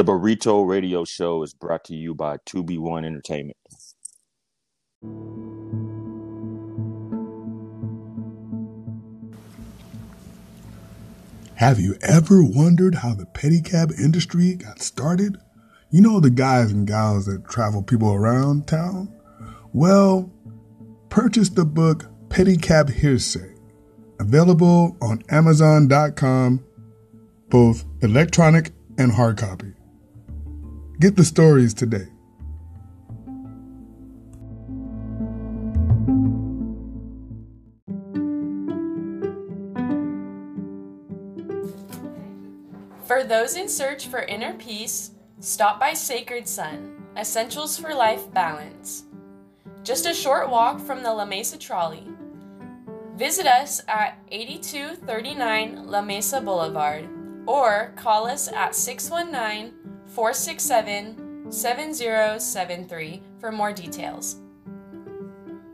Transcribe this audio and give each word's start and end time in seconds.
The 0.00 0.12
Burrito 0.12 0.66
Radio 0.66 1.04
Show 1.04 1.42
is 1.42 1.52
brought 1.52 1.84
to 1.84 1.94
you 1.94 2.14
by 2.14 2.38
2B1 2.46 3.04
Entertainment. 3.04 3.58
Have 11.56 11.78
you 11.78 11.96
ever 12.00 12.42
wondered 12.42 12.94
how 12.94 13.12
the 13.12 13.26
pedicab 13.26 13.92
industry 14.00 14.54
got 14.54 14.80
started? 14.80 15.36
You 15.90 16.00
know 16.00 16.18
the 16.18 16.30
guys 16.30 16.72
and 16.72 16.86
gals 16.86 17.26
that 17.26 17.46
travel 17.46 17.82
people 17.82 18.14
around 18.14 18.66
town? 18.66 19.14
Well, 19.74 20.32
purchase 21.10 21.50
the 21.50 21.66
book 21.66 22.06
Pedicab 22.28 22.88
Hearsay, 22.88 23.54
available 24.18 24.96
on 25.02 25.22
Amazon.com, 25.28 26.64
both 27.50 27.84
electronic 28.00 28.70
and 28.96 29.12
hard 29.12 29.36
copy. 29.36 29.74
Get 31.00 31.16
the 31.16 31.24
stories 31.24 31.72
today. 31.72 32.08
For 43.06 43.24
those 43.24 43.56
in 43.56 43.66
search 43.70 44.08
for 44.08 44.20
inner 44.24 44.52
peace, 44.52 45.12
stop 45.38 45.80
by 45.80 45.94
Sacred 45.94 46.46
Sun, 46.46 47.02
Essentials 47.16 47.78
for 47.78 47.94
Life 47.94 48.30
Balance. 48.34 49.04
Just 49.82 50.04
a 50.04 50.12
short 50.12 50.50
walk 50.50 50.80
from 50.80 51.02
the 51.02 51.10
La 51.10 51.24
Mesa 51.24 51.56
Trolley. 51.56 52.06
Visit 53.16 53.46
us 53.46 53.80
at 53.88 54.18
8239 54.30 55.86
La 55.86 56.02
Mesa 56.02 56.42
Boulevard 56.42 57.08
or 57.46 57.94
call 57.96 58.26
us 58.26 58.52
at 58.52 58.74
619 58.74 59.80
467 60.10 61.52
7073 61.52 63.22
for 63.38 63.52
more 63.52 63.72
details. 63.72 64.36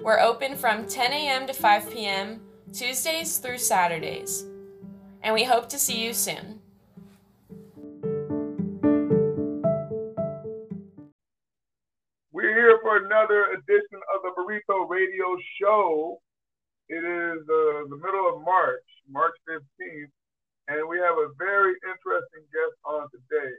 We're 0.02 0.20
open 0.20 0.56
from 0.56 0.86
10 0.86 1.12
a.m. 1.12 1.46
to 1.46 1.54
5 1.54 1.90
p.m. 1.90 2.42
Tuesdays 2.72 3.38
through 3.38 3.58
Saturdays, 3.58 4.44
and 5.22 5.34
we 5.34 5.44
hope 5.44 5.70
to 5.70 5.78
see 5.78 6.04
you 6.04 6.12
soon. 6.12 6.60
We're 12.30 12.54
here 12.54 12.78
for 12.82 12.98
another 12.98 13.46
edition 13.52 14.00
of 14.14 14.20
the 14.22 14.32
Burrito 14.36 14.88
Radio 14.88 15.36
Show. 15.60 16.20
It 16.90 17.02
is 17.02 17.40
uh, 17.40 17.88
the 17.88 17.96
middle 17.96 18.28
of 18.34 18.42
March, 18.44 18.84
March 19.08 19.34
15th, 19.48 20.12
and 20.68 20.88
we 20.88 20.98
have 20.98 21.16
a 21.16 21.32
very 21.38 21.72
interesting 21.88 22.44
guest 22.52 22.76
on 22.84 23.08
today. 23.10 23.54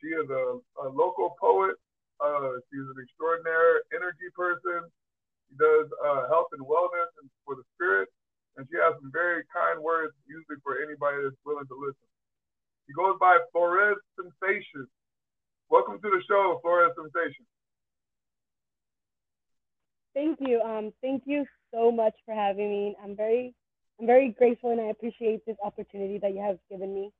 She 0.00 0.08
is 0.12 0.28
a, 0.28 0.44
a 0.84 0.86
local 0.92 1.36
poet. 1.40 1.76
Uh, 2.20 2.60
she's 2.68 2.84
an 2.84 2.98
extraordinary 3.00 3.80
energy 3.92 4.28
person. 4.32 4.88
She 5.48 5.54
does 5.56 5.88
uh, 6.04 6.28
health 6.28 6.52
and 6.52 6.64
wellness 6.64 7.10
and 7.20 7.28
for 7.44 7.54
the 7.54 7.64
spirit, 7.76 8.08
and 8.56 8.66
she 8.70 8.76
has 8.80 8.96
some 9.00 9.12
very 9.12 9.44
kind 9.52 9.80
words, 9.80 10.12
usually 10.26 10.60
for 10.64 10.80
anybody 10.80 11.22
that's 11.24 11.38
willing 11.44 11.68
to 11.68 11.76
listen. 11.76 12.08
She 12.86 12.92
goes 12.92 13.16
by 13.20 13.38
Flores 13.52 13.98
Sensation. 14.16 14.86
Welcome 15.68 15.98
to 16.00 16.08
the 16.08 16.22
show, 16.28 16.60
Florescensation. 16.64 17.44
Thank 20.14 20.38
you. 20.40 20.60
Um, 20.62 20.92
thank 21.02 21.24
you 21.26 21.44
so 21.74 21.90
much 21.90 22.14
for 22.24 22.34
having 22.34 22.70
me. 22.70 22.96
I'm 23.02 23.16
very, 23.16 23.54
I'm 24.00 24.06
very 24.06 24.30
grateful, 24.30 24.70
and 24.70 24.80
I 24.80 24.84
appreciate 24.84 25.44
this 25.44 25.56
opportunity 25.64 26.18
that 26.18 26.32
you 26.32 26.40
have 26.40 26.58
given 26.70 26.94
me. 26.94 27.10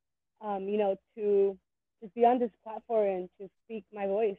Um, 0.41 0.69
you 0.69 0.79
know, 0.79 0.97
to 1.17 1.59
just 2.01 2.15
be 2.15 2.25
on 2.25 2.39
this 2.39 2.51
platform 2.63 3.09
and 3.09 3.29
to 3.41 3.49
speak 3.65 3.85
my 3.93 4.07
voice. 4.07 4.37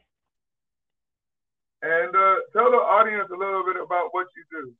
And 1.82 2.14
uh, 2.14 2.34
tell 2.52 2.70
the 2.70 2.78
audience 2.78 3.28
a 3.32 3.36
little 3.36 3.64
bit 3.64 3.76
about 3.76 4.08
what 4.10 4.26
you 4.36 4.44
do. 4.50 4.74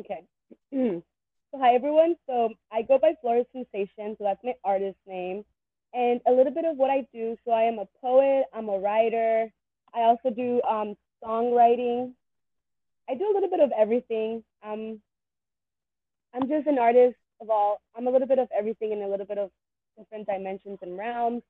Okay. 0.00 0.22
so 1.50 1.58
hi 1.58 1.74
everyone. 1.74 2.16
So 2.26 2.50
I 2.72 2.82
go 2.82 2.98
by 2.98 3.14
Florescensation, 3.24 4.18
so 4.18 4.24
that's 4.24 4.42
my 4.42 4.54
artist 4.64 4.98
name, 5.06 5.44
and 5.94 6.20
a 6.26 6.32
little 6.32 6.52
bit 6.52 6.64
of 6.64 6.76
what 6.76 6.90
I 6.90 7.06
do. 7.12 7.36
So 7.44 7.52
I 7.52 7.62
am 7.62 7.78
a 7.78 7.86
poet. 8.00 8.44
I'm 8.52 8.68
a 8.68 8.78
writer. 8.78 9.48
I 9.94 10.00
also 10.00 10.30
do 10.30 10.60
um, 10.68 10.96
songwriting. 11.24 12.12
I 13.08 13.14
do 13.14 13.24
a 13.30 13.34
little 13.34 13.50
bit 13.50 13.60
of 13.60 13.70
everything. 13.78 14.42
Um, 14.62 15.00
I'm 16.34 16.48
just 16.48 16.66
an 16.66 16.78
artist 16.78 17.16
of 17.40 17.50
all. 17.50 17.80
I'm 17.96 18.06
a 18.06 18.10
little 18.10 18.28
bit 18.28 18.38
of 18.38 18.48
everything 18.56 18.92
and 18.92 19.02
a 19.02 19.08
little 19.08 19.26
bit 19.26 19.38
of 19.38 19.50
different 19.98 20.26
dimensions 20.26 20.78
and 20.82 20.96
realms. 20.96 21.42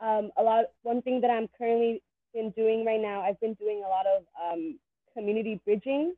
Um, 0.00 0.30
a 0.36 0.42
lot. 0.42 0.66
One 0.82 1.00
thing 1.02 1.20
that 1.22 1.30
I'm 1.30 1.48
currently 1.56 2.02
been 2.34 2.50
doing 2.50 2.84
right 2.84 3.00
now, 3.00 3.22
I've 3.22 3.40
been 3.40 3.54
doing 3.54 3.82
a 3.84 3.88
lot 3.88 4.06
of 4.06 4.24
um, 4.42 4.78
community 5.14 5.60
bridging. 5.64 6.14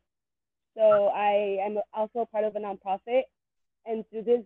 So 0.76 1.08
I 1.14 1.58
am 1.64 1.78
also 1.92 2.28
part 2.30 2.44
of 2.44 2.56
a 2.56 2.58
nonprofit, 2.58 3.22
and 3.86 4.04
through 4.10 4.22
this 4.22 4.42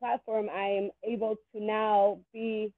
platform, 0.00 0.48
I 0.52 0.66
am 0.66 0.90
able 1.04 1.36
to 1.54 1.62
now 1.62 2.18
be 2.32 2.72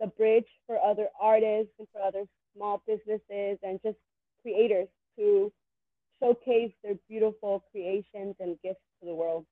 the 0.00 0.06
bridge 0.06 0.46
for 0.66 0.78
other 0.80 1.08
artists 1.20 1.72
and 1.78 1.86
for 1.92 2.00
other 2.00 2.24
small 2.56 2.82
businesses 2.86 3.58
and 3.62 3.80
just 3.84 3.98
creators 4.40 4.88
to 5.18 5.52
showcase 6.20 6.72
their 6.82 6.94
beautiful 7.08 7.64
creations 7.70 8.36
and 8.40 8.56
gifts 8.62 8.80
to 9.00 9.06
the 9.06 9.14
world. 9.14 9.44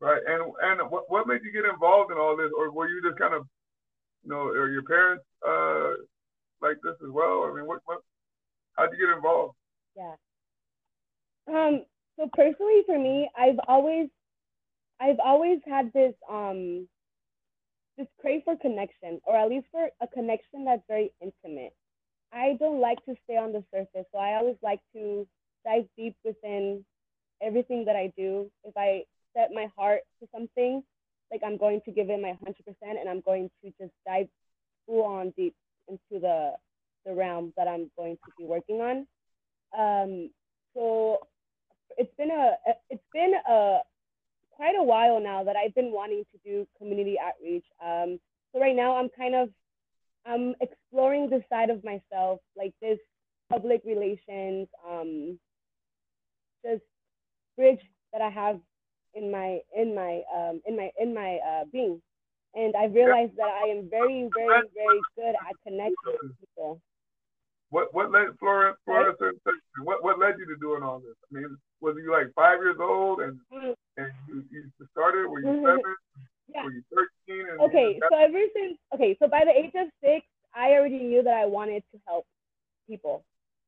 Right, 0.00 0.22
and 0.28 0.42
and 0.62 0.90
what, 0.90 1.10
what 1.10 1.26
made 1.26 1.40
you 1.42 1.52
get 1.52 1.68
involved 1.68 2.12
in 2.12 2.18
all 2.18 2.36
this, 2.36 2.50
or 2.56 2.70
were 2.70 2.86
you 2.88 3.02
just 3.02 3.18
kind 3.18 3.34
of, 3.34 3.44
you 4.22 4.30
know, 4.30 4.52
your 4.52 4.84
parents 4.84 5.24
uh, 5.46 5.94
like 6.62 6.76
this 6.84 6.94
as 7.02 7.10
well? 7.10 7.48
I 7.50 7.54
mean, 7.56 7.66
what 7.66 7.80
what, 7.84 7.98
how'd 8.76 8.90
you 8.92 9.06
get 9.06 9.16
involved? 9.16 9.54
Yeah. 9.96 10.14
Um. 11.48 11.84
So 12.16 12.30
personally, 12.32 12.82
for 12.86 12.96
me, 12.96 13.28
I've 13.36 13.58
always, 13.66 14.08
I've 15.00 15.18
always 15.24 15.58
had 15.66 15.92
this 15.92 16.14
um, 16.30 16.86
this 17.96 18.06
crave 18.20 18.42
for 18.44 18.56
connection, 18.56 19.20
or 19.24 19.36
at 19.36 19.48
least 19.48 19.66
for 19.72 19.88
a 20.00 20.06
connection 20.06 20.64
that's 20.64 20.82
very 20.86 21.12
intimate. 21.20 21.74
I 22.32 22.56
don't 22.60 22.80
like 22.80 23.04
to 23.06 23.16
stay 23.24 23.36
on 23.36 23.52
the 23.52 23.64
surface, 23.74 24.06
so 24.12 24.18
I 24.18 24.36
always 24.36 24.56
like 24.62 24.80
to 24.94 25.26
dive 25.64 25.86
deep 25.96 26.14
within 26.24 26.84
everything 27.42 27.84
that 27.86 27.96
I 27.96 28.12
do. 28.16 28.48
If 28.62 28.76
I 28.76 29.02
set 29.36 29.50
my 29.54 29.68
heart 29.76 30.00
to 30.20 30.28
something, 30.34 30.82
like 31.30 31.42
I'm 31.44 31.56
going 31.56 31.80
to 31.84 31.92
give 31.92 32.10
it 32.10 32.20
my 32.20 32.36
100% 32.46 32.54
and 32.82 33.08
I'm 33.08 33.20
going 33.20 33.50
to 33.62 33.72
just 33.80 33.92
dive 34.06 34.28
full 34.86 35.04
on 35.04 35.32
deep 35.36 35.54
into 35.88 36.20
the 36.20 36.52
the 37.06 37.14
realm 37.14 37.52
that 37.56 37.68
I'm 37.68 37.90
going 37.96 38.16
to 38.16 38.32
be 38.38 38.44
working 38.44 38.80
on. 38.80 39.06
Um, 39.78 40.30
so 40.74 41.18
it's 41.96 42.14
been 42.16 42.30
a 42.30 42.52
it's 42.90 43.02
been 43.12 43.34
a 43.48 43.78
quite 44.50 44.74
a 44.78 44.82
while 44.82 45.20
now 45.20 45.44
that 45.44 45.56
I've 45.56 45.74
been 45.74 45.92
wanting 45.92 46.24
to 46.32 46.38
do 46.44 46.66
community 46.78 47.16
outreach. 47.18 47.64
Um, 47.84 48.18
so 48.52 48.60
right 48.60 48.74
now 48.74 48.96
I'm 48.96 49.08
kind 49.08 49.34
of 49.34 49.50
I'm 50.26 50.54
exploring 50.60 51.30
the 51.30 51.42
side 51.48 51.70
of 51.70 51.82
myself, 51.84 52.40
like 52.56 52.74
this 52.82 52.98
public 53.50 53.82
relations, 53.84 54.68
um, 54.86 55.38
just 56.64 56.82
bridge 57.56 57.80
that 58.12 58.20
I 58.20 58.28
have 58.28 58.60
in 59.18 59.30
my 59.30 59.58
in 59.76 59.94
my 59.94 60.22
um, 60.34 60.60
in 60.66 60.76
my 60.76 60.90
in 60.98 61.14
my 61.14 61.38
uh, 61.42 61.64
being, 61.72 62.00
and 62.54 62.74
I 62.76 62.86
realized 62.86 63.36
that 63.36 63.50
I 63.50 63.68
am 63.68 63.88
very 63.90 64.28
very 64.34 64.62
very 64.74 65.00
good 65.16 65.34
at 65.34 65.54
connecting 65.66 66.16
with 66.22 66.38
people. 66.40 66.80
What 67.70 67.92
what 67.92 68.10
led 68.10 68.28
Florence 68.38 68.78
Florence 68.84 69.18
what 69.82 70.02
what 70.02 70.18
led 70.18 70.38
you 70.38 70.46
to 70.46 70.56
doing 70.60 70.82
all 70.82 71.00
this? 71.00 71.16
I 71.30 71.34
mean, 71.34 71.56
was 71.80 71.96
you 72.02 72.12
like 72.12 72.32
five 72.34 72.58
years 72.60 72.76
old 72.80 73.20
and 73.20 73.38
mm-hmm. 73.52 73.72
and 73.96 74.12
you, 74.28 74.44
you 74.50 74.86
started? 74.92 75.28
Were 75.28 75.40
you 75.40 75.46
mm-hmm. 75.46 75.66
seven? 75.66 75.96
Yeah. 76.54 76.64
Were 76.64 76.72
you 76.72 76.82
thirteen? 76.94 77.46
okay, 77.60 78.00
so 78.10 78.16
ever 78.16 78.40
since 78.54 78.78
okay, 78.94 79.16
so 79.20 79.28
by 79.28 79.42
the 79.44 79.52
age 79.52 79.72
of 79.74 79.88
six, 80.02 80.24
I 80.54 80.72
already 80.72 81.00
knew 81.00 81.22
that 81.22 81.34
I 81.34 81.46
wanted 81.46 81.82
to 81.92 82.00
help 82.06 82.24
people, 82.88 83.24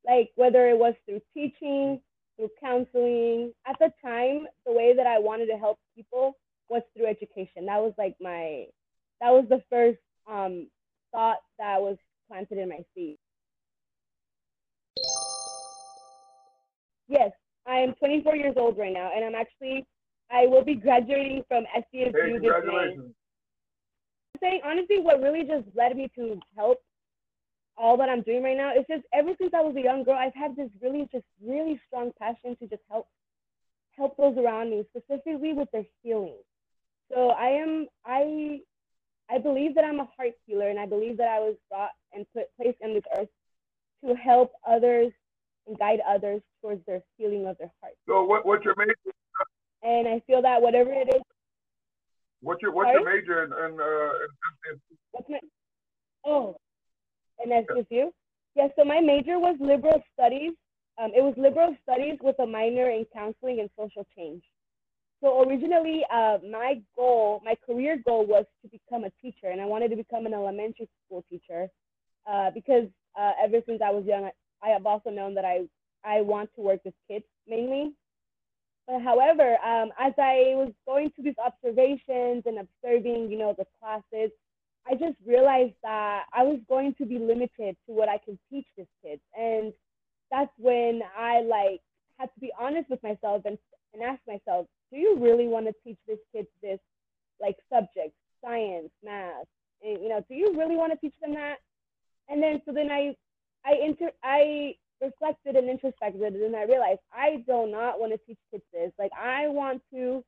like 0.06 0.30
whether 0.36 0.68
it 0.68 0.78
was 0.78 0.94
through 1.04 1.20
teaching, 1.34 2.00
through 2.40 2.50
counseling. 2.60 3.52
At 3.66 3.76
the 3.78 3.92
time, 4.04 4.46
the 4.66 4.72
way 4.72 4.94
that 4.96 5.06
I 5.06 5.18
wanted 5.18 5.46
to 5.46 5.58
help 5.58 5.78
people 5.94 6.36
was 6.68 6.82
through 6.96 7.06
education. 7.06 7.66
That 7.66 7.80
was 7.80 7.92
like 7.98 8.16
my 8.20 8.64
that 9.20 9.30
was 9.30 9.44
the 9.48 9.62
first 9.68 9.98
um, 10.30 10.68
thought 11.12 11.38
that 11.58 11.80
was 11.80 11.96
planted 12.28 12.58
in 12.58 12.68
my 12.68 12.78
seed. 12.94 13.16
Yes, 17.08 17.32
I 17.66 17.76
am 17.76 17.94
24 17.94 18.36
years 18.36 18.54
old 18.56 18.78
right 18.78 18.92
now, 18.92 19.10
and 19.14 19.24
I'm 19.24 19.34
actually 19.34 19.84
I 20.30 20.46
will 20.46 20.64
be 20.64 20.74
graduating 20.74 21.42
from 21.48 21.64
SDSU 21.76 22.12
hey, 22.12 22.38
this 22.38 22.52
May. 22.64 22.96
Saying 24.40 24.60
honestly, 24.64 25.00
what 25.00 25.20
really 25.20 25.42
just 25.42 25.66
led 25.74 25.96
me 25.96 26.08
to 26.16 26.40
help 26.56 26.78
all 27.76 27.96
that 27.96 28.08
I'm 28.08 28.22
doing 28.22 28.42
right 28.42 28.56
now 28.56 28.72
is 28.72 28.84
just 28.88 29.04
ever 29.12 29.30
since 29.40 29.52
I 29.54 29.60
was 29.60 29.74
a 29.76 29.80
young 29.80 30.04
girl, 30.04 30.16
I've 30.18 30.34
had 30.34 30.56
this 30.56 30.68
really 30.82 31.08
just 31.12 31.24
really 31.44 31.80
strong 31.86 32.12
passion 32.18 32.56
to 32.60 32.66
just 32.66 32.82
help 32.90 33.08
help 33.96 34.16
those 34.16 34.36
around 34.36 34.70
me, 34.70 34.84
specifically 34.96 35.52
with 35.52 35.70
their 35.72 35.84
healing. 36.02 36.36
So 37.12 37.30
I 37.30 37.48
am 37.48 37.86
I 38.04 38.60
I 39.30 39.38
believe 39.38 39.74
that 39.76 39.84
I'm 39.84 40.00
a 40.00 40.08
heart 40.16 40.32
healer, 40.46 40.68
and 40.68 40.78
I 40.78 40.86
believe 40.86 41.16
that 41.18 41.28
I 41.28 41.38
was 41.38 41.56
brought 41.68 41.90
and 42.12 42.26
put 42.34 42.44
placed 42.60 42.78
on 42.82 42.94
this 42.94 43.04
earth 43.18 43.28
to 44.04 44.14
help 44.14 44.52
others 44.68 45.12
and 45.66 45.78
guide 45.78 46.00
others 46.08 46.42
towards 46.60 46.84
their 46.86 47.00
healing 47.16 47.46
of 47.46 47.56
their 47.58 47.70
heart. 47.80 47.94
So 48.08 48.24
what 48.24 48.44
what's 48.46 48.64
your 48.64 48.74
major? 48.76 48.94
And 49.82 50.06
I 50.06 50.20
feel 50.26 50.42
that 50.42 50.60
whatever 50.60 50.92
it 50.92 51.08
is, 51.08 51.22
What's 52.42 52.62
your 52.62 52.72
what's 52.72 52.88
Sorry? 52.88 53.02
your 53.02 53.16
major 53.16 53.44
in, 53.44 53.52
in, 53.52 53.80
uh, 53.80 54.12
in, 54.14 54.72
in 54.72 54.80
what's 55.12 55.28
my 55.28 55.38
oh, 56.24 56.56
and 57.42 57.50
that's 57.50 57.66
with 57.70 57.86
you. 57.90 58.12
Yeah. 58.54 58.68
So 58.76 58.84
my 58.84 59.00
major 59.00 59.38
was 59.38 59.56
liberal 59.60 60.02
studies. 60.14 60.52
Um, 61.00 61.12
it 61.16 61.22
was 61.22 61.34
liberal 61.36 61.74
studies 61.82 62.18
with 62.22 62.38
a 62.40 62.46
minor 62.46 62.90
in 62.90 63.06
counseling 63.12 63.60
and 63.60 63.70
social 63.78 64.06
change. 64.16 64.42
So 65.22 65.42
originally, 65.42 66.02
uh, 66.12 66.38
my 66.50 66.80
goal, 66.96 67.42
my 67.44 67.54
career 67.66 67.98
goal 68.06 68.26
was 68.26 68.46
to 68.62 68.68
become 68.68 69.04
a 69.04 69.10
teacher, 69.22 69.48
and 69.50 69.60
I 69.60 69.66
wanted 69.66 69.90
to 69.90 69.96
become 69.96 70.24
an 70.26 70.32
elementary 70.32 70.88
school 71.06 71.24
teacher 71.30 71.68
uh, 72.26 72.50
because 72.54 72.86
uh, 73.18 73.32
ever 73.42 73.58
since 73.66 73.82
I 73.84 73.90
was 73.90 74.04
young, 74.06 74.30
I, 74.62 74.68
have 74.68 74.86
also 74.86 75.10
known 75.10 75.34
that 75.34 75.44
I 75.44 75.60
I 76.04 76.22
want 76.22 76.50
to 76.56 76.62
work 76.62 76.80
with 76.84 76.94
kids 77.08 77.24
mainly. 77.46 77.92
But 78.86 79.02
however, 79.02 79.56
um, 79.64 79.90
as 79.98 80.14
I 80.18 80.54
was 80.56 80.72
going 80.86 81.10
through 81.10 81.24
these 81.24 81.34
observations 81.44 82.44
and 82.46 82.58
observing, 82.58 83.30
you 83.30 83.38
know, 83.38 83.54
the 83.56 83.66
classes, 83.78 84.30
I 84.88 84.94
just 84.94 85.16
realized 85.26 85.74
that 85.82 86.24
I 86.32 86.42
was 86.42 86.58
going 86.68 86.94
to 86.98 87.06
be 87.06 87.18
limited 87.18 87.76
to 87.86 87.92
what 87.92 88.08
I 88.08 88.18
can 88.18 88.38
teach 88.50 88.66
these 88.76 88.86
kids, 89.04 89.20
and 89.36 89.72
that's 90.30 90.50
when 90.58 91.02
I 91.16 91.42
like 91.42 91.80
had 92.18 92.26
to 92.34 92.40
be 92.40 92.52
honest 92.58 92.90
with 92.90 93.02
myself 93.02 93.42
and 93.44 93.58
and 93.92 94.02
ask 94.02 94.20
myself, 94.26 94.66
do 94.92 94.98
you 94.98 95.18
really 95.18 95.48
want 95.48 95.66
to 95.66 95.74
teach 95.84 95.98
these 96.06 96.18
kids 96.32 96.48
this 96.62 96.78
like 97.40 97.56
subject, 97.72 98.14
science, 98.44 98.90
math, 99.04 99.46
and 99.82 100.02
you 100.02 100.08
know, 100.08 100.24
do 100.28 100.34
you 100.34 100.54
really 100.56 100.76
want 100.76 100.92
to 100.92 100.98
teach 100.98 101.14
them 101.20 101.34
that? 101.34 101.56
And 102.28 102.42
then 102.42 102.62
so 102.64 102.72
then 102.72 102.90
I 102.90 103.16
I 103.64 103.74
inter 103.84 104.10
I 104.22 104.74
reflected 105.00 105.56
and 105.56 105.68
introspected 105.68 106.20
and 106.20 106.56
I 106.56 106.64
realized 106.64 107.00
I 107.12 107.42
do 107.46 107.66
not 107.66 107.98
want 107.98 108.12
to 108.12 108.18
teach 108.26 108.38
kids 108.50 108.64
this. 108.72 108.92
Like 108.98 109.12
I 109.18 109.48
want 109.48 109.82
to 109.92 110.22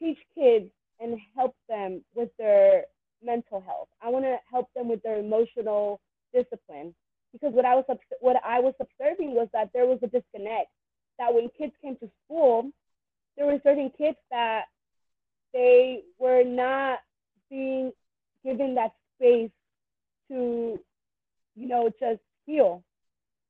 teach 0.00 0.18
kids 0.34 0.70
and 1.00 1.18
help 1.36 1.54
them 1.68 2.04
with 2.14 2.30
their 2.38 2.84
mental 3.22 3.60
health. 3.60 3.88
I 4.02 4.08
want 4.10 4.24
to 4.24 4.36
help 4.50 4.68
them 4.74 4.88
with 4.88 5.02
their 5.02 5.18
emotional 5.18 6.00
discipline 6.32 6.94
because 7.32 7.54
what 7.54 7.64
I 7.64 7.74
was 7.74 7.84
what 8.20 8.36
I 8.44 8.60
was 8.60 8.74
observing 8.80 9.34
was 9.34 9.48
that 9.52 9.70
there 9.74 9.86
was 9.86 9.98
a 10.02 10.06
disconnect. 10.06 10.68
That 11.18 11.32
when 11.32 11.48
kids 11.56 11.72
came 11.82 11.96
to 11.96 12.10
school, 12.24 12.70
there 13.36 13.46
were 13.46 13.58
certain 13.62 13.90
kids 13.96 14.18
that 14.30 14.64
they 15.52 16.02
were 16.18 16.44
not 16.44 16.98
being 17.50 17.92
given 18.44 18.74
that 18.74 18.92
space 19.16 19.50
to, 20.28 20.78
you 21.54 21.68
know, 21.68 21.90
just 21.98 22.20
heal. 22.44 22.82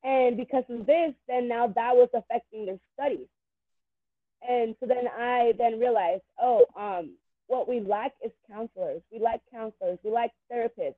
And 0.04 0.36
because 0.36 0.64
of 0.68 0.86
this, 0.86 1.12
then 1.26 1.48
now 1.48 1.66
that 1.66 1.96
was 1.96 2.08
affecting 2.14 2.66
their 2.66 2.78
studies. 2.94 3.26
And 4.48 4.76
so 4.78 4.86
then 4.86 5.08
I 5.18 5.54
then 5.58 5.80
realized, 5.80 6.22
oh, 6.40 6.66
um, 6.78 7.16
what 7.46 7.68
we 7.68 7.80
lack 7.80 8.12
is 8.24 8.32
counselors. 8.50 9.02
We 9.12 9.18
lack 9.18 9.40
counselors. 9.50 9.98
We 10.02 10.10
lack 10.10 10.30
therapists. 10.52 10.94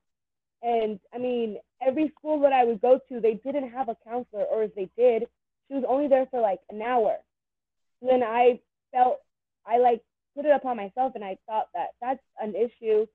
And 0.62 0.98
I 1.14 1.18
mean, 1.18 1.58
every 1.86 2.12
school 2.18 2.40
that 2.40 2.52
I 2.52 2.64
would 2.64 2.80
go 2.80 3.00
to, 3.08 3.20
they 3.20 3.34
didn't 3.34 3.70
have 3.70 3.88
a 3.88 3.96
counselor, 4.04 4.44
or 4.44 4.64
if 4.64 4.74
they 4.74 4.88
did, 4.96 5.24
she 5.68 5.74
was 5.74 5.84
only 5.88 6.08
there 6.08 6.26
for 6.30 6.40
like 6.40 6.60
an 6.70 6.82
hour. 6.82 7.16
So 8.00 8.08
then 8.10 8.22
I 8.22 8.60
felt 8.92 9.18
I 9.66 9.78
like 9.78 10.02
put 10.34 10.46
it 10.46 10.52
upon 10.52 10.76
myself, 10.76 11.12
and 11.14 11.24
I 11.24 11.36
thought 11.46 11.68
that 11.74 11.88
that's 12.00 12.22
an 12.40 12.54
issue 12.54 13.06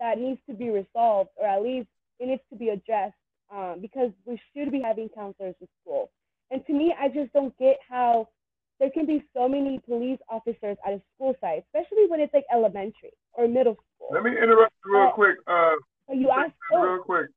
that 0.00 0.18
needs 0.18 0.40
to 0.48 0.54
be 0.54 0.70
resolved, 0.70 1.30
or 1.36 1.46
at 1.46 1.62
least 1.62 1.88
it 2.18 2.26
needs 2.26 2.42
to 2.50 2.56
be 2.56 2.68
addressed, 2.68 3.14
um, 3.54 3.78
because 3.80 4.10
we 4.26 4.40
should 4.52 4.70
be 4.70 4.80
having 4.80 5.08
counselors 5.08 5.54
in 5.60 5.68
school. 5.82 6.10
And 6.50 6.66
to 6.66 6.72
me, 6.72 6.94
I 6.98 7.08
just 7.08 7.32
don't 7.32 7.56
get 7.58 7.78
how 7.88 8.28
there 8.80 8.90
can 8.90 9.04
be 9.06 9.22
so 9.36 9.46
many 9.46 9.78
police 9.86 10.18
officers 10.28 10.76
at 10.86 10.94
a 10.94 11.02
school 11.14 11.36
site, 11.40 11.62
especially 11.68 12.08
when 12.08 12.18
it's 12.18 12.32
like 12.32 12.46
elementary 12.52 13.12
or 13.34 13.46
middle 13.46 13.74
school. 13.74 14.08
Let 14.10 14.24
me 14.24 14.32
interrupt 14.32 14.72
you 14.84 14.92
real 14.96 15.08
Oh. 15.08 15.12
quick. 15.12 15.36
Uh, 15.46 15.76
you 16.08 16.30
asked 16.30 16.56
real 16.72 16.98
oh, 16.98 17.02
quick. 17.04 17.28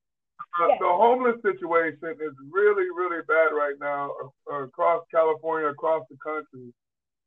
Uh, 0.60 0.68
Yes. 0.69 0.80
The 0.80 0.88
homeless 0.88 1.42
situation 1.42 2.16
is 2.22 2.34
really, 2.51 2.88
really 2.95 3.22
bad 3.28 3.54
right 3.54 3.75
now 3.80 4.12
uh, 4.51 4.63
across 4.63 5.04
California, 5.12 5.68
across 5.69 6.06
the 6.10 6.18
country. 6.24 6.74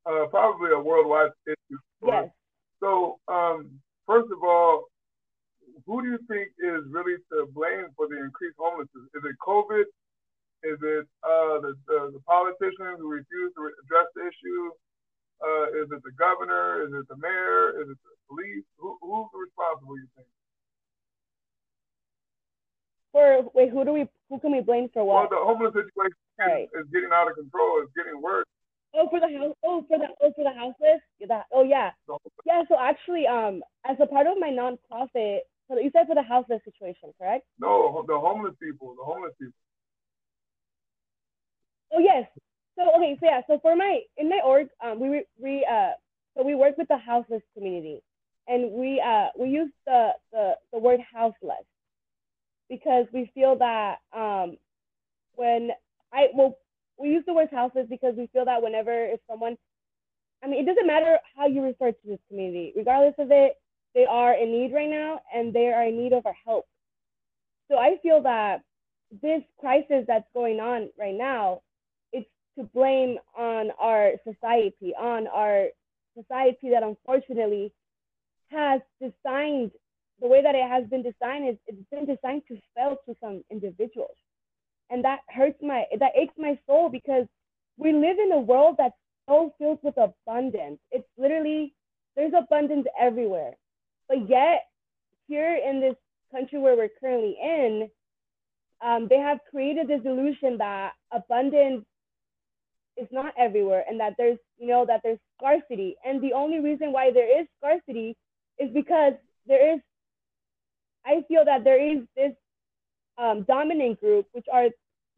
Uh, 0.07 0.27
probably 0.31 0.71
a 0.71 0.79
worldwide 0.79 1.31
issue. 1.47 1.79
yes. 2.07 2.31
So, 2.81 3.19
um, 3.29 3.81
first 4.07 4.31
of 4.31 4.43
all, 4.43 4.85
who 5.87 6.03
do 6.03 6.09
you 6.09 6.19
think 6.29 6.49
is 6.59 6.85
really 6.89 7.17
to 7.33 7.47
blame 7.53 7.89
for 7.97 8.07
the 8.09 8.17
increased 8.17 8.57
homelessness? 8.59 9.05
Is 9.15 9.25
it 9.25 9.37
COVID? 9.45 9.85
Is 10.67 10.79
it 10.83 11.07
uh, 11.23 11.63
the, 11.63 11.73
the, 11.87 11.99
the 12.19 12.23
politicians 12.27 12.99
who 12.99 13.07
refuse 13.07 13.55
to 13.55 13.71
address 13.87 14.11
the 14.19 14.27
issue? 14.27 14.63
Uh, 15.39 15.67
is 15.79 15.87
it 15.95 16.03
the 16.03 16.11
governor? 16.19 16.83
Is 16.83 16.91
it 16.91 17.07
the 17.07 17.17
mayor? 17.23 17.79
Is 17.83 17.87
it 17.93 17.99
the 18.03 18.15
police? 18.27 18.67
Who, 18.83 18.99
who's 18.99 19.31
responsible, 19.31 19.95
you 19.95 20.09
think? 20.17 20.27
For 23.13 23.47
wait, 23.55 23.71
who 23.71 23.85
do 23.85 23.93
we 23.93 24.09
who 24.29 24.41
can 24.41 24.53
we 24.53 24.61
blame 24.61 24.89
for 24.93 25.05
Well, 25.05 25.23
what? 25.23 25.31
the 25.31 25.39
homeless 25.41 25.73
situation 25.73 26.19
Right. 26.39 26.69
is 26.75 26.85
getting 26.93 27.09
out 27.15 27.31
of 27.31 27.37
control. 27.37 27.81
It's 27.81 27.93
getting 27.97 28.21
worse. 28.21 28.45
Oh, 28.93 29.09
for 29.09 29.21
the 29.21 29.29
house. 29.29 29.55
Oh, 29.65 29.85
for 29.89 29.99
the 29.99 30.09
oh 30.21 30.33
for 30.37 30.45
the 30.45 30.53
houseless. 30.53 31.01
Yeah, 31.19 31.27
that, 31.29 31.47
oh 31.53 31.63
yeah, 31.63 31.91
yeah. 32.45 32.63
So 32.69 32.77
actually, 32.79 33.27
um, 33.27 33.63
as 33.89 33.97
a 34.01 34.07
part 34.07 34.27
of 34.27 34.37
my 34.39 34.51
nonprofit, 34.51 35.41
so 35.69 35.79
you 35.79 35.91
said 35.95 36.07
for 36.09 36.15
the 36.15 36.23
houseless 36.23 36.61
situation, 36.65 37.13
correct? 37.21 37.47
no, 37.59 38.05
the 38.07 38.19
homeless 38.19 38.55
people, 38.61 38.95
the 38.99 39.05
homeless 39.05 39.33
people. 39.39 39.55
Oh 41.97 42.01
yes. 42.01 42.29
So 42.79 42.85
okay, 42.97 43.17
so 43.21 43.27
yeah, 43.27 43.43
so 43.49 43.59
for 43.63 43.77
my 43.77 44.01
in 44.19 44.29
my 44.31 44.41
org, 44.45 44.69
um, 44.85 45.01
we 45.01 45.25
we 45.41 45.67
uh, 45.71 45.93
so 46.37 46.45
we 46.45 46.55
work 46.55 46.79
with 46.79 46.89
the 46.89 46.99
houseless 46.99 47.43
community, 47.55 48.03
and 48.49 48.73
we 48.73 49.03
uh 49.07 49.29
we 49.39 49.49
use 49.49 49.71
the 49.87 50.11
the 50.33 50.55
the 50.73 50.79
word 50.79 51.01
houseless 51.13 51.65
because 52.69 53.07
we 53.13 53.31
feel 53.35 53.57
that 53.59 53.97
um 54.17 54.59
when 55.37 55.71
I 56.13 56.29
well 56.35 56.59
we 56.99 57.11
use 57.11 57.25
the 57.27 57.35
word 57.35 57.49
houseless 57.53 57.87
because 57.91 58.15
we 58.17 58.29
feel 58.33 58.45
that 58.47 58.63
whenever 58.63 59.07
if 59.07 59.21
someone 59.31 59.57
I 60.45 60.49
mean 60.49 60.61
it 60.63 60.67
doesn't 60.67 60.87
matter 60.87 61.19
how 61.37 61.47
you 61.47 61.63
refer 61.63 61.93
to 61.93 62.07
this 62.07 62.21
community, 62.29 62.73
regardless 62.77 63.15
of 63.19 63.29
it, 63.31 63.55
they 63.95 64.07
are 64.07 64.35
in 64.35 64.53
need 64.53 64.75
right 64.75 64.91
now 64.91 65.21
and 65.35 65.55
they 65.55 65.69
are 65.69 65.85
in 65.87 65.99
need 65.99 66.13
of 66.13 66.27
our 66.27 66.37
help. 66.47 66.67
So 67.71 67.79
I 67.79 67.99
feel 68.03 68.23
that 68.23 68.63
this 69.23 69.43
crisis 69.59 70.05
that's 70.07 70.29
going 70.35 70.61
on 70.61 70.91
right 70.99 71.15
now, 71.15 71.63
to 72.57 72.65
blame 72.65 73.19
on 73.37 73.71
our 73.79 74.13
society, 74.25 74.95
on 74.99 75.27
our 75.27 75.69
society 76.17 76.71
that 76.71 76.83
unfortunately 76.83 77.73
has 78.51 78.81
designed 79.01 79.71
the 80.21 80.27
way 80.27 80.43
that 80.43 80.55
it 80.55 80.69
has 80.69 80.89
been 80.89 81.03
designed 81.03 81.49
is 81.49 81.57
it's 81.67 81.79
been 81.91 82.07
designed 82.07 82.43
to 82.49 82.57
fail 82.75 82.97
to 83.07 83.15
some 83.21 83.43
individuals. 83.51 84.17
And 84.89 85.05
that 85.05 85.21
hurts 85.29 85.59
my 85.63 85.85
that 85.99 86.13
aches 86.17 86.35
my 86.39 86.59
soul 86.67 86.89
because 86.89 87.27
we 87.77 87.93
live 87.93 88.19
in 88.19 88.33
a 88.33 88.39
world 88.39 88.77
that's 88.79 88.95
so 89.29 89.53
filled 89.59 89.81
with 89.83 89.97
abundance. 89.99 90.79
It's 90.91 91.09
literally 91.19 91.75
there's 92.15 92.33
abundance 92.37 92.87
everywhere. 92.99 93.53
But 94.09 94.29
yet 94.29 94.63
here 95.29 95.59
in 95.69 95.81
this 95.81 95.97
country 96.33 96.59
where 96.59 96.77
we're 96.77 96.89
currently 97.01 97.37
in, 97.43 97.91
um, 98.85 99.07
they 99.09 99.19
have 99.19 99.39
created 99.51 99.89
this 99.89 100.01
illusion 100.05 100.59
that 100.59 100.93
abundance 101.13 101.85
is 102.97 103.09
not 103.13 103.35
everywhere 103.39 103.85
and 103.89 104.01
that 104.01 104.15
there's 104.19 104.39
you 104.59 104.67
know 104.67 104.85
that 104.87 105.01
there's 105.05 105.19
scarcity. 105.37 105.97
And 106.05 106.21
the 106.23 106.33
only 106.33 106.61
reason 106.61 106.93
why 106.93 107.11
there 107.13 107.41
is 107.41 107.47
scarcity 107.59 108.17
is 108.59 108.71
because 108.73 109.15
there 109.47 109.75
is 109.75 109.81
i 111.05 111.23
feel 111.29 111.45
that 111.45 111.65
there 111.65 111.81
is 111.81 112.03
this 112.17 112.33
um, 113.19 113.43
dominant 113.43 114.01
group 114.01 114.27
which 114.33 114.47
are 114.53 114.69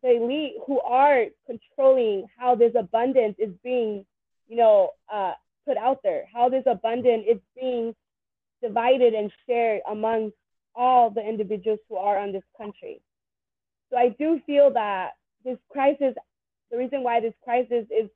the 0.02 0.16
elite 0.16 0.54
who 0.66 0.80
are 0.80 1.25
controlling 1.47 2.26
how 2.38 2.54
this 2.54 2.73
abundance 2.78 3.35
is 3.38 3.50
being 3.64 4.04
you 4.49 4.56
know 4.56 4.90
uh, 5.12 5.32
put 5.66 5.76
out 5.76 5.99
there 6.02 6.25
how 6.32 6.49
this 6.49 6.64
abundance 6.66 7.25
is 7.28 7.38
being 7.58 7.94
divided 8.62 9.14
and 9.14 9.30
shared 9.47 9.80
among 9.90 10.30
all 10.75 11.11
the 11.11 11.20
individuals 11.20 11.78
who 11.88 11.97
are 11.97 12.18
on 12.18 12.32
this 12.32 12.44
country. 12.56 13.00
So 13.90 13.97
i 13.97 14.11
do 14.18 14.40
feel 14.47 14.70
that 14.75 15.11
this 15.44 15.58
crisis 15.70 16.14
the 16.70 16.78
reason 16.78 17.02
why 17.02 17.20
this 17.20 17.34
crisis 17.42 17.87
is, 17.90 18.10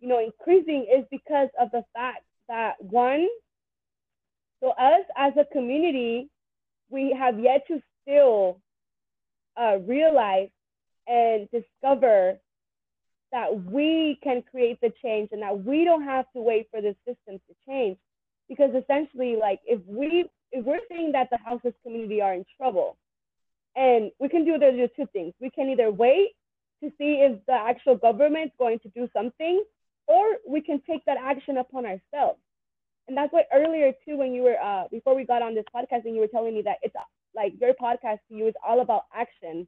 you 0.00 0.08
know, 0.08 0.20
increasing 0.20 0.86
is 0.92 1.04
because 1.10 1.48
of 1.60 1.70
the 1.72 1.84
fact 1.94 2.24
that 2.48 2.74
one, 2.80 3.26
so 4.60 4.70
us 4.70 5.04
as 5.16 5.32
a 5.38 5.44
community, 5.52 6.28
we 6.90 7.14
have 7.18 7.38
yet 7.38 7.66
to 7.68 7.80
still 8.02 8.60
uh, 9.60 9.78
realize 9.86 10.48
and 11.06 11.48
discover 11.50 12.38
that 13.32 13.64
we 13.64 14.18
can 14.22 14.42
create 14.50 14.80
the 14.80 14.92
change 15.02 15.30
and 15.32 15.42
that 15.42 15.64
we 15.64 15.84
don't 15.84 16.04
have 16.04 16.24
to 16.34 16.40
wait 16.40 16.68
for 16.70 16.80
the 16.80 16.94
system 17.06 17.40
to 17.48 17.54
change. 17.66 17.98
Because 18.48 18.70
essentially, 18.74 19.36
like 19.36 19.60
if 19.66 19.80
we 19.86 20.24
if 20.50 20.64
we're 20.64 20.80
saying 20.90 21.12
that 21.12 21.28
the 21.30 21.38
houseless 21.44 21.74
community 21.82 22.22
are 22.22 22.32
in 22.32 22.44
trouble, 22.56 22.96
and 23.76 24.10
we 24.18 24.28
can 24.28 24.44
do 24.44 24.54
either 24.54 24.88
two 24.96 25.06
things. 25.12 25.34
We 25.40 25.50
can 25.50 25.68
either 25.68 25.90
wait 25.90 26.30
to 26.82 26.90
see 26.98 27.22
if 27.22 27.44
the 27.46 27.52
actual 27.52 27.96
government's 27.96 28.54
going 28.58 28.78
to 28.80 28.88
do 28.90 29.08
something, 29.12 29.62
or 30.06 30.24
we 30.46 30.60
can 30.60 30.80
take 30.88 31.04
that 31.06 31.18
action 31.20 31.58
upon 31.58 31.84
ourselves. 31.84 32.40
And 33.08 33.16
that's 33.16 33.32
why 33.32 33.44
earlier 33.54 33.92
too, 34.06 34.16
when 34.16 34.32
you 34.34 34.42
were 34.42 34.60
uh, 34.62 34.84
before 34.90 35.16
we 35.16 35.24
got 35.24 35.42
on 35.42 35.54
this 35.54 35.64
podcast, 35.74 36.04
and 36.04 36.14
you 36.14 36.20
were 36.20 36.28
telling 36.28 36.54
me 36.54 36.62
that 36.62 36.76
it's 36.82 36.94
like 37.34 37.54
your 37.60 37.72
podcast 37.74 38.18
to 38.28 38.34
you 38.34 38.48
is 38.48 38.54
all 38.66 38.80
about 38.80 39.04
action, 39.14 39.66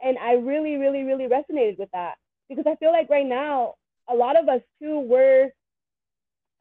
and 0.00 0.18
I 0.18 0.32
really, 0.32 0.76
really, 0.76 1.02
really 1.02 1.26
resonated 1.26 1.78
with 1.78 1.90
that 1.92 2.14
because 2.48 2.64
I 2.66 2.76
feel 2.76 2.92
like 2.92 3.08
right 3.08 3.26
now 3.26 3.74
a 4.10 4.14
lot 4.14 4.38
of 4.38 4.48
us 4.48 4.60
too 4.80 4.98
we're 4.98 5.50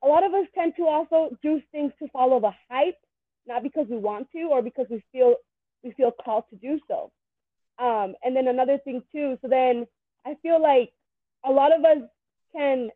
a 0.03 0.07
lot 0.07 0.23
of 0.23 0.33
us 0.33 0.47
tend 0.55 0.73
to 0.77 0.83
also 0.83 1.35
do 1.43 1.61
things 1.71 1.91
to 1.99 2.07
follow 2.09 2.39
the 2.39 2.51
hype, 2.69 2.97
not 3.45 3.63
because 3.63 3.87
we 3.89 3.97
want 3.97 4.27
to 4.31 4.43
or 4.43 4.61
because 4.61 4.87
we 4.89 5.03
feel 5.11 5.35
we 5.83 5.91
feel 5.91 6.11
called 6.11 6.45
to 6.49 6.55
do 6.55 6.79
so. 6.87 7.11
Um, 7.79 8.15
and 8.23 8.35
then 8.35 8.47
another 8.47 8.77
thing 8.77 9.01
too, 9.11 9.37
so 9.41 9.47
then 9.47 9.87
I 10.25 10.35
feel 10.41 10.61
like 10.61 10.91
a 11.45 11.51
lot 11.51 11.73
of 11.73 11.83
us 11.83 12.07
can 12.55 12.89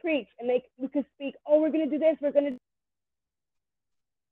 preach 0.00 0.28
and 0.38 0.48
they 0.48 0.62
we 0.78 0.88
could 0.88 1.06
speak, 1.14 1.34
oh, 1.46 1.60
we're 1.60 1.70
gonna 1.70 1.86
do 1.86 1.98
this, 1.98 2.16
we're 2.20 2.32
gonna 2.32 2.56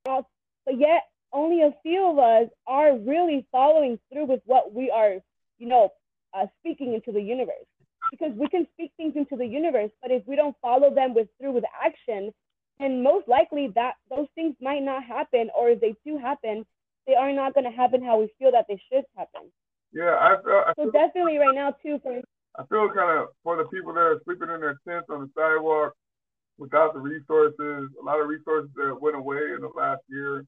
but 0.04 0.78
yet 0.78 1.08
only 1.32 1.62
a 1.62 1.75
few 1.82 2.10
of 2.10 2.18
us 2.18 2.49
are 2.66 2.96
really 2.96 3.46
following 3.52 3.99
through 4.12 4.26
with 4.26 4.40
what 4.46 4.72
we 4.75 4.90
are, 4.90 5.14
you 5.58 5.68
know, 5.68 5.90
uh, 6.34 6.46
speaking 6.60 6.94
into 6.94 7.12
the 7.12 7.20
universe 7.22 7.66
because 8.10 8.32
we 8.37 8.49
can 8.49 8.66
speak 8.75 8.92
things 8.96 9.14
into 9.16 9.37
the 9.37 9.46
universe, 9.46 9.90
but 10.02 10.10
if 10.10 10.22
we 10.26 10.37
don't 10.37 10.56
follow 10.62 10.94
them 10.94 11.14
with 11.14 11.28
through 11.38 11.52
with 11.52 11.64
action, 11.84 12.32
then 12.78 13.02
most 13.02 13.28
likely 13.28 13.70
that 13.75 13.94
those 14.08 14.26
things 14.34 14.56
might 14.60 14.82
not 14.82 15.04
happen, 15.04 15.50
or 15.56 15.70
if 15.70 15.80
they 15.80 15.94
do 16.04 16.16
happen, 16.16 16.64
they 17.06 17.14
are 17.14 17.32
not 17.32 17.54
going 17.54 17.64
to 17.64 17.70
happen 17.70 18.02
how 18.02 18.18
we 18.18 18.32
feel 18.38 18.52
that 18.52 18.66
they 18.68 18.80
should 18.90 19.04
happen. 19.16 19.52
Yeah, 19.92 20.16
I 20.18 20.37
feel. 20.42 20.62
I 20.66 20.73
so 20.76 20.90
definitely 20.90 21.38
right 21.38 21.54
now 21.54 21.75
too. 21.82 21.99
For 22.02 22.20
I 22.59 22.66
feel 22.66 22.88
kind 22.94 23.20
of 23.20 23.28
for 23.42 23.56
the 23.56 23.64
people 23.64 23.92
that 23.94 24.00
are 24.00 24.20
sleeping 24.25 24.50
in 24.50 24.61
their 24.61 24.78
tents 24.87 25.09
on 25.11 25.20
the 25.23 25.30
sidewalk 25.37 25.94
without 26.59 26.94
the 26.94 27.00
resources. 27.00 27.90
A 28.00 28.04
lot 28.04 28.20
of 28.20 28.28
resources 28.28 28.70
that 28.76 29.00
went 29.00 29.16
away 29.16 29.54
in 29.54 29.61
the 29.62 29.70
last 29.75 30.02
year 30.09 30.44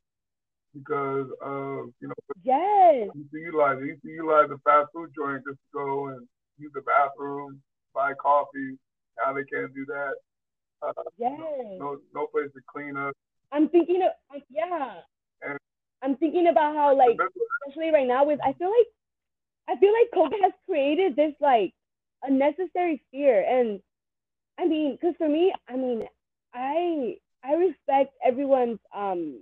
because 0.75 1.27
of 1.43 1.91
you 2.01 2.09
know. 2.09 2.15
Yes. 2.43 3.09
You 3.15 3.25
to 3.31 3.39
utilize 3.39 3.79
you 3.81 3.87
used 3.87 4.03
to 4.03 4.09
utilize 4.09 4.49
the 4.49 4.59
fast 4.65 4.89
food 4.95 5.11
joint 5.17 5.43
just 5.47 5.59
to 5.59 5.69
go 5.73 6.09
and 6.09 6.27
use 6.59 6.73
the 6.75 6.83
bathroom, 6.83 7.61
buy 7.95 8.13
coffee. 8.15 8.79
Now 9.19 9.33
they 9.33 9.45
can't 9.45 9.75
do 9.75 9.85
that. 9.87 10.13
Uh, 10.83 10.93
yes. 11.19 11.39
No, 11.79 11.99
no 12.15 12.27
place 12.27 12.51
to 12.55 12.61
clean 12.73 12.97
up. 12.97 13.15
I'm 13.53 13.69
thinking 13.69 14.03
of 14.03 14.43
yeah. 14.51 15.01
And 15.43 15.59
I'm 16.03 16.17
thinking 16.17 16.49
about 16.49 16.75
how 16.75 16.97
like 16.97 17.19
especially 17.67 17.91
right 17.91 18.07
now 18.07 18.25
with 18.25 18.41
I 18.45 18.53
feel 18.55 18.69
like 18.69 18.89
I 19.69 19.77
feel 19.77 19.93
like 19.93 20.11
COVID 20.15 20.43
has 20.43 20.53
created 20.67 21.17
this 21.17 21.35
like 21.41 21.73
unnecessary 22.23 23.03
fear 23.11 23.45
and 23.49 23.81
I 24.59 24.67
mean 24.67 24.93
because 25.01 25.15
for 25.19 25.29
me 25.29 25.53
I 25.69 25.77
mean 25.77 26.05
I 26.55 27.17
I 27.45 27.55
respect 27.55 28.15
everyone's 28.25 28.79
um 28.95 29.41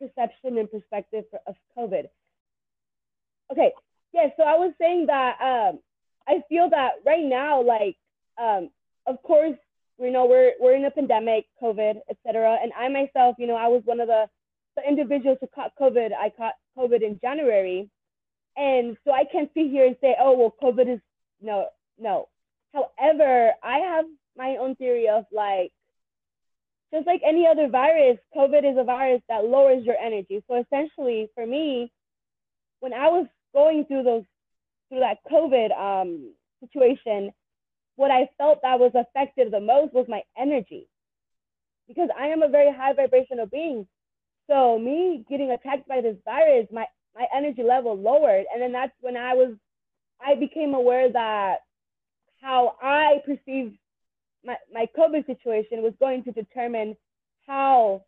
perception 0.00 0.58
and 0.58 0.70
perspective 0.70 1.24
for, 1.30 1.40
of 1.46 1.54
COVID. 1.76 2.08
Okay, 3.50 3.72
yeah. 4.12 4.28
So 4.36 4.42
I 4.42 4.56
was 4.56 4.72
saying 4.78 5.06
that 5.06 5.36
um 5.40 5.78
I 6.28 6.42
feel 6.48 6.70
that 6.70 6.92
right 7.04 7.24
now, 7.24 7.62
like, 7.62 7.96
um, 8.40 8.70
of 9.06 9.22
course, 9.22 9.56
you 9.98 10.10
know, 10.10 10.26
we're 10.26 10.52
we're 10.60 10.74
in 10.74 10.84
a 10.84 10.90
pandemic, 10.90 11.46
COVID, 11.62 11.96
etc. 12.10 12.58
And 12.62 12.72
I 12.78 12.88
myself, 12.88 13.36
you 13.38 13.46
know, 13.46 13.56
I 13.56 13.68
was 13.68 13.82
one 13.84 14.00
of 14.00 14.08
the 14.08 14.26
the 14.76 14.82
individuals 14.88 15.38
who 15.40 15.48
caught 15.54 15.72
COVID. 15.80 16.10
I 16.18 16.30
caught 16.30 16.54
COVID 16.76 17.02
in 17.02 17.18
January, 17.20 17.88
and 18.56 18.96
so 19.04 19.12
I 19.12 19.24
can't 19.30 19.50
sit 19.54 19.70
here 19.70 19.86
and 19.86 19.96
say, 20.00 20.14
oh, 20.20 20.36
well, 20.36 20.54
COVID 20.62 20.94
is 20.94 21.00
no, 21.40 21.66
no. 21.98 22.28
However, 22.72 23.52
I 23.62 23.78
have 23.78 24.04
my 24.36 24.56
own 24.60 24.76
theory 24.76 25.08
of 25.08 25.24
like, 25.32 25.72
just 26.92 27.06
like 27.06 27.22
any 27.26 27.46
other 27.46 27.68
virus, 27.68 28.18
COVID 28.36 28.70
is 28.70 28.78
a 28.78 28.84
virus 28.84 29.22
that 29.28 29.44
lowers 29.44 29.84
your 29.84 29.96
energy. 29.96 30.42
So 30.48 30.62
essentially, 30.62 31.28
for 31.34 31.46
me, 31.46 31.90
when 32.80 32.92
I 32.92 33.08
was 33.08 33.26
going 33.54 33.84
through 33.86 34.02
those 34.02 34.24
through 34.88 35.00
that 35.00 35.18
COVID 35.30 35.72
um, 35.78 36.34
situation, 36.60 37.32
what 37.96 38.10
I 38.10 38.28
felt 38.36 38.60
that 38.62 38.78
was 38.78 38.92
affected 38.94 39.50
the 39.50 39.60
most 39.60 39.94
was 39.94 40.06
my 40.08 40.22
energy. 40.38 40.86
Because 41.88 42.10
I 42.18 42.26
am 42.26 42.42
a 42.42 42.48
very 42.48 42.72
high 42.72 42.92
vibrational 42.92 43.46
being. 43.46 43.86
So 44.50 44.78
me 44.78 45.24
getting 45.28 45.50
attacked 45.50 45.88
by 45.88 46.00
this 46.00 46.16
virus, 46.24 46.66
my, 46.70 46.86
my 47.14 47.26
energy 47.34 47.62
level 47.62 47.96
lowered. 47.96 48.44
And 48.52 48.62
then 48.62 48.72
that's 48.72 48.92
when 49.00 49.16
I 49.16 49.34
was 49.34 49.54
I 50.24 50.34
became 50.36 50.74
aware 50.74 51.10
that 51.12 51.56
how 52.40 52.76
I 52.80 53.20
perceived 53.24 53.76
my, 54.44 54.56
my 54.72 54.86
COVID 54.96 55.26
situation 55.26 55.82
was 55.82 55.94
going 56.00 56.24
to 56.24 56.32
determine 56.32 56.96
how 57.46 58.04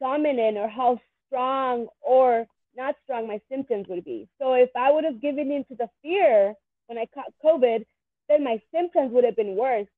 dominant 0.00 0.56
or 0.56 0.68
how 0.68 0.98
strong 1.26 1.88
or 2.00 2.46
not 2.76 2.94
strong 3.04 3.26
my 3.26 3.40
symptoms 3.50 3.86
would 3.88 4.04
be. 4.04 4.28
So 4.40 4.54
if 4.54 4.70
I 4.76 4.90
would 4.90 5.04
have 5.04 5.20
given 5.20 5.50
in 5.50 5.64
to 5.64 5.74
the 5.74 5.88
fear 6.02 6.54
when 6.86 6.98
I 6.98 7.06
caught 7.14 7.32
COVID, 7.44 7.84
then 8.28 8.44
my 8.44 8.60
symptoms 8.74 9.12
would 9.12 9.24
have 9.24 9.36
been 9.36 9.56
worse. 9.56 9.88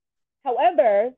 However, 0.45 1.11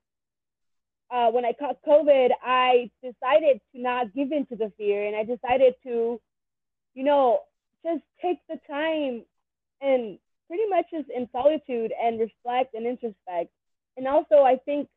uh, 1.11 1.31
when 1.31 1.45
I 1.45 1.53
caught 1.53 1.77
COVID, 1.87 2.31
I 2.43 2.91
decided 3.03 3.61
to 3.75 3.81
not 3.81 4.15
give 4.15 4.33
in 4.33 4.47
to 4.47 4.57
the 4.57 4.73
fear 4.77 5.07
and 5.07 5.17
I 5.17 5.25
decided 5.25 5.75
to, 5.85 6.21
you 6.95 7.05
know, 7.05 7.41
just 7.85 8.03
take 8.23 8.39
the 8.49 8.59
time 8.69 9.25
and 9.81 10.19
pretty 10.49 10.67
much 10.69 10.87
just 10.93 11.09
in 11.15 11.29
solitude 11.33 11.93
and 12.03 12.21
reflect 12.21 12.75
and 12.75 12.87
introspect. 12.87 13.51
And 13.97 14.09
also, 14.09 14.43
I 14.43 14.57
think 14.65 14.89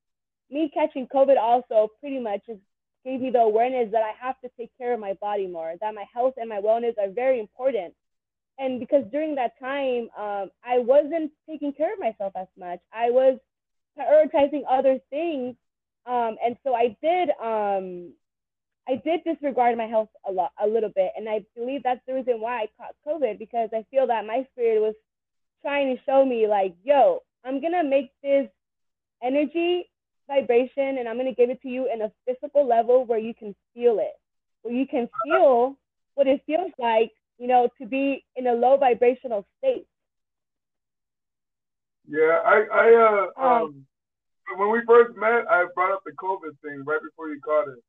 me 0.50 0.72
catching 0.74 1.08
COVID 1.08 1.38
also 1.38 1.90
pretty 2.00 2.20
much 2.20 2.42
is 2.48 2.58
gave 3.06 3.22
me 3.22 3.30
the 3.30 3.40
awareness 3.40 3.90
that 3.92 4.04
I 4.04 4.12
have 4.20 4.40
to 4.42 4.50
take 4.60 4.70
care 4.78 4.94
of 4.94 5.00
my 5.00 5.14
body 5.14 5.48
more, 5.48 5.74
that 5.80 5.96
my 5.96 6.06
health 6.14 6.34
and 6.36 6.50
my 6.50 6.60
wellness 6.60 6.98
are 6.98 7.10
very 7.10 7.40
important. 7.40 7.94
And 8.60 8.80
because 8.80 9.04
during 9.12 9.36
that 9.36 9.58
time, 9.60 10.10
um, 10.18 10.50
I 10.64 10.80
wasn't 10.80 11.32
taking 11.50 11.72
care 11.72 11.94
of 11.94 12.00
myself 12.00 12.34
as 12.36 12.48
much. 12.60 12.80
I 12.92 13.10
was 13.12 13.40
prioritizing 13.98 14.64
other 14.70 15.00
things. 15.10 15.56
Um, 16.06 16.36
and 16.44 16.58
so 16.64 16.74
I 16.74 16.98
did, 17.02 17.30
um, 17.42 18.14
I 18.88 19.02
did 19.04 19.24
disregard 19.26 19.78
my 19.78 19.86
health 19.86 20.10
a 20.28 20.32
lot, 20.32 20.52
a 20.62 20.68
little 20.68 20.92
bit. 20.96 21.12
And 21.18 21.28
I 21.28 21.44
believe 21.56 21.84
that's 21.84 22.00
the 22.08 22.14
reason 22.14 22.40
why 22.40 22.62
I 22.62 22.68
caught 22.78 22.96
COVID 23.06 23.38
because 23.38 23.70
I 23.74 23.86
feel 23.92 24.08
that 24.08 24.26
my 24.26 24.48
spirit 24.54 24.82
was 24.82 24.96
trying 25.62 25.96
to 25.96 26.02
show 26.06 26.26
me 26.26 26.48
like, 26.48 26.76
yo, 26.84 27.22
I'm 27.44 27.60
going 27.60 27.74
to 27.74 27.84
make 27.84 28.12
this 28.24 28.48
energy 29.22 29.90
vibration 30.28 30.98
and 31.00 31.08
I'm 31.08 31.18
going 31.18 31.28
to 31.28 31.36
give 31.36 31.50
it 31.50 31.62
to 31.64 31.70
you 31.70 31.92
in 31.92 32.02
a 32.02 32.12
physical 32.26 32.68
level 32.68 33.06
where 33.06 33.20
you 33.20 33.34
can 33.34 33.56
feel 33.74 34.00
it, 34.00 34.14
where 34.62 34.74
you 34.74 34.88
can 34.88 35.10
feel 35.26 35.76
what 36.16 36.28
it 36.28 36.42
feels 36.46 36.72
like, 36.80 37.12
you 37.38 37.48
know, 37.48 37.70
to 37.82 37.88
be 37.88 38.24
in 38.36 38.48
a 38.48 38.54
low 38.54 38.78
vibrational 38.78 39.46
state. 39.58 39.86
Yeah, 42.08 42.40
I, 42.46 42.64
I, 42.72 43.28
uh, 43.38 43.42
um, 43.44 43.64
um, 43.64 43.86
when 44.58 44.72
we 44.72 44.80
first 44.88 45.16
met, 45.18 45.44
I 45.50 45.66
brought 45.76 45.94
up 45.94 46.04
the 46.06 46.14
COVID 46.14 46.58
thing 46.64 46.84
right 46.86 47.02
before 47.04 47.30
you 47.30 47.40
caught 47.42 47.68
it, 47.68 47.84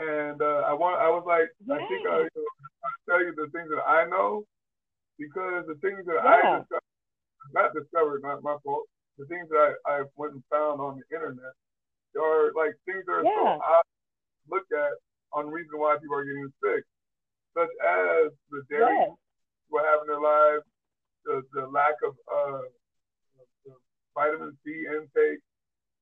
and 0.00 0.40
uh, 0.40 0.64
I 0.64 0.72
want, 0.72 0.96
I 0.96 1.12
was 1.12 1.24
like, 1.28 1.52
yeah. 1.60 1.76
I 1.76 1.78
think 1.84 2.08
I, 2.08 2.24
you 2.24 2.32
know, 2.32 2.48
tell 3.04 3.20
you 3.20 3.36
the 3.36 3.52
things 3.52 3.68
that 3.68 3.84
I 3.84 4.08
know, 4.08 4.48
because 5.20 5.68
the 5.68 5.76
things 5.84 6.00
that 6.08 6.24
yeah. 6.24 6.32
I 6.32 6.64
discovered, 6.64 6.88
not 7.52 7.76
discovered, 7.76 8.20
not 8.24 8.42
my 8.42 8.56
fault, 8.64 8.88
the 9.20 9.28
things 9.28 9.44
that 9.52 9.76
I, 9.84 10.00
I 10.00 10.08
went 10.16 10.40
and 10.40 10.44
found 10.48 10.80
on 10.80 10.96
the 10.96 11.04
internet 11.12 11.52
are 12.16 12.50
like 12.56 12.72
things 12.88 13.04
that 13.06 13.20
are 13.20 13.24
yeah. 13.24 13.60
so 13.60 13.60
to 13.60 14.44
look 14.48 14.66
at 14.72 14.96
on 15.36 15.46
the 15.46 15.52
reason 15.52 15.76
why 15.76 16.00
people 16.00 16.16
are 16.16 16.24
getting 16.24 16.48
sick, 16.64 16.82
such 17.52 17.70
as 17.84 18.32
the 18.50 18.64
dairy 18.72 18.88
yes. 18.88 19.12
people 19.68 19.84
having 19.84 20.08
their 20.08 20.24
lives, 20.24 20.64
the, 21.28 21.44
the 21.52 21.64
lack 21.68 21.94
of 22.02 22.16
uh, 22.24 22.64
the 23.68 23.72
vitamin 24.16 24.56
C 24.64 24.88
intake, 24.88 25.44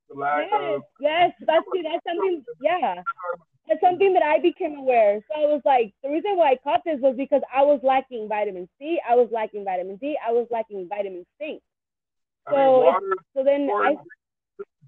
the 0.08 0.16
lack 0.16 0.46
yes, 0.46 0.62
of 0.62 0.82
yes, 1.02 1.30
that's 1.44 1.66
that's 1.66 2.04
something. 2.06 2.46
Yeah, 2.62 3.02
that's 3.68 3.80
something 3.80 4.12
that 4.14 4.22
I 4.22 4.40
became 4.40 4.76
aware. 4.76 5.20
So 5.28 5.40
I 5.40 5.46
was 5.46 5.60
like, 5.64 5.92
the 6.02 6.08
reason 6.08 6.36
why 6.36 6.52
I 6.52 6.56
caught 6.64 6.80
this 6.84 7.00
was 7.00 7.14
because 7.16 7.42
I 7.54 7.62
was 7.62 7.80
lacking 7.82 8.28
vitamin 8.28 8.68
C, 8.78 8.98
I 9.08 9.14
was 9.14 9.28
lacking 9.30 9.64
vitamin 9.64 9.96
D, 9.96 10.16
I 10.26 10.32
was 10.32 10.48
lacking 10.50 10.88
vitamin 10.88 11.26
C. 11.38 11.60
So, 12.48 12.56
I 12.56 12.58
mean, 12.58 12.82
water 12.82 13.14
so 13.36 13.44
then 13.44 13.68
I 13.68 13.94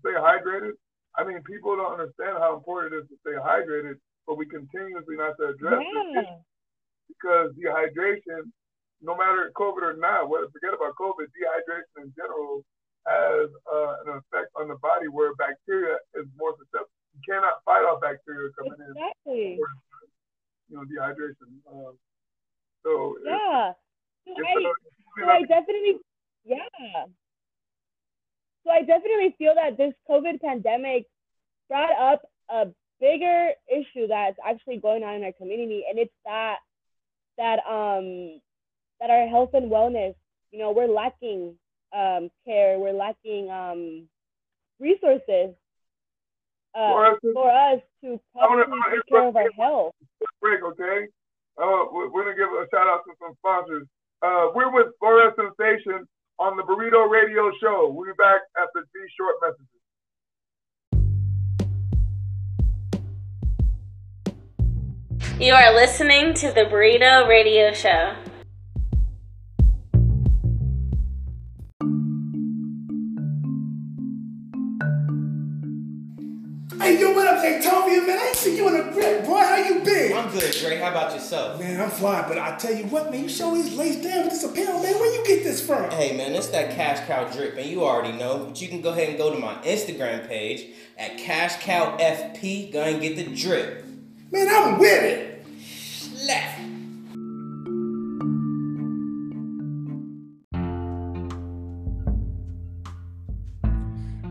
stay 0.00 0.16
hydrated. 0.16 0.72
I 1.16 1.24
mean, 1.24 1.42
people 1.42 1.76
don't 1.76 2.00
understand 2.00 2.38
how 2.38 2.56
important 2.56 2.94
it 2.94 3.04
is 3.04 3.08
to 3.12 3.16
stay 3.20 3.36
hydrated, 3.36 4.00
but 4.26 4.38
we 4.38 4.46
continuously 4.46 5.16
not 5.16 5.36
to 5.36 5.52
address 5.52 5.84
yeah. 5.84 6.22
it 6.22 6.28
because 7.08 7.52
dehydration, 7.58 8.48
no 9.02 9.16
matter 9.16 9.52
COVID 9.58 9.82
or 9.82 9.96
not, 9.96 10.30
what 10.30 10.48
forget 10.52 10.72
about 10.72 10.96
COVID, 10.96 11.28
dehydration 11.36 12.08
in 12.08 12.12
general 12.16 12.64
has 13.04 13.48
uh, 13.68 13.92
an 14.06 14.20
effect 14.20 14.48
on 14.56 14.68
the 14.68 14.76
body 14.80 15.08
where 15.08 15.34
bacteria 15.34 15.96
is 16.14 16.24
more 16.38 16.54
susceptible. 16.56 16.99
You 17.26 17.34
cannot 17.34 17.64
fight 17.64 17.84
off 17.84 18.00
bacteria 18.00 18.50
coming 18.56 18.72
exactly. 18.72 19.52
in. 19.52 19.58
Exactly. 19.58 20.08
You 20.68 20.76
know 20.76 20.84
dehydration. 20.84 21.60
Uh, 21.66 21.92
so 22.84 23.16
Yeah. 23.24 23.72
So 24.26 24.32
I, 24.36 24.72
so 25.18 25.28
I 25.28 25.40
definitely, 25.42 25.98
yeah. 26.44 26.56
So 28.64 28.70
I 28.70 28.80
definitely 28.80 29.34
feel 29.38 29.54
that 29.54 29.76
this 29.76 29.94
COVID 30.08 30.40
pandemic 30.40 31.06
brought 31.68 31.96
up 31.98 32.22
a 32.50 32.66
bigger 33.00 33.50
issue 33.68 34.06
that's 34.06 34.36
actually 34.46 34.76
going 34.76 35.02
on 35.02 35.14
in 35.14 35.24
our 35.24 35.32
community, 35.32 35.84
and 35.88 35.98
it's 35.98 36.12
that 36.24 36.56
that 37.38 37.58
um 37.68 38.40
that 39.00 39.10
our 39.10 39.26
health 39.28 39.50
and 39.54 39.70
wellness, 39.70 40.14
you 40.52 40.58
know, 40.58 40.70
we're 40.70 40.86
lacking 40.86 41.56
um 41.96 42.30
care, 42.46 42.78
we're 42.78 42.92
lacking 42.92 43.50
um 43.50 44.06
resources 44.78 45.54
uh, 46.74 46.78
For 46.92 47.06
us 47.06 47.18
to- 47.22 47.32
for 47.32 47.50
us 47.50 47.80
to 48.04 48.20
I 48.38 48.46
wanna- 48.46 48.64
properly 48.64 48.64
I 48.64 48.68
wanna 48.68 48.96
take 48.96 49.06
care 49.08 49.28
of 49.28 49.36
our 49.36 49.50
health. 49.56 49.94
break, 50.40 50.62
okay? 50.62 51.08
Uh, 51.58 51.84
we're, 51.92 52.08
we're 52.10 52.24
gonna 52.24 52.36
give 52.36 52.48
a 52.48 52.66
shout 52.70 52.86
out 52.86 53.02
to 53.04 53.12
some 53.20 53.34
sponsors. 53.38 53.86
Uh, 54.22 54.48
we're 54.54 54.70
with 54.72 54.88
Florescensation 55.02 56.06
on 56.38 56.56
the 56.56 56.62
Burrito 56.62 57.08
Radio 57.10 57.50
Show. 57.60 57.88
We'll 57.90 58.06
be 58.06 58.16
back 58.16 58.40
after 58.56 58.86
these 58.94 59.10
short 59.16 59.36
messages. 59.42 59.66
You 65.38 65.54
are 65.54 65.72
listening 65.74 66.34
to 66.34 66.52
the 66.52 66.62
Burrito 66.66 67.26
Radio 67.26 67.72
Show. 67.72 68.14
Hey, 76.90 77.00
yo, 77.00 77.12
what 77.12 77.24
up, 77.24 77.38
Zactovia, 77.38 78.04
man? 78.04 78.18
I 78.18 78.26
ain't 78.26 78.36
seen 78.36 78.56
you 78.56 78.66
in 78.66 78.74
a 78.74 78.90
grip, 78.90 79.24
boy. 79.24 79.38
How 79.38 79.58
you 79.58 79.78
been? 79.78 80.12
I'm 80.12 80.28
good, 80.32 80.52
Dre. 80.52 80.76
How 80.76 80.90
about 80.90 81.12
yourself? 81.12 81.60
Man, 81.60 81.80
I'm 81.80 81.88
fly, 81.88 82.26
but 82.26 82.36
I 82.36 82.56
tell 82.56 82.74
you 82.74 82.82
what, 82.86 83.12
man, 83.12 83.22
you 83.22 83.28
show 83.28 83.54
these 83.54 83.76
lays 83.76 84.02
down 84.02 84.24
with 84.24 84.30
this 84.30 84.42
apparel, 84.42 84.82
man. 84.82 84.94
Where 84.94 85.16
you 85.16 85.24
get 85.24 85.44
this 85.44 85.64
from? 85.64 85.88
Hey, 85.92 86.16
man, 86.16 86.34
it's 86.34 86.48
that 86.48 86.74
Cash 86.74 87.06
Cow 87.06 87.30
drip, 87.30 87.56
and 87.56 87.70
you 87.70 87.84
already 87.84 88.18
know. 88.18 88.46
But 88.46 88.60
you 88.60 88.66
can 88.66 88.80
go 88.80 88.90
ahead 88.90 89.08
and 89.08 89.16
go 89.16 89.32
to 89.32 89.38
my 89.38 89.54
Instagram 89.62 90.26
page 90.26 90.66
at 90.98 91.16
Cash 91.16 91.62
Cow 91.62 91.96
FP. 91.96 92.72
Go 92.72 92.82
and 92.82 93.00
get 93.00 93.14
the 93.14 93.36
drip. 93.36 93.84
Man, 94.32 94.48
I'm 94.50 94.80
with 94.80 95.04
it. 95.04 95.46
Left. 96.26 96.59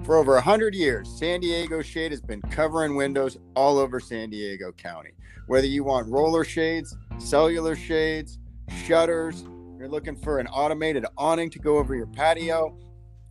For 0.09 0.17
over 0.17 0.33
100 0.33 0.73
years, 0.73 1.07
San 1.07 1.39
Diego 1.39 1.83
Shade 1.83 2.09
has 2.09 2.19
been 2.19 2.41
covering 2.41 2.95
windows 2.95 3.37
all 3.55 3.77
over 3.77 3.99
San 3.99 4.31
Diego 4.31 4.71
County. 4.71 5.11
Whether 5.45 5.67
you 5.67 5.83
want 5.83 6.09
roller 6.09 6.43
shades, 6.43 6.97
cellular 7.19 7.75
shades, 7.75 8.39
shutters, 8.87 9.43
you're 9.77 9.87
looking 9.87 10.15
for 10.15 10.39
an 10.39 10.47
automated 10.47 11.05
awning 11.15 11.51
to 11.51 11.59
go 11.59 11.77
over 11.77 11.93
your 11.93 12.07
patio, 12.07 12.75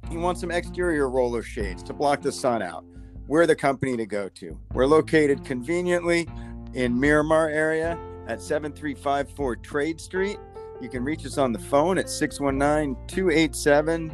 you 0.08 0.20
want 0.20 0.38
some 0.38 0.52
exterior 0.52 1.10
roller 1.10 1.42
shades 1.42 1.82
to 1.82 1.92
block 1.92 2.22
the 2.22 2.30
sun 2.30 2.62
out, 2.62 2.84
we're 3.26 3.44
the 3.44 3.56
company 3.56 3.96
to 3.96 4.06
go 4.06 4.28
to. 4.28 4.56
We're 4.72 4.86
located 4.86 5.44
conveniently 5.44 6.28
in 6.74 6.96
Miramar 6.96 7.48
area 7.48 7.98
at 8.28 8.40
7354 8.40 9.56
Trade 9.56 10.00
Street. 10.00 10.38
You 10.80 10.88
can 10.88 11.02
reach 11.02 11.26
us 11.26 11.38
on 11.38 11.50
the 11.50 11.58
phone 11.58 11.98
at 11.98 12.08
619 12.08 12.96
287 13.08 14.12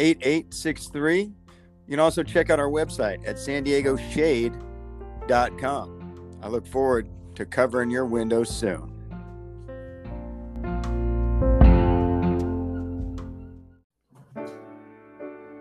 8863. 0.00 1.32
You 1.86 1.92
can 1.92 2.00
also 2.00 2.24
check 2.24 2.50
out 2.50 2.58
our 2.58 2.68
website 2.68 3.26
at 3.26 3.38
san 3.38 3.62
diego 3.62 3.96
shade.com. 3.96 4.58
I 6.42 6.48
look 6.48 6.66
forward 6.66 7.08
to 7.36 7.46
covering 7.46 7.90
your 7.90 8.06
windows 8.06 8.48
soon. 8.48 8.92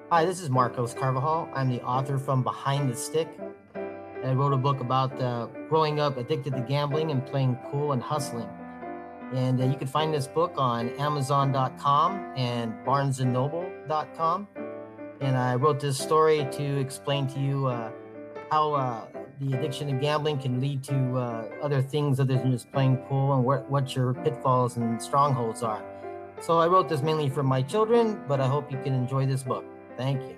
Hi, 0.09 0.25
this 0.25 0.39
is 0.39 0.49
Marcos 0.49 0.95
Carvajal. 0.95 1.49
I'm 1.53 1.69
the 1.69 1.81
author 1.83 2.17
from 2.17 2.41
Behind 2.41 2.89
the 2.89 2.95
Stick. 2.95 3.27
I 3.75 4.33
wrote 4.33 4.53
a 4.53 4.57
book 4.57 4.79
about 4.79 5.21
uh, 5.21 5.45
growing 5.69 5.99
up 5.99 6.17
addicted 6.17 6.55
to 6.55 6.61
gambling 6.61 7.11
and 7.11 7.23
playing 7.23 7.55
pool 7.69 7.91
and 7.91 8.01
hustling. 8.01 8.49
And 9.33 9.61
uh, 9.61 9.65
you 9.65 9.75
can 9.75 9.87
find 9.87 10.11
this 10.11 10.27
book 10.27 10.53
on 10.57 10.89
Amazon.com 10.97 12.33
and 12.35 12.73
BarnesandNoble.com. 12.85 14.47
And 15.21 15.37
I 15.37 15.55
wrote 15.55 15.79
this 15.79 15.97
story 15.97 16.47
to 16.51 16.79
explain 16.79 17.27
to 17.27 17.39
you 17.39 17.67
uh, 17.67 17.91
how 18.51 18.73
uh, 18.73 19.05
the 19.39 19.57
addiction 19.57 19.87
to 19.87 19.93
gambling 19.93 20.39
can 20.39 20.59
lead 20.59 20.83
to 20.83 21.17
uh, 21.17 21.49
other 21.61 21.81
things 21.81 22.19
other 22.19 22.37
than 22.37 22.51
just 22.51 22.71
playing 22.71 22.97
pool 22.97 23.33
and 23.33 23.43
what, 23.43 23.69
what 23.69 23.95
your 23.95 24.13
pitfalls 24.13 24.77
and 24.77 25.01
strongholds 25.01 25.63
are. 25.63 25.83
So 26.41 26.59
I 26.59 26.67
wrote 26.67 26.89
this 26.89 27.01
mainly 27.01 27.29
for 27.29 27.43
my 27.43 27.61
children, 27.61 28.21
but 28.27 28.41
I 28.41 28.47
hope 28.47 28.71
you 28.71 28.77
can 28.83 28.93
enjoy 28.93 29.25
this 29.25 29.43
book. 29.43 29.65
Thank 29.97 30.21
you. 30.21 30.35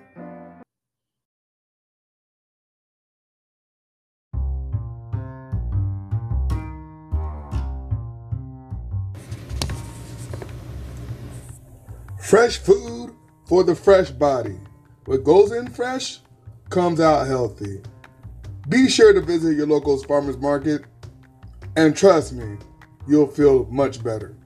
Fresh 12.20 12.58
food 12.58 13.14
for 13.46 13.64
the 13.64 13.74
fresh 13.74 14.10
body. 14.10 14.58
What 15.08 15.24
goes 15.24 15.52
in 15.52 15.68
fresh 15.68 16.20
comes 16.68 17.00
out 17.00 17.26
healthy. 17.26 17.80
Be 18.68 18.90
sure 18.90 19.14
to 19.14 19.22
visit 19.22 19.56
your 19.56 19.66
local 19.66 19.96
farmers 20.02 20.36
market 20.36 20.84
and 21.76 21.96
trust 21.96 22.34
me, 22.34 22.58
you'll 23.08 23.26
feel 23.26 23.64
much 23.70 24.04
better. 24.04 24.36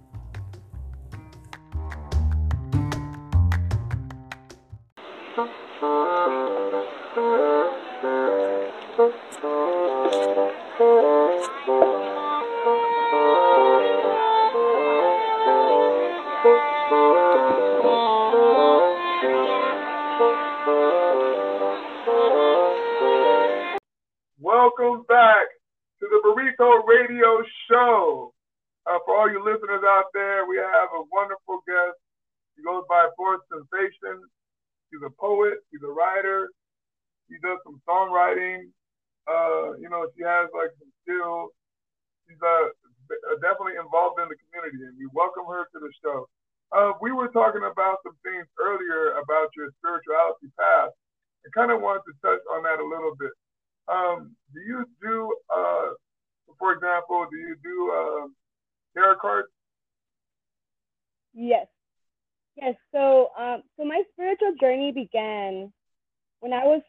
Was 66.73 66.83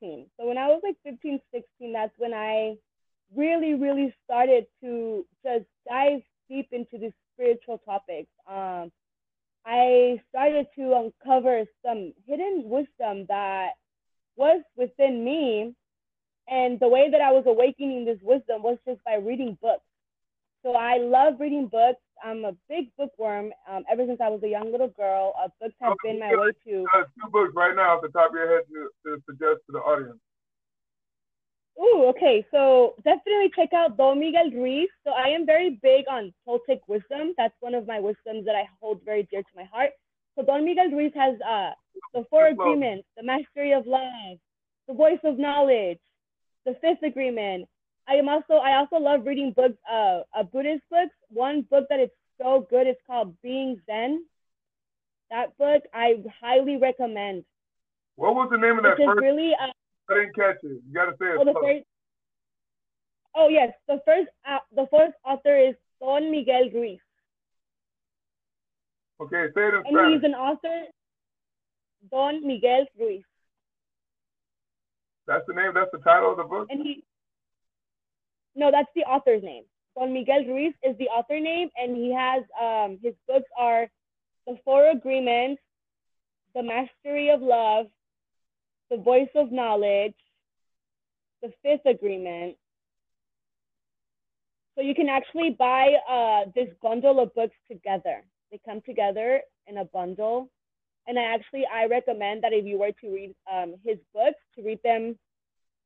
16. 0.00 0.26
So 0.38 0.46
when 0.46 0.58
I 0.58 0.68
was 0.68 0.80
like 0.82 0.96
15, 1.04 1.40
16, 1.52 1.92
that's 1.92 2.12
when 2.18 2.32
I 2.32 2.76
really, 3.34 3.74
really 3.74 4.14
started 4.24 4.66
to 4.82 5.26
just 5.44 5.66
dive 5.88 6.22
deep 6.48 6.68
into 6.72 6.98
these 6.98 7.12
spiritual 7.34 7.78
topics. 7.84 8.30
Um, 8.48 8.90
I 9.66 10.22
started 10.30 10.66
to 10.76 10.94
uncover 10.94 11.64
some 11.84 12.12
hidden 12.26 12.62
wisdom 12.64 13.26
that 13.28 13.72
was 14.36 14.62
within 14.76 15.24
me. 15.24 15.74
And 16.48 16.78
the 16.78 16.88
way 16.88 17.10
that 17.10 17.20
I 17.20 17.32
was 17.32 17.44
awakening 17.46 18.04
this 18.04 18.20
wisdom 18.22 18.62
was 18.62 18.78
just 18.86 19.02
by 19.04 19.16
reading 19.16 19.58
books. 19.60 19.84
So 20.62 20.72
I 20.74 20.98
love 20.98 21.40
reading 21.40 21.66
books. 21.66 22.00
I'm 22.24 22.44
a 22.44 22.52
big 22.68 22.88
bookworm. 22.96 23.52
Um, 23.70 23.84
ever 23.90 24.04
since 24.06 24.20
I 24.20 24.28
was 24.28 24.42
a 24.42 24.48
young 24.48 24.72
little 24.72 24.88
girl, 24.88 25.34
uh, 25.42 25.48
books 25.60 25.74
have 25.80 25.96
been 26.02 26.18
my 26.18 26.30
way 26.30 26.52
to. 26.66 26.84
Uh, 26.94 27.04
two 27.14 27.30
books 27.30 27.52
right 27.54 27.74
now 27.74 27.96
off 27.96 28.02
the 28.02 28.08
top 28.08 28.30
of 28.30 28.34
your 28.34 28.48
head 28.48 28.64
to, 28.68 28.88
to 29.04 29.22
suggest 29.26 29.66
to 29.66 29.72
the 29.72 29.78
audience. 29.78 30.18
Ooh, 31.78 32.06
okay. 32.08 32.44
So 32.50 32.94
definitely 33.04 33.50
check 33.54 33.72
out 33.74 33.96
Don 33.96 34.18
Miguel 34.18 34.50
Ruiz. 34.50 34.88
So 35.04 35.10
I 35.12 35.28
am 35.28 35.44
very 35.44 35.78
big 35.82 36.06
on 36.10 36.32
Toltec 36.46 36.80
wisdom. 36.88 37.34
That's 37.36 37.54
one 37.60 37.74
of 37.74 37.86
my 37.86 38.00
wisdoms 38.00 38.46
that 38.46 38.54
I 38.54 38.64
hold 38.80 39.00
very 39.04 39.28
dear 39.30 39.42
to 39.42 39.48
my 39.54 39.64
heart. 39.64 39.90
So 40.36 40.44
Don 40.44 40.64
Miguel 40.64 40.90
Ruiz 40.90 41.12
has 41.14 41.36
uh, 41.40 41.72
the 42.14 42.24
Four 42.30 42.48
Agreements, 42.48 43.06
the 43.16 43.22
Mastery 43.22 43.72
of 43.72 43.86
Love, 43.86 44.38
the 44.88 44.94
Voice 44.94 45.20
of 45.24 45.38
Knowledge, 45.38 46.00
the 46.64 46.76
Fifth 46.80 47.02
Agreement, 47.02 47.68
I 48.08 48.14
am 48.14 48.28
also 48.28 48.54
I 48.54 48.76
also 48.76 48.96
love 48.96 49.26
reading 49.26 49.52
books, 49.52 49.78
uh, 49.90 50.20
uh 50.36 50.42
Buddhist 50.44 50.82
books. 50.90 51.14
One 51.28 51.62
book 51.62 51.86
that 51.90 52.00
is 52.00 52.10
so 52.40 52.66
good 52.70 52.86
is 52.86 52.96
called 53.06 53.34
Being 53.42 53.80
Zen. 53.86 54.24
That 55.30 55.56
book 55.58 55.82
I 55.92 56.22
highly 56.40 56.76
recommend. 56.76 57.44
What 58.14 58.34
was 58.34 58.48
the 58.50 58.58
name 58.58 58.78
of 58.78 58.84
that 58.84 58.96
first? 58.96 59.20
really 59.20 59.52
uh, 59.60 59.70
I 60.08 60.14
didn't 60.14 60.34
catch 60.36 60.56
it. 60.62 60.80
You 60.86 60.94
gotta 60.94 61.12
say 61.18 61.26
it. 61.26 61.38
oh 61.40 61.44
the 61.44 61.54
first. 61.60 61.84
Oh 63.34 63.48
yes, 63.48 63.72
the 63.88 64.00
first 64.06 64.28
uh, 64.48 64.58
the 64.74 64.86
first 64.90 65.14
author 65.24 65.56
is 65.58 65.74
Don 66.00 66.30
Miguel 66.30 66.70
Ruiz, 66.72 67.00
Okay, 69.20 69.46
say 69.54 69.62
it 69.62 69.74
in 69.74 69.74
and 69.74 69.86
Spanish. 69.90 70.14
he's 70.14 70.24
an 70.24 70.34
author. 70.34 70.84
Don 72.10 72.46
Miguel 72.46 72.86
Ruiz, 72.98 73.24
That's 75.26 75.44
the 75.48 75.54
name. 75.54 75.72
That's 75.74 75.90
the 75.90 75.98
title 75.98 76.30
of 76.30 76.36
the 76.36 76.44
book. 76.44 76.68
and 76.70 76.82
he. 76.82 77.02
No, 78.56 78.70
that's 78.70 78.88
the 78.96 79.02
author's 79.02 79.42
name. 79.42 79.64
Don 79.96 80.12
Miguel 80.12 80.44
Ruiz 80.46 80.72
is 80.82 80.96
the 80.98 81.08
author 81.08 81.38
name, 81.38 81.68
and 81.76 81.94
he 81.94 82.12
has 82.12 82.42
um 82.60 82.98
his 83.02 83.14
books 83.28 83.48
are, 83.56 83.88
The 84.46 84.56
Four 84.64 84.90
Agreements, 84.90 85.60
The 86.54 86.62
Mastery 86.62 87.30
of 87.30 87.42
Love, 87.42 87.86
The 88.90 88.96
Voice 88.96 89.28
of 89.34 89.52
Knowledge, 89.52 90.14
The 91.42 91.52
Fifth 91.62 91.84
Agreement. 91.84 92.56
So 94.74 94.82
you 94.82 94.94
can 94.94 95.08
actually 95.08 95.50
buy 95.50 95.94
uh, 96.08 96.50
this 96.54 96.68
bundle 96.82 97.20
of 97.20 97.34
books 97.34 97.56
together. 97.70 98.22
They 98.50 98.60
come 98.66 98.80
together 98.84 99.40
in 99.66 99.78
a 99.78 99.84
bundle. 99.86 100.50
And 101.06 101.18
I 101.18 101.22
actually, 101.22 101.64
I 101.72 101.86
recommend 101.86 102.42
that 102.42 102.52
if 102.52 102.66
you 102.66 102.78
were 102.78 102.92
to 103.00 103.08
read 103.14 103.34
um, 103.50 103.76
his 103.84 103.96
books, 104.12 104.40
to 104.56 104.62
read 104.62 104.80
them 104.84 105.16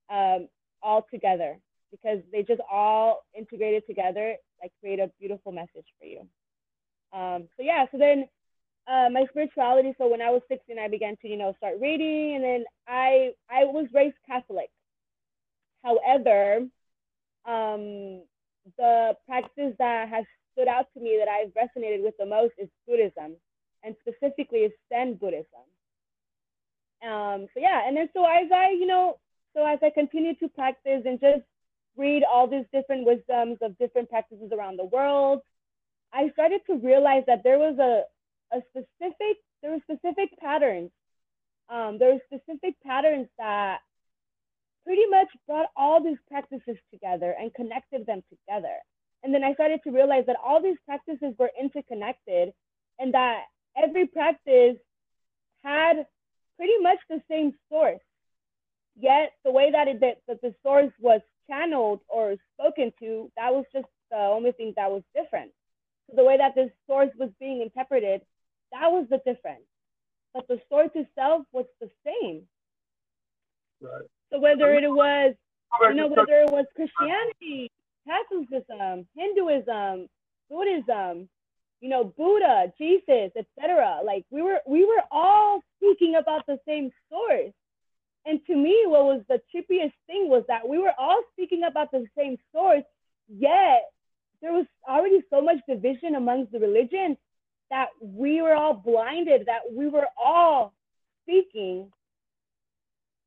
um, 0.08 0.48
all 0.82 1.06
together 1.12 1.58
because 1.90 2.20
they 2.32 2.42
just 2.42 2.60
all 2.70 3.24
integrated 3.36 3.86
together, 3.86 4.34
like 4.62 4.72
create 4.80 5.00
a 5.00 5.10
beautiful 5.18 5.52
message 5.52 5.86
for 5.98 6.06
you. 6.06 6.20
Um, 7.12 7.48
so 7.56 7.62
yeah, 7.62 7.86
so 7.90 7.98
then 7.98 8.26
uh, 8.86 9.08
my 9.10 9.24
spirituality. 9.30 9.94
So 9.98 10.08
when 10.08 10.22
I 10.22 10.30
was 10.30 10.42
16, 10.48 10.78
I 10.78 10.88
began 10.88 11.16
to, 11.22 11.28
you 11.28 11.36
know, 11.36 11.54
start 11.56 11.74
reading, 11.80 12.36
and 12.36 12.44
then 12.44 12.64
I 12.88 13.32
I 13.50 13.64
was 13.64 13.86
raised 13.94 14.16
Catholic. 14.26 14.70
However, 15.82 16.66
um, 17.46 18.22
the 18.76 19.16
practice 19.26 19.74
that 19.78 20.08
has 20.08 20.24
stood 20.52 20.68
out 20.68 20.86
to 20.94 21.00
me 21.00 21.18
that 21.18 21.28
I've 21.28 21.52
resonated 21.54 22.02
with 22.02 22.14
the 22.18 22.26
most 22.26 22.54
is 22.58 22.68
Buddhism, 22.86 23.36
and 23.82 23.94
specifically 24.00 24.60
is 24.60 24.72
Zen 24.88 25.14
Buddhism. 25.14 25.66
Um, 27.02 27.46
so 27.54 27.60
yeah, 27.60 27.86
and 27.86 27.96
then 27.96 28.08
so 28.12 28.24
as 28.24 28.50
I, 28.54 28.70
you 28.70 28.86
know, 28.86 29.18
so 29.54 29.64
as 29.64 29.78
I 29.82 29.90
continue 29.90 30.34
to 30.36 30.48
practice 30.48 31.02
and 31.04 31.18
just 31.18 31.42
read 31.96 32.22
all 32.24 32.46
these 32.46 32.64
different 32.72 33.06
wisdoms 33.06 33.58
of 33.62 33.76
different 33.78 34.08
practices 34.08 34.50
around 34.52 34.78
the 34.78 34.84
world, 34.84 35.40
I 36.12 36.30
started 36.32 36.60
to 36.66 36.76
realize 36.76 37.24
that 37.26 37.42
there 37.44 37.58
was 37.58 37.78
a 37.78 38.04
a 38.52 38.60
specific 38.70 39.38
there 39.62 39.72
were 39.72 39.80
specific 39.82 40.30
patterns. 40.38 40.90
Um, 41.68 41.98
there 41.98 42.14
were 42.14 42.20
specific 42.26 42.74
patterns 42.84 43.28
that 43.38 43.78
pretty 44.84 45.06
much 45.06 45.28
brought 45.46 45.66
all 45.76 46.02
these 46.02 46.16
practices 46.28 46.76
together 46.90 47.34
and 47.38 47.54
connected 47.54 48.06
them 48.06 48.22
together. 48.28 48.74
And 49.22 49.34
then 49.34 49.44
I 49.44 49.52
started 49.54 49.80
to 49.84 49.90
realize 49.90 50.24
that 50.26 50.36
all 50.42 50.62
these 50.62 50.78
practices 50.86 51.34
were 51.38 51.50
interconnected 51.60 52.52
and 52.98 53.12
that 53.14 53.42
every 53.76 54.06
practice 54.06 54.76
had 55.62 56.06
pretty 56.56 56.78
much 56.80 56.98
the 57.08 57.22
same 57.30 57.52
source. 57.70 58.00
Yet 58.98 59.32
the 59.44 59.50
way 59.50 59.70
that 59.70 59.88
it 59.88 60.00
that, 60.00 60.18
that 60.26 60.40
the 60.42 60.54
source 60.62 60.92
was 60.98 61.20
channeled 61.50 62.00
or 62.08 62.36
spoken 62.54 62.92
to, 63.00 63.30
that 63.36 63.52
was 63.52 63.64
just 63.72 63.86
the 64.10 64.16
only 64.16 64.52
thing 64.52 64.72
that 64.76 64.90
was 64.90 65.02
different. 65.14 65.50
So 66.08 66.16
the 66.16 66.24
way 66.24 66.36
that 66.36 66.54
this 66.54 66.70
source 66.86 67.10
was 67.18 67.30
being 67.40 67.60
interpreted, 67.62 68.22
that 68.72 68.90
was 68.90 69.06
the 69.10 69.18
difference. 69.18 69.64
But 70.32 70.46
the 70.48 70.60
source 70.68 70.90
itself 70.94 71.42
was 71.52 71.66
the 71.80 71.90
same. 72.04 72.42
Right. 73.80 74.08
So 74.32 74.38
whether 74.38 74.72
it 74.74 74.88
was, 74.88 75.34
you 75.82 75.94
know, 75.94 76.06
whether 76.06 76.42
it 76.42 76.50
was 76.50 76.66
Christianity, 76.76 77.70
Catholicism, 78.06 79.06
Hinduism, 79.16 80.08
Buddhism, 80.48 81.28
you 81.80 81.88
know, 81.88 82.04
Buddha, 82.04 82.72
Jesus, 82.78 83.32
etc. 83.36 84.00
Like 84.04 84.24
we 84.30 84.42
were 84.42 84.60
we 84.66 84.84
were 84.84 85.02
all 85.10 85.62
speaking 85.76 86.16
about 86.16 86.46
the 86.46 86.58
same 86.66 86.90
source. 87.10 87.52
And 88.26 88.40
to 88.46 88.54
me, 88.54 88.84
what 88.86 89.04
was 89.04 89.22
the 89.28 89.40
trippiest 89.54 89.92
thing 90.06 90.28
was 90.28 90.44
that 90.48 90.68
we 90.68 90.78
were 90.78 90.92
all 90.98 91.22
speaking 91.32 91.62
about 91.64 91.90
the 91.90 92.06
same 92.16 92.36
source, 92.52 92.84
yet 93.28 93.90
there 94.42 94.52
was 94.52 94.66
already 94.88 95.22
so 95.30 95.40
much 95.40 95.58
division 95.68 96.14
amongst 96.14 96.52
the 96.52 96.58
religion 96.58 97.16
that 97.70 97.88
we 98.02 98.42
were 98.42 98.54
all 98.54 98.74
blinded, 98.74 99.46
that 99.46 99.62
we 99.72 99.88
were 99.88 100.06
all 100.22 100.74
speaking 101.22 101.90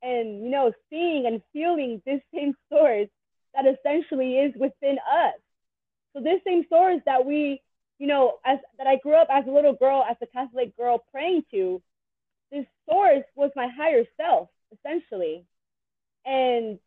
and 0.02 0.44
you 0.44 0.50
know 0.50 0.72
seeing 0.90 1.26
and 1.26 1.42
feeling 1.54 2.02
this 2.06 2.20
same 2.34 2.54
source 2.70 3.08
that 3.56 3.66
essentially 3.66 4.38
is 4.38 4.54
within 4.60 4.98
us. 4.98 5.40
So 6.14 6.22
this 6.22 6.42
same 6.46 6.66
source 6.70 7.02
that 7.06 7.26
we 7.26 7.62
you 8.00 8.08
know 8.08 8.34
as 8.46 8.60
that 8.78 8.88
i 8.88 8.98
grew 8.98 9.16
up 9.16 9.28
as 9.32 9.46
a 9.48 9.52
little 9.52 9.74
girl 9.74 10.04
as 10.10 10.18
a 10.22 10.28
catholic 10.28 10.76
girl 10.76 11.04
praying 11.12 11.44
to 11.52 11.82
this 12.52 12.66
source 12.90 13.24
was 13.36 13.52
my 13.56 13.68
higher 13.68 14.04
self 14.18 14.50
essentially 14.74 15.46
and 16.26 16.80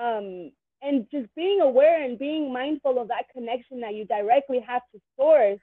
um 0.00 0.52
and 0.80 1.06
just 1.10 1.34
being 1.34 1.60
aware 1.60 2.04
and 2.04 2.18
being 2.18 2.52
mindful 2.52 3.00
of 3.00 3.08
that 3.08 3.24
connection 3.32 3.80
that 3.80 3.94
you 3.94 4.04
directly 4.04 4.60
have 4.66 4.82
to 4.92 5.00
source 5.16 5.60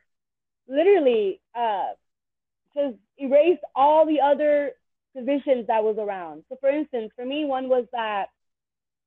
literally 0.67 1.39
uh 1.56 1.93
just 2.75 2.95
erased 3.17 3.63
all 3.75 4.06
the 4.06 4.19
other 4.19 4.71
divisions 5.15 5.67
that 5.67 5.84
was 5.84 5.95
around. 5.97 6.43
So, 6.49 6.58
for 6.60 6.69
instance, 6.69 7.12
for 7.15 7.25
me, 7.25 7.45
one 7.45 7.69
was 7.69 7.86
that 7.93 8.25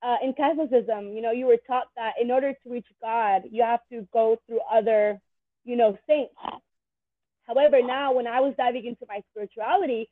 uh, 0.02 0.16
in 0.22 0.32
Catholicism, 0.32 1.12
you 1.12 1.20
know, 1.20 1.32
you 1.32 1.46
were 1.46 1.58
taught 1.66 1.88
that 1.96 2.12
in 2.20 2.30
order 2.30 2.52
to 2.52 2.70
reach 2.70 2.86
God, 3.02 3.42
you 3.50 3.62
have 3.62 3.80
to 3.92 4.06
go 4.12 4.38
through 4.46 4.60
other, 4.72 5.20
you 5.64 5.76
know, 5.76 5.98
saints. 6.08 6.34
However, 7.46 7.82
now 7.82 8.12
when 8.12 8.26
I 8.26 8.40
was 8.40 8.54
diving 8.56 8.86
into 8.86 9.04
my 9.08 9.22
spirituality, 9.30 10.08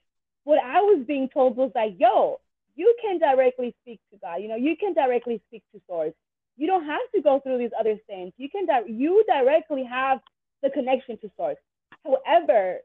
what 0.47 0.61
I 0.63 0.81
was 0.81 1.05
being 1.07 1.29
told 1.29 1.57
was 1.57 1.73
like, 1.75 1.97
yo, 1.99 2.39
you 2.77 2.95
can 3.03 3.19
directly 3.19 3.75
speak 3.83 3.99
to 4.13 4.19
God. 4.19 4.37
You 4.37 4.49
know, 4.49 4.57
you 4.57 4.77
can 4.79 4.95
directly 4.95 5.43
speak 5.49 5.65
to 5.75 5.81
Source. 5.89 6.15
You 6.57 6.69
don't 6.69 6.87
have 6.87 7.01
to 7.17 7.21
go 7.21 7.41
through 7.41 7.59
these 7.59 7.73
other 7.79 7.97
things. 8.07 8.33
You 8.37 8.49
can, 8.49 8.65
di- 8.65 8.87
you 8.87 9.25
directly 9.27 9.83
have 9.85 10.21
the 10.63 10.71
connection 10.71 11.19
to 11.19 11.31
Source. 11.37 11.57
However, 12.05 12.79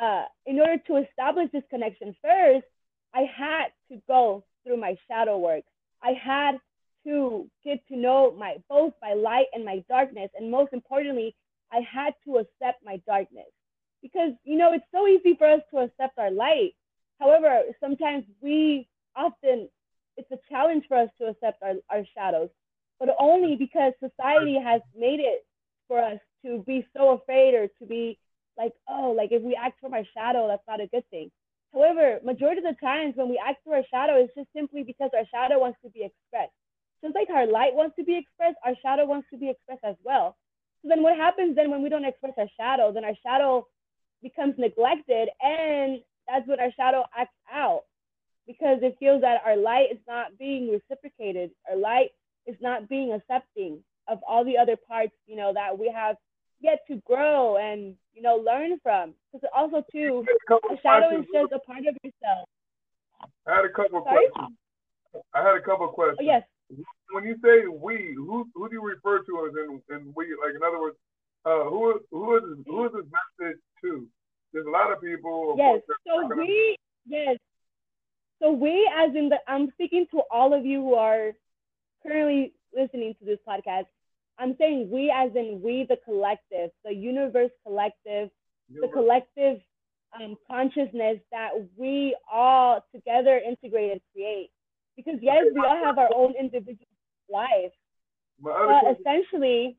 uh, 0.00 0.24
in 0.44 0.58
order 0.58 0.76
to 0.88 0.96
establish 0.96 1.50
this 1.52 1.62
connection 1.70 2.16
first, 2.20 2.66
I 3.14 3.20
had 3.32 3.68
to 3.92 4.02
go 4.08 4.44
through 4.64 4.78
my 4.78 4.96
shadow 5.06 5.38
work. 5.38 5.62
I 6.02 6.12
had 6.12 6.58
to 7.04 7.48
get 7.64 7.86
to 7.88 7.96
know 7.96 8.34
my 8.36 8.56
both 8.68 8.92
my 9.00 9.14
light 9.14 9.46
and 9.54 9.64
my 9.64 9.84
darkness, 9.88 10.30
and 10.36 10.50
most 10.50 10.72
importantly, 10.72 11.34
I 11.72 11.80
had 11.80 12.14
to 12.24 12.38
accept 12.38 12.84
my 12.84 13.00
darkness. 13.06 13.46
Because 14.02 14.32
you 14.44 14.58
know 14.58 14.72
it's 14.72 14.84
so 14.92 15.06
easy 15.06 15.34
for 15.36 15.48
us 15.48 15.60
to 15.70 15.78
accept 15.78 16.18
our 16.18 16.30
light. 16.30 16.74
However, 17.20 17.62
sometimes 17.80 18.24
we 18.40 18.88
often 19.16 19.68
it's 20.16 20.30
a 20.32 20.38
challenge 20.50 20.84
for 20.88 20.96
us 20.96 21.08
to 21.20 21.28
accept 21.28 21.62
our, 21.62 21.74
our 21.90 22.04
shadows, 22.16 22.48
but 22.98 23.08
only 23.20 23.54
because 23.54 23.92
society 24.02 24.58
has 24.58 24.80
made 24.96 25.20
it 25.20 25.46
for 25.86 26.02
us 26.02 26.18
to 26.44 26.62
be 26.66 26.86
so 26.96 27.10
afraid 27.10 27.54
or 27.54 27.68
to 27.78 27.86
be 27.86 28.18
like, 28.58 28.72
oh, 28.88 29.14
like 29.16 29.30
if 29.30 29.42
we 29.42 29.54
act 29.54 29.80
from 29.80 29.94
our 29.94 30.02
shadow, 30.12 30.48
that's 30.48 30.66
not 30.66 30.80
a 30.80 30.88
good 30.88 31.08
thing. 31.10 31.30
However, 31.72 32.18
majority 32.24 32.58
of 32.58 32.64
the 32.64 32.80
times 32.84 33.14
when 33.16 33.28
we 33.28 33.40
act 33.44 33.62
through 33.62 33.74
our 33.74 33.84
shadow, 33.90 34.14
it's 34.16 34.34
just 34.34 34.48
simply 34.54 34.82
because 34.82 35.10
our 35.14 35.24
shadow 35.30 35.60
wants 35.60 35.78
to 35.84 35.90
be 35.90 36.02
expressed. 36.02 36.52
Just 37.02 37.14
like 37.14 37.28
our 37.30 37.46
light 37.46 37.74
wants 37.74 37.94
to 37.96 38.04
be 38.04 38.16
expressed, 38.16 38.56
our 38.64 38.74
shadow 38.82 39.06
wants 39.06 39.28
to 39.30 39.38
be 39.38 39.50
expressed 39.50 39.84
as 39.84 39.94
well. 40.02 40.36
So 40.82 40.88
then 40.88 41.02
what 41.02 41.16
happens 41.16 41.54
then 41.54 41.70
when 41.70 41.82
we 41.82 41.88
don't 41.88 42.04
express 42.04 42.32
our 42.38 42.48
shadow, 42.58 42.92
then 42.92 43.04
our 43.04 43.14
shadow 43.22 43.66
becomes 44.22 44.54
neglected 44.58 45.28
and 45.40 46.00
that's 46.28 46.46
when 46.46 46.60
our 46.60 46.70
shadow 46.76 47.04
acts 47.16 47.34
out 47.52 47.84
because 48.46 48.78
it 48.82 48.96
feels 49.00 49.20
that 49.22 49.42
our 49.44 49.56
light 49.56 49.86
is 49.92 49.98
not 50.06 50.38
being 50.38 50.70
reciprocated. 50.70 51.50
Our 51.70 51.76
light 51.76 52.10
is 52.46 52.56
not 52.60 52.88
being 52.88 53.12
accepting 53.12 53.78
of 54.08 54.18
all 54.26 54.44
the 54.44 54.56
other 54.56 54.76
parts, 54.76 55.12
you 55.26 55.36
know, 55.36 55.52
that 55.52 55.78
we 55.78 55.92
have 55.94 56.16
yet 56.60 56.80
to 56.88 56.96
grow 57.06 57.56
and 57.56 57.94
you 58.14 58.22
know 58.22 58.36
learn 58.36 58.78
from. 58.82 59.14
Because 59.32 59.48
also 59.54 59.84
too, 59.92 60.24
a 60.50 60.76
shadow 60.82 61.18
is 61.18 61.26
just 61.32 61.52
a 61.52 61.58
part 61.60 61.80
of 61.80 61.96
yourself. 62.02 62.48
I 63.46 63.56
had 63.56 63.64
a 63.64 63.72
couple 63.74 63.98
of 63.98 64.04
Sorry? 64.04 64.28
questions. 64.32 64.58
I 65.34 65.42
had 65.42 65.56
a 65.56 65.60
couple 65.60 65.88
of 65.88 65.92
questions. 65.92 66.18
Oh 66.20 66.24
yes. 66.24 66.42
When 67.12 67.24
you 67.24 67.36
say 67.42 67.68
we, 67.68 68.14
who 68.16 68.48
who 68.54 68.68
do 68.68 68.74
you 68.74 68.84
refer 68.84 69.20
to 69.20 69.48
as 69.48 69.54
in, 69.56 69.82
in 69.94 70.12
we? 70.14 70.26
Like 70.40 70.56
in 70.56 70.62
other 70.62 70.80
words, 70.80 70.96
uh, 71.44 71.64
who 71.64 72.00
who 72.10 72.36
is 72.36 72.42
who 72.66 72.86
is 72.86 72.92
this 72.92 73.06
message 73.12 73.60
to? 73.82 74.06
There's 74.52 74.66
a 74.66 74.70
lot 74.70 74.92
of 74.92 75.00
people. 75.00 75.54
Yes. 75.58 75.80
So 76.06 76.26
we 76.36 76.76
yes. 77.06 77.36
So 78.40 78.52
we 78.52 78.90
as 78.96 79.14
in 79.14 79.28
the 79.28 79.38
I'm 79.46 79.70
speaking 79.72 80.06
to 80.12 80.22
all 80.30 80.54
of 80.54 80.64
you 80.64 80.80
who 80.80 80.94
are 80.94 81.32
currently 82.06 82.54
listening 82.74 83.14
to 83.18 83.24
this 83.24 83.38
podcast. 83.46 83.86
I'm 84.38 84.54
saying 84.58 84.88
we, 84.90 85.12
as 85.14 85.34
in 85.34 85.60
we, 85.62 85.84
the 85.88 85.96
collective, 86.04 86.70
the 86.84 86.94
universe 86.94 87.50
collective, 87.66 88.30
the 88.70 88.88
collective 88.88 89.60
um, 90.14 90.36
consciousness 90.48 91.18
that 91.32 91.50
we 91.76 92.16
all 92.32 92.84
together 92.94 93.40
integrated 93.44 94.00
create. 94.12 94.50
Because 94.96 95.18
yes, 95.20 95.44
we 95.52 95.60
all 95.60 95.84
have 95.84 95.98
our 95.98 96.10
own 96.14 96.34
individual 96.38 96.86
life, 97.28 97.72
but 98.40 98.84
essentially. 98.98 99.76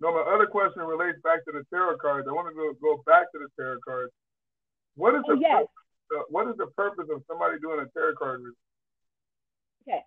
No, 0.00 0.12
my 0.14 0.22
other 0.32 0.46
question 0.46 0.82
relates 0.82 1.18
back 1.22 1.44
to 1.46 1.52
the 1.52 1.64
tarot 1.70 1.98
cards. 1.98 2.26
I 2.28 2.32
want 2.32 2.48
to 2.48 2.54
go, 2.54 2.72
go 2.80 3.02
back 3.04 3.30
to 3.32 3.38
the 3.38 3.48
tarot 3.58 3.78
cards. 3.86 4.12
What 4.94 5.14
is 5.14 5.22
Oh, 5.28 5.34
the 5.34 5.40
yes. 5.40 5.52
purpose, 5.52 5.68
uh, 6.16 6.22
what 6.30 6.48
is 6.48 6.56
the 6.56 6.66
purpose 6.76 7.06
of 7.10 7.22
somebody 7.26 7.58
doing 7.60 7.80
a 7.80 7.88
tarot 7.98 8.14
card 8.14 8.40
reading? 8.40 8.54
Okay. 9.86 10.02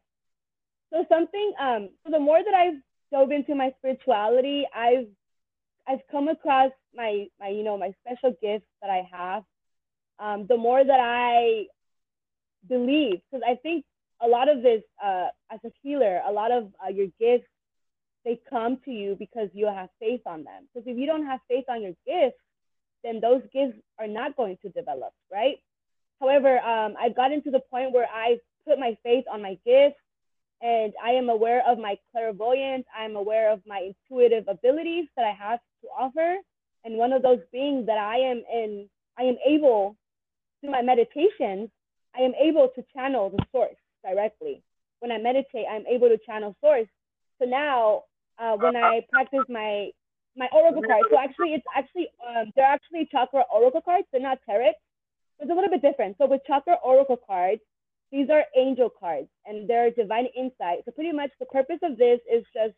So 0.92 1.06
something 1.10 1.54
um 1.60 1.90
so 2.04 2.12
the 2.12 2.20
more 2.20 2.40
that 2.44 2.54
I've 2.54 2.82
dove 3.12 3.32
into 3.32 3.56
my 3.56 3.74
spirituality, 3.80 4.66
I've 4.76 5.08
I've 5.88 6.00
come 6.10 6.28
across 6.28 6.72
my 6.96 7.28
my 7.40 7.50
you 7.50 7.64
know 7.64 7.78
my 7.78 7.94
special 8.02 8.36
gifts 8.42 8.68
that 8.82 8.90
I 8.90 9.08
have. 9.12 9.44
Um, 10.20 10.46
the 10.48 10.58
more 10.58 10.84
that 10.84 11.00
I 11.00 11.66
believe, 12.70 13.22
because 13.32 13.44
I 13.48 13.56
think 13.56 13.86
a 14.22 14.28
lot 14.28 14.50
of 14.50 14.62
this 14.62 14.84
uh, 15.04 15.28
as 15.52 15.60
a 15.66 15.72
healer, 15.82 16.22
a 16.28 16.32
lot 16.32 16.52
of 16.52 16.72
uh, 16.86 16.90
your 16.90 17.08
gifts 17.20 17.48
they 18.26 18.40
come 18.50 18.78
to 18.86 18.92
you 18.92 19.16
because 19.18 19.50
you 19.54 19.68
have 19.68 19.90
faith 20.00 20.22
on 20.26 20.44
them. 20.44 20.68
Because 20.74 20.88
if 20.88 20.98
you 20.98 21.06
don't 21.06 21.26
have 21.26 21.40
faith 21.48 21.66
on 21.70 21.82
your 21.82 21.94
gifts, 22.06 22.38
then 23.04 23.20
those 23.20 23.42
gifts 23.54 23.78
are 24.00 24.08
not 24.08 24.36
going 24.38 24.58
to 24.62 24.70
develop, 24.70 25.14
right? 25.32 25.58
However, 26.20 26.60
um, 26.60 26.96
I've 27.00 27.16
gotten 27.16 27.42
to 27.44 27.52
the 27.52 27.62
point 27.72 27.94
where 27.94 28.08
I 28.14 28.38
put 28.68 28.78
my 28.78 28.96
faith 29.04 29.26
on 29.32 29.42
my 29.42 29.58
gifts 29.66 30.00
and 30.62 30.94
I 31.04 31.12
am 31.12 31.30
aware 31.30 31.64
of 31.68 31.80
my 31.80 31.98
clairvoyance. 32.12 32.86
I'm 32.96 33.16
aware 33.16 33.52
of 33.52 33.62
my 33.66 33.90
intuitive 33.90 34.46
abilities 34.48 35.08
that 35.18 35.26
I 35.26 35.32
have 35.32 35.60
to 35.82 35.88
offer. 36.00 36.36
And 36.86 36.98
one 36.98 37.12
of 37.12 37.24
those 37.24 37.40
being 37.52 37.86
that 37.88 37.98
I 37.98 38.18
am 38.18 38.44
in, 38.54 38.88
I 39.18 39.24
am 39.24 39.38
able, 39.48 39.96
through 40.60 40.72
my 40.72 40.84
meditations, 40.84 41.70
I 42.16 42.22
am 42.22 42.34
able 42.40 42.70
to 42.76 42.84
channel 42.94 43.32
the 43.32 43.44
source 43.52 43.76
directly. 44.06 44.62
When 45.00 45.12
I 45.12 45.18
meditate, 45.18 45.66
I'm 45.70 45.88
able 45.88 46.10
to 46.10 46.20
channel 46.24 46.56
source. 46.62 46.88
So 47.40 47.46
now, 47.46 48.04
uh, 48.39 48.56
when 48.58 48.76
I 48.76 49.02
practice 49.12 49.46
my 49.50 49.89
my 50.36 50.48
oracle 50.54 50.82
cards, 50.82 51.08
so 51.12 51.20
actually 51.20 51.54
it's 51.54 51.65
actually 51.76 52.08
um, 52.26 52.52
they're 52.56 52.65
actually 52.65 53.08
chakra 53.12 53.44
oracle 53.54 53.82
cards. 53.82 54.08
They're 54.12 54.22
not 54.22 54.39
tarot. 54.46 54.72
It's 55.39 55.52
a 55.52 55.54
little 55.54 55.70
bit 55.70 55.82
different. 55.82 56.15
So 56.17 56.28
with 56.28 56.41
chakra 56.48 56.76
oracle 56.84 57.17
cards, 57.17 57.62
these 58.12 58.30
are 58.30 58.44
angel 58.56 58.89
cards 58.89 59.28
and 59.46 59.70
they're 59.70 59.89
divine 59.91 60.28
insight. 60.38 60.80
So 60.86 60.91
pretty 60.91 61.12
much 61.12 61.32
the 61.39 61.46
purpose 61.48 61.80
of 61.82 61.98
this 61.98 62.20
is 62.32 62.44
just 62.54 62.76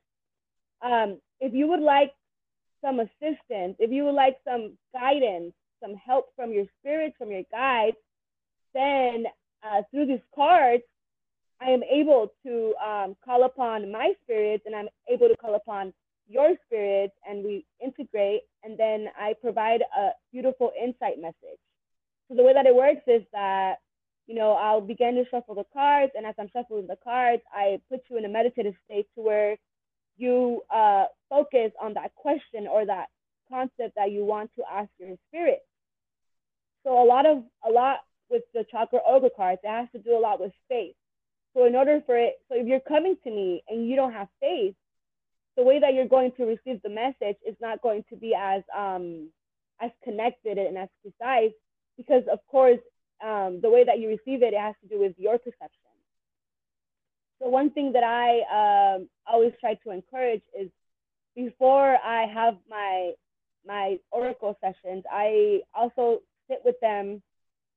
um, 0.81 1.19
if 1.39 1.53
you 1.53 1.67
would 1.67 1.79
like 1.81 2.13
some 2.81 2.99
assistance, 2.99 3.75
if 3.79 3.91
you 3.91 4.05
would 4.05 4.15
like 4.15 4.37
some 4.47 4.77
guidance, 4.93 5.53
some 5.81 5.95
help 5.95 6.27
from 6.35 6.51
your 6.51 6.65
spirits, 6.79 7.15
from 7.17 7.31
your 7.31 7.43
guides, 7.51 7.97
then 8.73 9.25
uh, 9.63 9.81
through 9.91 10.05
these 10.05 10.25
cards, 10.35 10.83
I 11.63 11.69
am 11.69 11.83
able 11.83 12.33
to 12.45 12.73
um, 12.85 13.15
call 13.23 13.45
upon 13.45 13.91
my 13.91 14.13
spirits 14.23 14.63
and 14.65 14.75
I'm 14.75 14.89
able 15.09 15.29
to 15.29 15.37
call 15.37 15.55
upon 15.55 15.93
your 16.27 16.55
spirits 16.65 17.13
and 17.27 17.43
we 17.43 17.65
integrate 17.81 18.41
and 18.63 18.77
then 18.77 19.07
I 19.17 19.33
provide 19.41 19.81
a 19.97 20.09
beautiful 20.31 20.71
insight 20.81 21.21
message. 21.21 21.59
So 22.27 22.35
the 22.35 22.43
way 22.43 22.53
that 22.53 22.65
it 22.65 22.75
works 22.75 23.03
is 23.07 23.23
that, 23.31 23.75
you 24.27 24.35
know, 24.35 24.53
I'll 24.53 24.81
begin 24.81 25.15
to 25.15 25.23
shuffle 25.29 25.55
the 25.55 25.65
cards 25.71 26.11
and 26.15 26.25
as 26.25 26.35
I'm 26.37 26.49
shuffling 26.51 26.87
the 26.87 26.97
cards, 27.01 27.41
I 27.53 27.79
put 27.89 28.01
you 28.09 28.17
in 28.17 28.25
a 28.25 28.29
meditative 28.29 28.75
state 28.85 29.07
to 29.15 29.21
where 29.21 29.57
you 30.17 30.61
uh, 30.73 31.05
focus 31.29 31.71
on 31.81 31.93
that 31.93 32.13
question 32.15 32.67
or 32.67 32.85
that 32.85 33.07
concept 33.49 33.95
that 33.95 34.11
you 34.11 34.25
want 34.25 34.51
to 34.57 34.63
ask 34.71 34.89
your 34.99 35.15
spirit. 35.29 35.59
So 36.83 37.01
a 37.01 37.05
lot 37.05 37.25
of 37.25 37.43
a 37.65 37.71
lot 37.71 37.99
with 38.29 38.43
the 38.53 38.65
chakra 38.69 38.99
oracle 38.99 39.29
cards, 39.35 39.61
it 39.63 39.69
has 39.69 39.87
to 39.93 39.99
do 39.99 40.17
a 40.17 40.19
lot 40.19 40.41
with 40.41 40.51
faith. 40.67 40.95
So 41.53 41.65
in 41.65 41.75
order 41.75 42.01
for 42.05 42.17
it, 42.17 42.35
so 42.49 42.55
if 42.57 42.67
you're 42.67 42.79
coming 42.79 43.15
to 43.23 43.29
me 43.29 43.63
and 43.67 43.87
you 43.87 43.95
don't 43.95 44.13
have 44.13 44.27
faith, 44.39 44.75
the 45.55 45.63
way 45.63 45.79
that 45.79 45.93
you're 45.93 46.07
going 46.07 46.31
to 46.37 46.45
receive 46.45 46.81
the 46.81 46.89
message 46.89 47.37
is 47.47 47.55
not 47.61 47.81
going 47.81 48.03
to 48.09 48.15
be 48.15 48.33
as 48.33 48.63
um 48.75 49.29
as 49.79 49.91
connected 50.03 50.57
and 50.57 50.77
as 50.77 50.89
precise 51.01 51.51
because 51.97 52.23
of 52.31 52.39
course 52.47 52.79
um, 53.23 53.59
the 53.61 53.69
way 53.69 53.83
that 53.83 53.99
you 53.99 54.09
receive 54.09 54.43
it, 54.43 54.53
it 54.53 54.59
has 54.59 54.75
to 54.81 54.87
do 54.87 54.99
with 54.99 55.13
your 55.17 55.37
perception. 55.37 55.79
So 57.39 57.47
one 57.49 57.71
thing 57.71 57.93
that 57.93 58.03
I 58.03 58.95
um, 58.95 59.09
always 59.25 59.53
try 59.59 59.75
to 59.75 59.91
encourage 59.91 60.41
is 60.59 60.69
before 61.35 61.97
I 62.03 62.25
have 62.33 62.57
my 62.69 63.11
my 63.65 63.97
oracle 64.11 64.57
sessions, 64.59 65.03
I 65.09 65.61
also 65.73 66.19
sit 66.49 66.59
with 66.65 66.75
them 66.81 67.21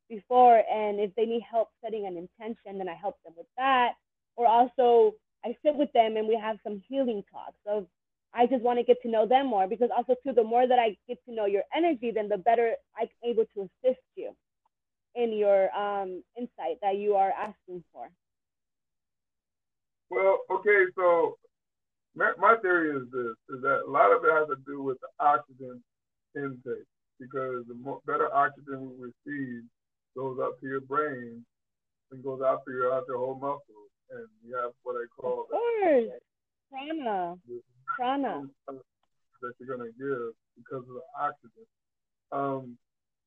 before, 0.09 0.63
and 0.71 1.01
if 1.01 1.15
they 1.15 1.27
need 1.27 1.43
help 1.49 1.69
setting 1.83 2.07
an 2.07 2.17
intention, 2.17 2.79
then 2.79 2.89
I 2.89 2.95
help 2.95 3.17
them 3.25 3.35
with 3.37 3.47
that. 3.57 3.93
Or 4.37 4.47
also, 4.47 5.15
I 5.45 5.57
sit 5.65 5.75
with 5.75 5.93
them 5.93 6.17
and 6.17 6.29
we 6.29 6.39
have 6.41 6.59
some 6.65 6.83
healing 6.89 7.23
talks 7.33 7.59
of 7.67 7.87
I 8.35 8.47
just 8.47 8.63
want 8.63 8.79
to 8.79 8.85
get 8.85 9.01
to 9.03 9.09
know 9.09 9.27
them 9.27 9.47
more 9.47 9.67
because 9.67 9.89
also 9.97 10.15
too, 10.23 10.33
the 10.35 10.45
more 10.45 10.69
that 10.69 10.79
I 10.79 10.97
get 11.09 11.19
to 11.27 11.35
know 11.35 11.47
your 11.47 11.63
energy, 11.75 12.11
then 12.15 12.29
the 12.29 12.37
better 12.37 12.75
I'm 12.99 13.09
able 13.25 13.45
to 13.55 13.63
assist 13.63 14.03
you 14.15 14.33
in 15.15 15.33
your 15.33 15.75
um, 15.75 16.23
insight 16.37 16.77
that 16.83 16.97
you 16.97 17.15
are 17.15 17.33
asking 17.33 17.83
for. 17.93 18.11
Well, 20.11 20.41
okay, 20.51 20.85
so 20.95 21.39
my, 22.15 22.33
my 22.39 22.57
theory 22.61 22.91
is 22.95 23.11
this: 23.11 23.57
is 23.57 23.63
that 23.63 23.85
a 23.87 23.91
lot 23.91 24.13
of 24.13 24.23
it 24.25 24.33
has 24.33 24.49
to 24.49 24.57
do 24.67 24.83
with 24.83 24.99
the 25.01 25.25
oxygen 25.25 25.83
intake 26.37 26.87
because 27.19 27.65
the 27.69 27.75
more, 27.75 28.01
better 28.07 28.33
oxygen 28.35 28.91
we 28.91 29.11
receive 29.11 29.63
goes 30.17 30.39
up 30.43 30.59
to 30.61 30.67
your 30.67 30.81
brain 30.81 31.45
and 32.11 32.25
goes 32.25 32.41
out 32.41 32.65
to 32.67 32.73
your 32.73 32.93
out 32.95 33.05
your 33.09 33.19
whole 33.19 33.35
muscles, 33.37 33.91
and 34.11 34.27
you 34.45 34.57
have 34.57 34.73
what 34.83 34.95
I 34.97 35.05
call 35.21 35.43
Of 35.45 35.49
course, 35.51 36.11
prana, 36.71 37.37
prana. 37.97 38.43
that 39.43 39.53
you're 39.61 39.77
gonna 39.77 39.91
give 39.99 40.33
because 40.57 40.83
of 40.89 40.95
the 40.97 41.05
oxygen. 41.21 41.67
Um, 42.33 42.79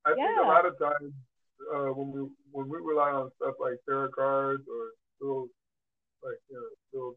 I 0.04 0.14
think 0.14 0.38
a 0.44 0.48
lot 0.48 0.66
of 0.66 0.78
times 0.78 1.12
uh, 1.74 1.92
when 1.94 2.10
we 2.12 2.20
when 2.52 2.68
we 2.68 2.78
rely 2.78 3.10
on 3.10 3.30
stuff 3.36 3.54
like 3.60 3.78
tarot 3.86 4.10
cards 4.16 4.64
or 4.68 4.90
little 5.20 5.46
like 6.24 6.40
you 6.50 6.56
know 6.56 6.68
little 6.92 7.14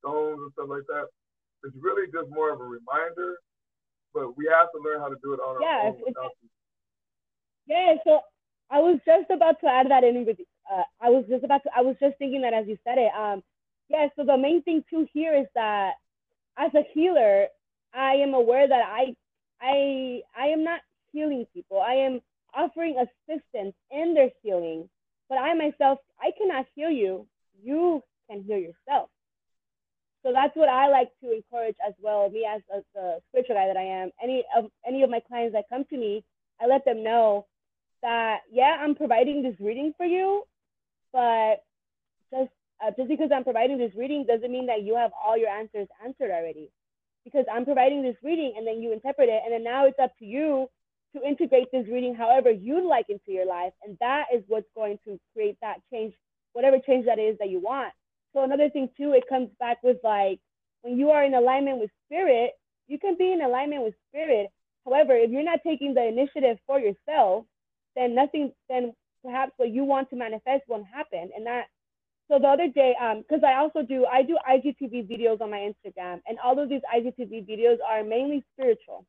stones 0.00 0.40
and 0.42 0.52
stuff 0.52 0.68
like 0.68 0.86
that, 0.88 1.06
it's 1.64 1.76
really 1.80 2.10
just 2.10 2.28
more 2.30 2.50
of 2.52 2.60
a 2.60 2.64
reminder. 2.64 3.36
But 4.12 4.36
we 4.36 4.46
have 4.46 4.70
to 4.72 4.78
learn 4.82 5.00
how 5.00 5.08
to 5.08 5.16
do 5.22 5.32
it 5.34 5.40
on 5.40 5.62
our 5.62 5.86
own. 5.88 5.94
it's- 6.06 6.14
Yeah, 7.66 7.94
so 8.04 8.20
I 8.70 8.80
was 8.80 8.98
just 9.06 9.30
about 9.30 9.60
to 9.60 9.66
add 9.66 9.90
that 9.90 10.04
in 10.04 10.24
with 10.26 10.38
uh, 10.72 10.82
I 11.00 11.10
was 11.10 11.24
just 11.28 11.44
about 11.44 11.62
to 11.64 11.70
I 11.76 11.82
was 11.82 11.96
just 12.00 12.16
thinking 12.18 12.42
that 12.42 12.54
as 12.54 12.66
you 12.66 12.78
said 12.84 12.98
it. 12.98 13.12
Um 13.16 13.42
yeah, 13.88 14.08
so 14.16 14.24
the 14.24 14.36
main 14.36 14.62
thing 14.62 14.82
too 14.88 15.06
here 15.12 15.34
is 15.36 15.46
that 15.54 15.92
as 16.56 16.72
a 16.74 16.82
healer, 16.92 17.46
I 17.92 18.14
am 18.14 18.34
aware 18.34 18.66
that 18.66 18.82
I 18.86 19.14
I 19.60 20.20
I 20.36 20.46
am 20.46 20.64
not 20.64 20.80
healing 21.12 21.46
people. 21.52 21.80
I 21.80 21.94
am 21.94 22.20
offering 22.54 22.96
assistance 22.98 23.74
in 23.90 24.14
their 24.14 24.30
healing. 24.42 24.88
But 25.28 25.38
I 25.38 25.54
myself 25.54 25.98
I 26.20 26.30
cannot 26.38 26.66
heal 26.74 26.90
you. 26.90 27.26
You 27.62 28.02
can 28.28 28.42
heal 28.42 28.58
yourself. 28.58 29.10
So 30.24 30.32
that's 30.32 30.56
what 30.56 30.70
I 30.70 30.88
like 30.88 31.10
to 31.22 31.32
encourage 31.32 31.76
as 31.86 31.92
well. 32.00 32.30
Me 32.30 32.46
as 32.50 32.62
a, 32.74 32.80
the 32.94 33.18
spiritual 33.28 33.56
guy 33.56 33.66
that 33.66 33.76
I 33.76 33.82
am, 33.82 34.10
any 34.22 34.42
of 34.56 34.70
any 34.86 35.02
of 35.02 35.10
my 35.10 35.20
clients 35.20 35.52
that 35.52 35.68
come 35.68 35.84
to 35.90 35.96
me, 35.98 36.24
I 36.60 36.66
let 36.66 36.84
them 36.86 37.02
know 37.04 37.46
that 38.04 38.40
yeah, 38.52 38.76
I'm 38.80 38.94
providing 38.94 39.42
this 39.42 39.56
reading 39.58 39.94
for 39.96 40.06
you, 40.06 40.44
but 41.12 41.64
just 42.30 42.52
uh, 42.84 42.90
just 42.96 43.08
because 43.08 43.30
I'm 43.34 43.44
providing 43.44 43.78
this 43.78 43.92
reading 43.96 44.26
doesn't 44.28 44.52
mean 44.52 44.66
that 44.66 44.82
you 44.82 44.94
have 44.94 45.10
all 45.12 45.36
your 45.36 45.48
answers 45.48 45.88
answered 46.04 46.30
already. 46.30 46.70
Because 47.24 47.46
I'm 47.50 47.64
providing 47.64 48.02
this 48.02 48.16
reading 48.22 48.52
and 48.58 48.66
then 48.66 48.82
you 48.82 48.92
interpret 48.92 49.30
it, 49.30 49.40
and 49.44 49.52
then 49.52 49.64
now 49.64 49.86
it's 49.86 49.98
up 49.98 50.12
to 50.18 50.26
you 50.26 50.68
to 51.16 51.26
integrate 51.26 51.72
this 51.72 51.86
reading 51.88 52.14
however 52.14 52.50
you'd 52.50 52.86
like 52.86 53.06
into 53.08 53.32
your 53.32 53.46
life, 53.46 53.72
and 53.82 53.96
that 54.00 54.26
is 54.34 54.42
what's 54.48 54.68
going 54.76 54.98
to 55.06 55.18
create 55.32 55.56
that 55.62 55.76
change, 55.90 56.12
whatever 56.52 56.78
change 56.78 57.06
that 57.06 57.18
is 57.18 57.38
that 57.38 57.48
you 57.48 57.60
want. 57.60 57.92
So 58.34 58.42
another 58.42 58.68
thing 58.68 58.90
too, 58.96 59.12
it 59.12 59.24
comes 59.28 59.48
back 59.58 59.78
with 59.82 59.96
like 60.04 60.40
when 60.82 60.98
you 60.98 61.10
are 61.10 61.24
in 61.24 61.32
alignment 61.32 61.80
with 61.80 61.90
spirit, 62.04 62.50
you 62.86 62.98
can 62.98 63.16
be 63.16 63.32
in 63.32 63.40
alignment 63.40 63.82
with 63.82 63.94
spirit. 64.10 64.48
However, 64.84 65.16
if 65.16 65.30
you're 65.30 65.42
not 65.42 65.60
taking 65.64 65.94
the 65.94 66.04
initiative 66.04 66.58
for 66.66 66.78
yourself, 66.78 67.46
then 67.96 68.14
nothing, 68.14 68.52
then 68.68 68.92
perhaps 69.24 69.52
what 69.56 69.70
you 69.70 69.84
want 69.84 70.10
to 70.10 70.16
manifest 70.16 70.62
won't 70.68 70.86
happen. 70.86 71.30
And 71.36 71.46
that, 71.46 71.66
so 72.30 72.38
the 72.38 72.48
other 72.48 72.68
day, 72.68 72.94
um, 73.00 73.22
because 73.22 73.42
I 73.44 73.54
also 73.54 73.82
do, 73.82 74.06
I 74.06 74.22
do 74.22 74.38
IGTV 74.48 75.08
videos 75.08 75.40
on 75.40 75.50
my 75.50 75.70
Instagram, 75.70 76.20
and 76.26 76.38
all 76.42 76.58
of 76.58 76.68
these 76.68 76.82
IGTV 76.94 77.48
videos 77.48 77.76
are 77.86 78.02
mainly 78.02 78.42
spiritual. 78.54 79.04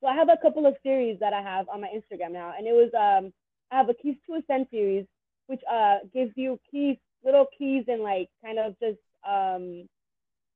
So 0.00 0.08
I 0.08 0.14
have 0.14 0.28
a 0.28 0.36
couple 0.40 0.66
of 0.66 0.74
series 0.82 1.18
that 1.20 1.32
I 1.32 1.42
have 1.42 1.68
on 1.68 1.80
my 1.80 1.88
Instagram 1.88 2.32
now, 2.32 2.54
and 2.56 2.66
it 2.66 2.72
was, 2.72 2.90
um, 2.94 3.32
I 3.70 3.76
have 3.76 3.88
a 3.88 3.94
Keys 3.94 4.16
to 4.26 4.36
Ascend 4.36 4.66
series, 4.70 5.06
which 5.46 5.60
uh 5.70 5.98
gives 6.14 6.32
you 6.36 6.58
keys, 6.70 6.96
little 7.24 7.46
keys, 7.56 7.84
and 7.88 8.02
like 8.02 8.28
kind 8.44 8.58
of 8.58 8.74
just 8.80 8.98
um, 9.28 9.88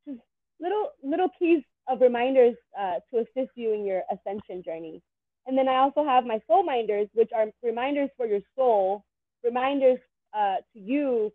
just 0.07 0.21
little 0.61 0.91
little 1.03 1.29
keys 1.39 1.63
of 1.89 2.01
reminders 2.01 2.57
uh, 2.79 2.95
to 3.11 3.19
assist 3.19 3.51
you 3.55 3.73
in 3.73 3.85
your 3.85 4.03
ascension 4.11 4.63
journey. 4.63 5.03
And 5.47 5.57
then 5.57 5.69
I 5.69 5.77
also 5.77 6.05
have 6.05 6.25
my 6.25 6.41
soul 6.47 6.65
minders, 6.65 7.09
which 7.15 7.31
are 7.35 7.47
reminders 7.63 8.11
for 8.17 8.27
your 8.27 8.41
soul, 8.57 9.05
reminders 9.45 9.99
uh, 10.37 10.57
to 10.73 10.79
you 10.79 11.33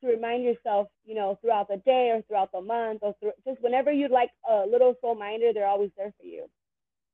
to 0.00 0.08
remind 0.08 0.44
yourself, 0.44 0.88
you 1.04 1.14
know, 1.14 1.38
throughout 1.40 1.68
the 1.68 1.76
day 1.78 2.10
or 2.10 2.22
throughout 2.22 2.52
the 2.52 2.60
month 2.60 3.00
or 3.02 3.14
through, 3.20 3.32
just 3.46 3.60
whenever 3.62 3.90
you'd 3.90 4.10
like 4.10 4.30
a 4.48 4.64
little 4.66 4.94
soul 5.00 5.14
minder, 5.14 5.52
they're 5.52 5.66
always 5.66 5.90
there 5.96 6.12
for 6.20 6.26
you. 6.26 6.46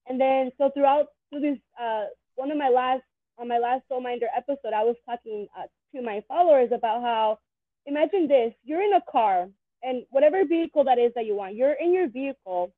And 0.06 0.20
then 0.20 0.50
so 0.58 0.70
throughout 0.74 1.08
through 1.30 1.40
this, 1.40 1.58
uh, 1.80 2.06
one 2.36 2.50
of 2.50 2.58
my 2.58 2.68
last 2.68 3.02
on 3.38 3.48
my 3.48 3.58
last 3.58 3.82
soul 3.88 4.00
minder 4.00 4.26
episode, 4.36 4.72
I 4.74 4.84
was 4.84 4.96
talking 5.06 5.46
uh, 5.58 5.62
to 5.94 6.02
my 6.02 6.22
followers 6.28 6.70
about 6.72 7.02
how 7.02 7.38
imagine 7.86 8.28
this: 8.28 8.52
you're 8.64 8.82
in 8.82 8.92
a 8.94 9.02
car 9.10 9.48
and 9.82 10.04
whatever 10.10 10.44
vehicle 10.44 10.84
that 10.84 10.98
is 10.98 11.12
that 11.14 11.26
you 11.26 11.36
want, 11.36 11.54
you're 11.54 11.72
in 11.72 11.92
your 11.92 12.08
vehicle, 12.08 12.72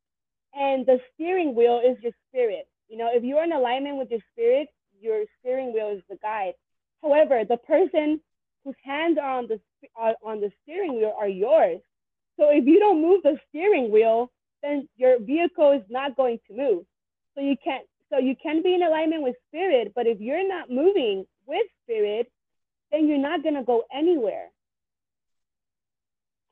and 0.55 0.87
the 0.87 0.99
steering 1.15 1.55
wheel 1.55 1.81
is 1.85 1.97
your 2.03 2.13
spirit. 2.29 2.69
You 2.89 2.99
know, 2.99 3.09
if 3.13 3.25
you're 3.25 3.45
in 3.45 3.53
alignment 3.53 3.99
with 3.99 4.11
your 4.11 4.21
spirit, 4.33 4.69
your 5.01 5.25
steering 5.41 5.73
wheel 5.73 5.91
is 5.97 6.03
the 6.09 6.17
guide. 6.23 6.55
However, 7.03 7.43
the 7.49 7.57
person 7.59 8.21
whose 8.65 8.77
hands 8.83 9.19
are 9.21 9.39
on 9.39 9.49
the 9.49 9.61
on 10.23 10.41
the 10.41 10.51
steering 10.63 10.97
wheel 10.97 11.15
are 11.19 11.29
yours. 11.29 11.81
So 12.39 12.51
if 12.51 12.67
you 12.67 12.79
don't 12.79 13.01
move 13.01 13.23
the 13.23 13.39
steering 13.49 13.91
wheel, 13.91 14.31
then 14.63 14.89
your 14.97 15.21
vehicle 15.21 15.73
is 15.73 15.83
not 15.89 16.17
going 16.17 16.39
to 16.49 16.57
move. 16.57 16.85
So 17.35 17.41
you 17.41 17.57
can't. 17.63 17.87
So 18.11 18.19
you 18.19 18.37
can 18.41 18.63
be 18.63 18.75
in 18.75 18.83
alignment 18.83 19.23
with 19.23 19.35
spirit, 19.49 19.93
but 19.95 20.07
if 20.07 20.21
you're 20.21 20.47
not 20.47 20.71
moving 20.71 21.27
with 21.47 21.67
spirit, 21.83 22.31
then 22.93 23.09
you're 23.09 23.19
not 23.19 23.43
gonna 23.43 23.65
go 23.65 23.85
anywhere. 23.93 24.49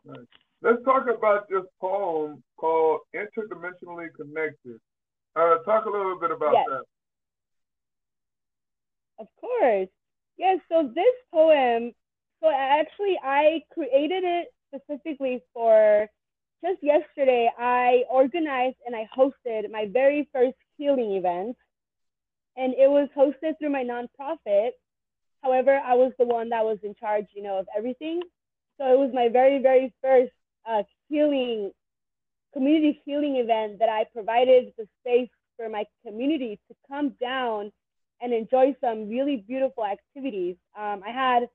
Right. 0.05 0.27
Let's 0.63 0.83
talk 0.85 1.07
about 1.09 1.49
this 1.49 1.65
poem 1.81 2.43
called 2.57 3.01
Interdimensionally 3.15 4.09
Connected. 4.17 4.81
Uh, 5.37 5.59
talk 5.65 5.85
a 5.87 5.91
little 5.91 6.19
bit 6.19 6.31
about 6.31 6.53
yes. 6.53 6.67
that. 6.71 6.85
Of 9.19 9.27
course. 9.41 9.89
Yes, 10.37 10.59
so 10.71 10.91
this 10.95 11.15
poem, 11.33 11.93
so 12.43 12.51
actually 12.51 13.19
I 13.23 13.63
created 13.73 14.25
it 14.25 14.49
specifically 14.75 15.43
for 15.53 16.09
just 16.65 16.83
yesterday. 16.83 17.49
I 17.59 18.05
organized 18.11 18.77
and 18.87 18.97
I 18.97 19.09
hosted 19.17 19.71
my 19.71 19.87
very 19.93 20.29
first 20.33 20.57
healing 20.77 21.13
event, 21.13 21.57
and 22.57 22.75
it 22.75 22.91
was 22.91 23.09
hosted 23.17 23.59
through 23.59 23.71
my 23.71 23.85
nonprofit. 23.85 24.71
However, 25.43 25.81
I 25.85 25.95
was 25.95 26.13
the 26.19 26.25
one 26.25 26.49
that 26.51 26.65
was 26.65 26.79
in 26.83 26.95
charge, 26.95 27.27
you 27.35 27.43
know, 27.43 27.59
of 27.59 27.67
everything. 27.77 28.21
So 28.79 28.93
it 28.93 28.99
was 28.99 29.11
my 29.13 29.29
very, 29.29 29.63
very 29.63 29.93
first 30.03 30.33
uh, 30.69 30.83
healing, 31.09 31.71
community 32.55 33.03
healing 33.05 33.37
event 33.37 33.79
that 33.81 33.89
I 33.89 34.05
provided 34.13 34.73
the 34.79 34.87
space 35.01 35.29
for 35.57 35.69
my 35.69 35.85
community 36.07 36.59
to 36.69 36.77
come 36.89 37.11
down 37.21 37.71
and 38.23 38.33
enjoy 38.33 38.75
some 38.81 39.09
really 39.09 39.45
beautiful 39.47 39.85
activities. 39.85 40.57
Um, 40.79 41.03
I 41.07 41.11
had, 41.11 41.49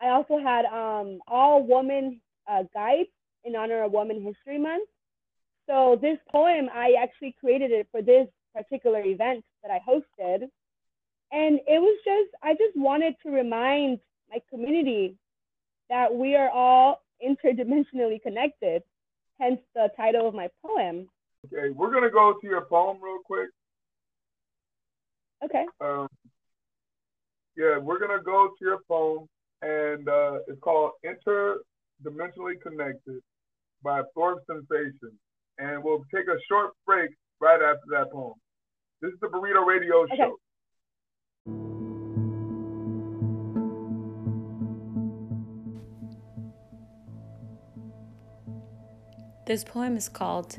I 0.00 0.08
also 0.08 0.38
had 0.38 0.64
um, 0.64 1.20
all 1.28 1.62
woman 1.62 2.20
uh, 2.50 2.64
guides 2.74 3.10
in 3.44 3.54
honor 3.54 3.84
of 3.84 3.92
Women 3.92 4.22
History 4.22 4.58
Month. 4.58 4.88
So 5.68 5.98
this 6.00 6.18
poem, 6.30 6.68
I 6.74 6.94
actually 7.00 7.36
created 7.40 7.70
it 7.70 7.86
for 7.90 8.02
this 8.02 8.26
particular 8.54 9.02
event 9.02 9.44
that 9.62 9.70
I 9.70 9.80
hosted. 9.88 10.48
And 11.32 11.60
it 11.66 11.80
was 11.80 11.98
just, 12.04 12.30
I 12.42 12.52
just 12.52 12.76
wanted 12.76 13.14
to 13.24 13.30
remind 13.30 14.00
my 14.30 14.38
community 14.50 15.16
that 15.90 16.14
we 16.14 16.36
are 16.36 16.50
all 16.50 17.02
interdimensionally 17.24 18.20
connected, 18.22 18.82
hence 19.40 19.60
the 19.74 19.88
title 19.96 20.28
of 20.28 20.34
my 20.34 20.48
poem. 20.64 21.08
Okay, 21.46 21.70
we're 21.70 21.90
to 22.04 22.10
go 22.10 22.34
to 22.40 22.46
your 22.46 22.64
poem 22.66 22.98
real 23.02 23.18
quick. 23.24 23.48
Okay. 25.44 25.64
Um, 25.80 26.08
yeah, 27.56 27.78
we're 27.78 27.98
to 28.16 28.24
go 28.24 28.48
to 28.58 28.64
your 28.64 28.78
poem, 28.88 29.26
and 29.62 30.08
uh, 30.08 30.38
it's 30.48 30.60
called 30.60 30.92
Interdimensionally 31.04 32.60
Connected 32.62 33.20
by 33.82 34.02
Florescensation. 34.16 35.12
And 35.58 35.84
we'll 35.84 36.04
take 36.12 36.26
a 36.26 36.38
short 36.48 36.72
break 36.86 37.10
right 37.40 37.60
after 37.62 37.84
that 37.90 38.10
poem. 38.10 38.34
This 39.00 39.12
is 39.12 39.20
the 39.20 39.28
Burrito 39.28 39.66
Radio 39.66 40.02
okay. 40.04 40.16
Show. 40.16 40.36
This 49.46 49.62
poem 49.62 49.98
is 49.98 50.08
called 50.08 50.56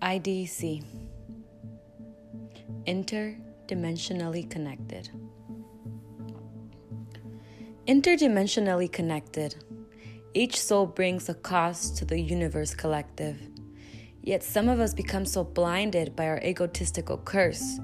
IDC 0.00 0.84
Interdimensionally 2.86 4.48
Connected. 4.48 5.10
Interdimensionally 7.88 8.92
connected, 8.92 9.56
each 10.32 10.60
soul 10.60 10.86
brings 10.86 11.28
a 11.28 11.34
cost 11.34 11.96
to 11.96 12.04
the 12.04 12.20
universe 12.20 12.72
collective. 12.72 13.40
Yet 14.22 14.44
some 14.44 14.68
of 14.68 14.78
us 14.78 14.94
become 14.94 15.26
so 15.26 15.42
blinded 15.42 16.14
by 16.14 16.28
our 16.28 16.40
egotistical 16.40 17.18
curse, 17.18 17.80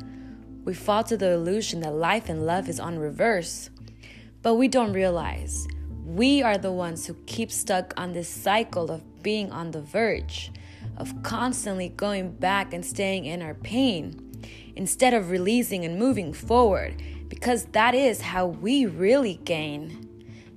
we 0.65 0.75
fall 0.75 1.03
to 1.03 1.17
the 1.17 1.33
illusion 1.33 1.81
that 1.81 1.95
life 1.95 2.29
and 2.29 2.47
love 2.47 2.69
is 2.69 2.79
on 2.79 3.01
reverse. 3.01 3.69
But 4.43 4.55
we 4.55 4.69
don't 4.69 4.93
realize 4.93 5.67
we 6.05 6.41
are 6.41 6.57
the 6.57 6.71
ones 6.71 7.07
who 7.07 7.15
keep 7.27 7.51
stuck 7.51 7.93
on 7.97 8.13
this 8.13 8.29
cycle 8.29 8.93
of 8.93 9.03
being 9.23 9.51
on 9.53 9.71
the 9.71 9.81
verge, 9.81 10.51
of 10.97 11.23
constantly 11.23 11.89
going 11.89 12.33
back 12.33 12.73
and 12.73 12.85
staying 12.85 13.25
in 13.27 13.43
our 13.43 13.55
pain, 13.55 14.31
instead 14.77 15.15
of 15.15 15.31
releasing 15.31 15.85
and 15.85 15.99
moving 15.99 16.33
forward, 16.33 17.03
because 17.29 17.65
that 17.67 17.95
is 17.95 18.21
how 18.21 18.47
we 18.47 18.87
really 18.87 19.41
gain. 19.45 20.07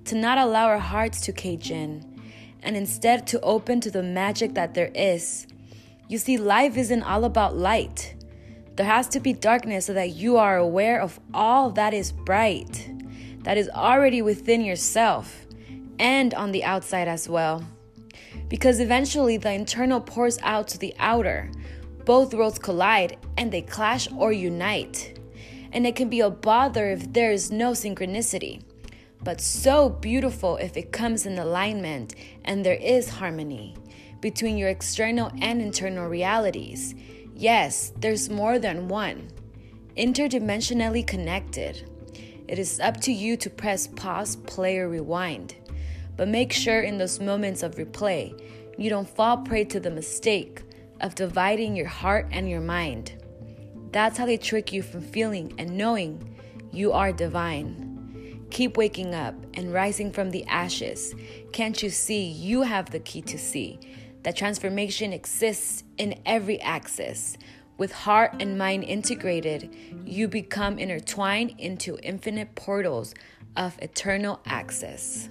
To 0.06 0.16
not 0.16 0.38
allow 0.38 0.68
our 0.68 0.80
hearts 0.80 1.22
to 1.22 1.32
cage 1.32 1.72
in, 1.72 2.22
and 2.62 2.76
instead 2.76 3.26
to 3.28 3.40
open 3.42 3.80
to 3.82 3.92
the 3.92 4.04
magic 4.04 4.54
that 4.56 4.74
there 4.74 4.92
is. 4.94 5.48
You 6.10 6.18
see, 6.18 6.38
life 6.38 6.78
isn't 6.78 7.04
all 7.04 7.24
about 7.24 7.56
light. 7.56 8.16
There 8.76 8.86
has 8.86 9.08
to 9.10 9.20
be 9.20 9.34
darkness 9.34 9.86
so 9.86 9.94
that 9.94 10.10
you 10.10 10.38
are 10.38 10.58
aware 10.58 11.00
of 11.00 11.20
all 11.34 11.70
that 11.72 11.94
is 11.94 12.12
bright, 12.12 12.90
that 13.44 13.58
is 13.58 13.70
already 13.70 14.22
within 14.22 14.62
yourself 14.62 15.46
and 16.00 16.34
on 16.34 16.52
the 16.52 16.64
outside 16.64 17.08
as 17.08 17.30
well 17.30 17.64
because 18.50 18.80
eventually 18.80 19.38
the 19.38 19.52
internal 19.52 20.00
pours 20.00 20.38
out 20.42 20.68
to 20.70 20.78
the 20.78 20.94
outer. 21.00 21.50
Both 22.06 22.34
worlds 22.34 22.60
collide 22.60 23.18
and 23.38 23.52
they 23.52 23.62
clash 23.62 24.08
or 24.12 24.32
unite. 24.32 25.20
And 25.72 25.88
it 25.88 25.96
can 25.96 26.10
be 26.10 26.20
a 26.20 26.30
bother 26.30 26.90
if 26.92 27.14
there 27.14 27.32
is 27.32 27.52
no 27.52 27.72
synchronicity, 27.72 28.62
but 29.24 29.42
so 29.42 29.90
beautiful 29.90 30.58
if 30.58 30.78
it 30.78 30.92
comes 30.92 31.26
in 31.26 31.40
alignment 31.40 32.16
and 32.46 32.66
there 32.66 32.76
is 32.76 33.10
harmony 33.10 33.76
between 34.22 34.58
your 34.58 34.70
external 34.70 35.32
and 35.42 35.62
internal 35.62 36.08
realities. 36.08 36.96
Yes, 37.36 37.92
there's 37.98 38.30
more 38.30 38.60
than 38.60 38.88
one, 38.88 39.30
interdimensionally 39.98 41.06
connected. 41.06 41.90
It 42.48 42.60
is 42.60 42.80
up 42.80 43.02
to 43.02 43.12
you 43.12 43.36
to 43.38 43.50
press 43.50 43.88
pause, 43.88 44.36
play, 44.36 44.78
or 44.78 44.88
rewind. 44.88 45.56
But 46.16 46.28
make 46.28 46.52
sure 46.52 46.82
in 46.82 46.98
those 46.98 47.20
moments 47.20 47.64
of 47.64 47.76
replay, 47.76 48.40
you 48.78 48.90
don't 48.90 49.10
fall 49.10 49.38
prey 49.38 49.66
to 49.66 49.80
the 49.80 49.92
mistake 49.92 50.64
of 51.02 51.16
dividing 51.16 51.76
your 51.76 51.88
heart 51.88 52.28
and 52.32 52.50
your 52.50 52.62
mind. 52.62 53.14
That's 53.92 54.18
how 54.18 54.26
they 54.26 54.38
trick 54.38 54.72
you 54.74 54.82
from 54.82 55.02
feeling 55.02 55.54
and 55.58 55.78
knowing 55.78 56.38
you 56.72 56.92
are 56.92 57.12
divine. 57.12 58.46
Keep 58.50 58.78
waking 58.78 59.14
up 59.14 59.36
and 59.56 59.74
rising 59.74 60.12
from 60.12 60.32
the 60.32 60.46
ashes. 60.46 61.14
Can't 61.52 61.82
you 61.82 61.90
see 61.90 62.24
you 62.24 62.62
have 62.62 62.90
the 62.90 63.00
key 63.00 63.22
to 63.24 63.38
see 63.38 63.80
that 64.24 64.36
transformation 64.36 65.14
exists 65.14 65.84
in 65.98 66.20
every 66.26 66.62
axis? 66.62 67.38
With 67.78 67.92
heart 67.92 68.36
and 68.40 68.58
mind 68.58 68.84
integrated, 68.84 69.76
you 70.06 70.28
become 70.28 70.78
intertwined 70.78 71.56
into 71.58 71.98
infinite 72.04 72.54
portals 72.56 73.16
of 73.56 73.78
eternal 73.82 74.40
access. 74.46 75.30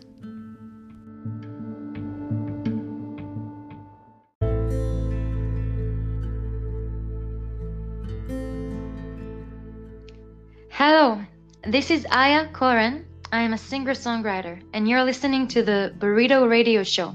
Hello, 10.85 11.25
this 11.65 11.93
is 11.93 12.05
Aya 12.11 12.49
Koren. 12.53 13.05
I 13.31 13.43
am 13.43 13.53
a 13.53 13.57
singer 13.57 13.93
songwriter, 13.93 14.61
and 14.75 14.89
you're 14.89 15.05
listening 15.05 15.47
to 15.55 15.63
the 15.63 15.95
Burrito 15.97 16.51
Radio 16.51 16.83
Show. 16.83 17.15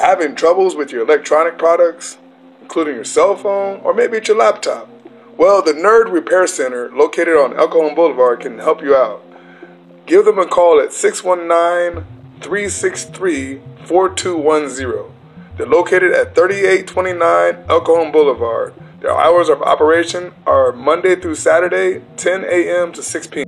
Having 0.00 0.34
troubles 0.34 0.74
with 0.74 0.90
your 0.90 1.02
electronic 1.02 1.58
products, 1.58 2.18
including 2.62 2.96
your 2.96 3.04
cell 3.04 3.36
phone 3.36 3.78
or 3.84 3.94
maybe 3.94 4.16
it's 4.16 4.26
your 4.26 4.38
laptop? 4.38 4.88
Well, 5.38 5.62
the 5.62 5.72
Nerd 5.72 6.10
Repair 6.10 6.48
Center, 6.48 6.90
located 6.90 7.36
on 7.36 7.56
El 7.56 7.68
Cajon 7.68 7.94
Boulevard, 7.94 8.40
can 8.40 8.58
help 8.58 8.82
you 8.82 8.96
out. 8.96 9.22
Give 10.06 10.24
them 10.24 10.40
a 10.40 10.46
call 10.46 10.80
at 10.80 10.92
619 10.92 12.15
363 12.40 13.60
4210. 13.84 15.12
They're 15.56 15.66
located 15.66 16.12
at 16.12 16.34
3829 16.34 17.64
El 17.68 17.80
Cajon 17.80 18.12
Boulevard. 18.12 18.74
Their 19.00 19.16
hours 19.16 19.48
of 19.48 19.62
operation 19.62 20.32
are 20.46 20.72
Monday 20.72 21.16
through 21.16 21.36
Saturday, 21.36 22.02
10 22.16 22.44
a.m. 22.44 22.92
to 22.92 23.02
6 23.02 23.26
p.m. 23.28 23.46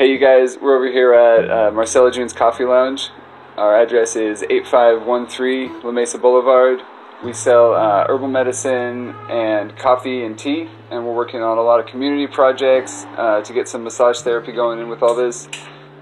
Hey, 0.00 0.10
you 0.10 0.18
guys, 0.18 0.56
we're 0.56 0.76
over 0.76 0.90
here 0.90 1.12
at 1.12 1.50
uh, 1.50 1.70
Marcella 1.72 2.10
June's 2.10 2.32
Coffee 2.32 2.64
Lounge. 2.64 3.10
Our 3.58 3.78
address 3.78 4.16
is 4.16 4.42
8513 4.44 5.82
La 5.82 5.90
Mesa 5.90 6.16
Boulevard. 6.16 6.80
We 7.22 7.34
sell 7.34 7.74
uh, 7.74 8.06
herbal 8.08 8.28
medicine 8.28 9.14
and 9.28 9.76
coffee 9.76 10.24
and 10.24 10.38
tea, 10.38 10.70
and 10.90 11.04
we're 11.04 11.14
working 11.14 11.42
on 11.42 11.58
a 11.58 11.62
lot 11.62 11.78
of 11.78 11.84
community 11.84 12.26
projects 12.26 13.04
uh, 13.18 13.42
to 13.42 13.52
get 13.52 13.68
some 13.68 13.84
massage 13.84 14.20
therapy 14.20 14.52
going 14.52 14.78
in 14.78 14.88
with 14.88 15.02
all 15.02 15.14
this. 15.14 15.46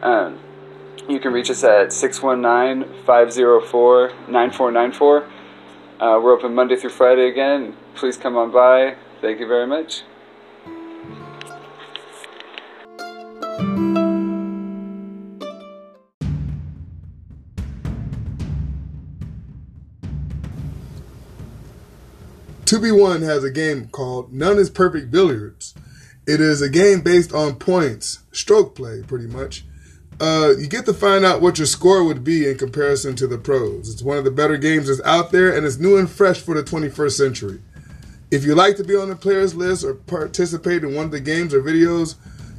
Um, 0.01 0.39
you 1.09 1.19
can 1.19 1.33
reach 1.33 1.51
us 1.51 1.65
at 1.65 1.93
619 1.93 3.05
504 3.05 4.13
9494. 4.29 5.25
Uh, 5.99 6.21
we're 6.23 6.33
open 6.33 6.55
Monday 6.55 6.77
through 6.77 6.91
Friday 6.91 7.29
again. 7.29 7.75
Please 7.97 8.17
come 8.17 8.37
on 8.37 8.53
by. 8.53 8.95
Thank 9.21 9.41
you 9.41 9.49
very 9.49 9.67
much. 9.67 10.05
Two 22.69 22.79
B 22.79 22.93
One 22.93 23.23
has 23.23 23.45
a 23.45 23.51
game 23.51 23.89
called 23.89 24.31
None 24.31 24.59
is 24.59 24.69
Perfect 24.69 25.11
Billiards. 25.11 25.73
It 26.27 26.39
is 26.39 26.61
a 26.61 26.69
game 26.69 27.01
based 27.01 27.33
on 27.33 27.55
points, 27.55 28.19
stroke 28.31 28.75
play, 28.75 29.03
pretty 29.07 29.27
much. 29.27 29.65
Uh, 30.21 30.53
you 30.59 30.67
get 30.67 30.85
to 30.85 30.93
find 30.93 31.25
out 31.25 31.41
what 31.41 31.57
your 31.57 31.67
score 31.67 32.05
would 32.05 32.23
be 32.23 32.47
in 32.47 32.59
comparison 32.59 33.17
to 33.17 33.27
the 33.27 33.39
pros. 33.39 33.91
It's 33.91 34.03
one 34.03 34.19
of 34.19 34.25
the 34.25 34.31
better 34.31 34.59
games 34.59 34.89
that's 34.89 35.01
out 35.07 35.33
there, 35.33 35.57
and 35.57 35.65
it's 35.65 35.79
new 35.79 35.97
and 35.97 36.11
fresh 36.11 36.43
for 36.43 36.55
the 36.55 36.63
21st 36.63 37.13
century. 37.13 37.63
If 38.31 38.45
you'd 38.45 38.57
like 38.57 38.77
to 38.77 38.85
be 38.85 38.95
on 38.95 39.09
the 39.09 39.17
players 39.17 39.55
list 39.55 39.83
or 39.83 39.95
participate 39.95 40.85
in 40.85 40.95
one 40.95 41.07
of 41.07 41.11
the 41.11 41.21
games 41.21 41.55
or 41.55 41.63
videos, 41.63 42.17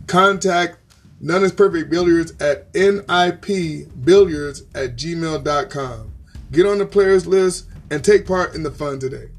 contact 0.07 0.80
None 1.22 1.43
is 1.43 1.51
Perfect 1.51 1.91
Billiards 1.91 2.32
at 2.41 2.74
nipbilliards 2.74 4.62
at 4.74 4.95
gmail.com. 4.95 6.12
Get 6.51 6.66
on 6.66 6.80
the 6.80 6.88
players 6.88 7.28
list 7.28 7.68
and 7.91 8.03
take 8.03 8.26
part 8.26 8.55
in 8.55 8.64
the 8.64 8.72
fun 8.72 8.97
today. 8.97 9.30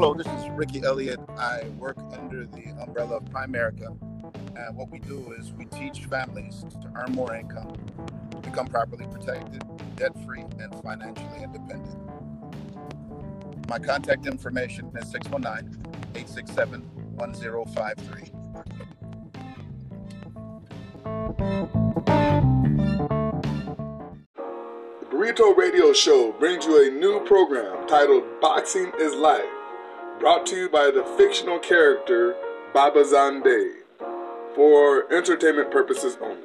Hello, 0.00 0.14
this 0.14 0.26
is 0.28 0.48
Ricky 0.52 0.82
Elliott. 0.82 1.20
I 1.36 1.64
work 1.76 1.98
under 2.14 2.46
the 2.46 2.74
umbrella 2.80 3.18
of 3.18 3.24
Primerica. 3.26 3.88
And 4.56 4.74
what 4.74 4.90
we 4.90 4.98
do 4.98 5.34
is 5.38 5.52
we 5.52 5.66
teach 5.66 6.06
families 6.06 6.64
to 6.80 6.90
earn 6.94 7.12
more 7.12 7.34
income, 7.34 7.70
become 8.40 8.66
properly 8.66 9.06
protected, 9.08 9.62
debt 9.96 10.12
free, 10.24 10.46
and 10.58 10.74
financially 10.82 11.42
independent. 11.42 11.98
My 13.68 13.78
contact 13.78 14.24
information 14.24 14.90
is 14.96 15.10
619 15.10 15.78
867 16.14 16.80
1053. 17.16 18.22
The 24.98 25.06
Burrito 25.14 25.54
Radio 25.54 25.92
Show 25.92 26.32
brings 26.38 26.64
you 26.64 26.88
a 26.88 26.90
new 26.90 27.20
program 27.26 27.86
titled 27.86 28.24
Boxing 28.40 28.92
is 28.98 29.14
Life, 29.14 29.44
brought 30.20 30.44
to 30.44 30.54
you 30.54 30.68
by 30.68 30.90
the 30.90 31.02
fictional 31.16 31.58
character 31.58 32.36
Baba 32.74 33.02
Zande 33.04 33.70
for 34.54 35.10
entertainment 35.10 35.70
purposes 35.70 36.18
only. 36.20 36.36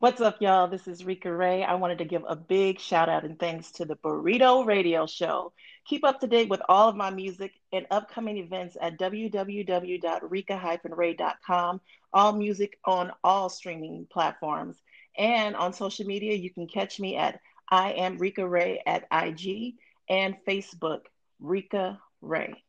What's 0.00 0.20
up, 0.20 0.40
y'all? 0.40 0.66
This 0.66 0.88
is 0.88 1.04
Rika 1.04 1.32
Ray. 1.32 1.62
I 1.62 1.74
wanted 1.74 1.98
to 1.98 2.04
give 2.04 2.24
a 2.26 2.34
big 2.34 2.80
shout 2.80 3.08
out 3.08 3.24
and 3.24 3.38
thanks 3.38 3.70
to 3.72 3.84
the 3.84 3.94
Burrito 3.94 4.66
Radio 4.66 5.06
Show. 5.06 5.52
Keep 5.88 6.04
up 6.04 6.20
to 6.20 6.26
date 6.26 6.50
with 6.50 6.60
all 6.68 6.90
of 6.90 6.96
my 6.96 7.08
music 7.08 7.54
and 7.72 7.86
upcoming 7.90 8.36
events 8.36 8.76
at 8.78 8.98
www.rika-ray.com. 8.98 11.80
All 12.12 12.32
music 12.34 12.78
on 12.84 13.10
all 13.24 13.48
streaming 13.48 14.06
platforms. 14.10 14.76
And 15.16 15.56
on 15.56 15.72
social 15.72 16.04
media, 16.04 16.34
you 16.34 16.50
can 16.50 16.66
catch 16.66 17.00
me 17.00 17.16
at 17.16 17.40
I 17.70 17.92
am 17.92 18.18
Rika 18.18 18.46
Ray 18.46 18.82
at 18.86 19.06
IG 19.10 19.76
and 20.10 20.36
Facebook, 20.46 21.04
Rika 21.40 21.98
Ray. 22.20 22.62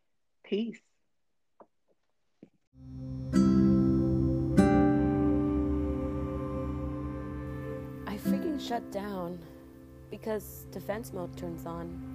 Peace. 0.46 0.80
I 8.08 8.16
freaking 8.18 8.66
shut 8.66 8.90
down 8.92 9.40
because 10.10 10.68
defense 10.72 11.12
mode 11.12 11.36
turns 11.38 11.66
on. 11.66 12.09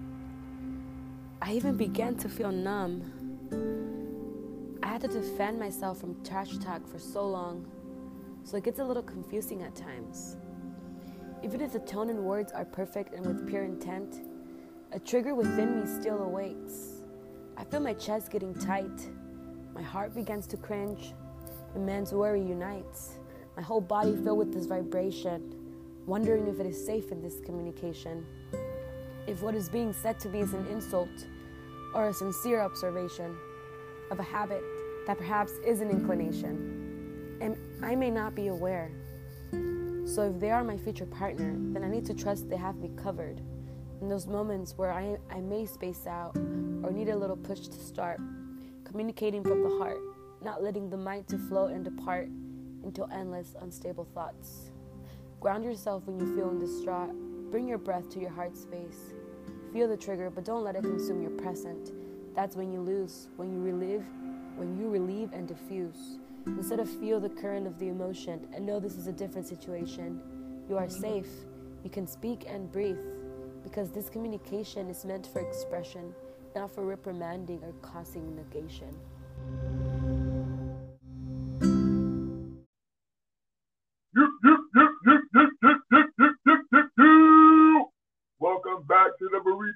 I 1.46 1.52
even 1.52 1.76
began 1.76 2.16
to 2.16 2.28
feel 2.30 2.50
numb. 2.50 3.02
I 4.82 4.86
had 4.86 5.02
to 5.02 5.08
defend 5.08 5.58
myself 5.58 6.00
from 6.00 6.16
trash 6.24 6.56
talk 6.56 6.88
for 6.88 6.98
so 6.98 7.28
long, 7.28 7.66
so 8.44 8.56
it 8.56 8.64
gets 8.64 8.78
a 8.78 8.84
little 8.84 9.02
confusing 9.02 9.62
at 9.62 9.74
times. 9.74 10.38
Even 11.42 11.60
if 11.60 11.74
the 11.74 11.80
tone 11.80 12.08
and 12.08 12.20
words 12.20 12.50
are 12.52 12.64
perfect 12.64 13.12
and 13.12 13.26
with 13.26 13.46
pure 13.46 13.62
intent, 13.62 14.22
a 14.92 14.98
trigger 14.98 15.34
within 15.34 15.82
me 15.82 15.86
still 15.86 16.22
awakes. 16.22 17.02
I 17.58 17.64
feel 17.64 17.80
my 17.80 17.92
chest 17.92 18.30
getting 18.30 18.54
tight. 18.54 19.10
My 19.74 19.82
heart 19.82 20.14
begins 20.14 20.46
to 20.46 20.56
cringe. 20.56 21.12
Man's 21.76 22.14
worry 22.14 22.40
unites. 22.40 23.18
My 23.54 23.62
whole 23.62 23.82
body 23.82 24.16
filled 24.16 24.38
with 24.38 24.54
this 24.54 24.64
vibration, 24.64 25.54
wondering 26.06 26.46
if 26.46 26.58
it 26.58 26.64
is 26.64 26.86
safe 26.86 27.12
in 27.12 27.20
this 27.20 27.40
communication. 27.44 28.24
If 29.26 29.42
what 29.42 29.54
is 29.54 29.68
being 29.68 29.92
said 29.92 30.18
to 30.20 30.30
me 30.30 30.40
is 30.40 30.54
an 30.54 30.66
insult 30.68 31.26
or 31.94 32.08
a 32.08 32.12
sincere 32.12 32.60
observation 32.60 33.36
of 34.10 34.18
a 34.18 34.22
habit 34.22 34.62
that 35.06 35.16
perhaps 35.16 35.52
is 35.64 35.80
an 35.80 35.90
inclination, 35.90 37.38
and 37.40 37.56
I 37.82 37.94
may 37.94 38.10
not 38.10 38.34
be 38.34 38.48
aware. 38.48 38.90
So 40.04 40.22
if 40.22 40.38
they 40.38 40.50
are 40.50 40.62
my 40.62 40.76
future 40.76 41.06
partner, 41.06 41.54
then 41.72 41.82
I 41.82 41.88
need 41.88 42.04
to 42.06 42.14
trust 42.14 42.50
they 42.50 42.56
have 42.56 42.76
me 42.76 42.90
covered 42.96 43.40
in 44.00 44.08
those 44.08 44.26
moments 44.26 44.74
where 44.76 44.92
I, 44.92 45.16
I 45.30 45.40
may 45.40 45.64
space 45.64 46.06
out 46.06 46.36
or 46.36 46.92
need 46.92 47.08
a 47.08 47.16
little 47.16 47.36
push 47.36 47.60
to 47.60 47.78
start, 47.78 48.20
communicating 48.84 49.42
from 49.42 49.62
the 49.62 49.78
heart, 49.78 49.98
not 50.42 50.62
letting 50.62 50.90
the 50.90 50.96
mind 50.96 51.26
to 51.28 51.38
flow 51.38 51.66
and 51.66 51.84
depart 51.84 52.28
into 52.84 53.04
endless 53.04 53.54
unstable 53.62 54.06
thoughts. 54.14 54.70
Ground 55.40 55.64
yourself 55.64 56.02
when 56.06 56.20
you 56.20 56.36
feel 56.36 56.50
in 56.50 56.58
distraught. 56.58 57.14
Bring 57.50 57.66
your 57.66 57.78
breath 57.78 58.10
to 58.10 58.20
your 58.20 58.30
heart 58.30 58.56
space. 58.58 59.13
Feel 59.74 59.88
the 59.88 59.96
trigger, 59.96 60.30
but 60.30 60.44
don't 60.44 60.62
let 60.62 60.76
it 60.76 60.84
consume 60.84 61.20
your 61.20 61.32
present. 61.32 61.90
That's 62.32 62.54
when 62.54 62.72
you 62.72 62.80
lose, 62.80 63.26
when 63.34 63.52
you 63.52 63.58
relive, 63.58 64.04
when 64.54 64.78
you 64.78 64.88
relieve 64.88 65.32
and 65.32 65.48
diffuse. 65.48 66.20
Instead 66.46 66.78
of 66.78 66.88
feel 66.88 67.18
the 67.18 67.28
current 67.28 67.66
of 67.66 67.76
the 67.80 67.88
emotion 67.88 68.46
and 68.54 68.64
know 68.64 68.78
this 68.78 68.94
is 68.94 69.08
a 69.08 69.12
different 69.12 69.48
situation. 69.48 70.20
You 70.68 70.78
are 70.78 70.88
safe. 70.88 71.26
You 71.82 71.90
can 71.90 72.06
speak 72.06 72.44
and 72.46 72.70
breathe 72.70 73.00
because 73.64 73.90
this 73.90 74.08
communication 74.08 74.88
is 74.88 75.04
meant 75.04 75.26
for 75.26 75.40
expression, 75.40 76.14
not 76.54 76.72
for 76.72 76.84
reprimanding 76.84 77.60
or 77.64 77.72
causing 77.82 78.36
negation. 78.36 78.94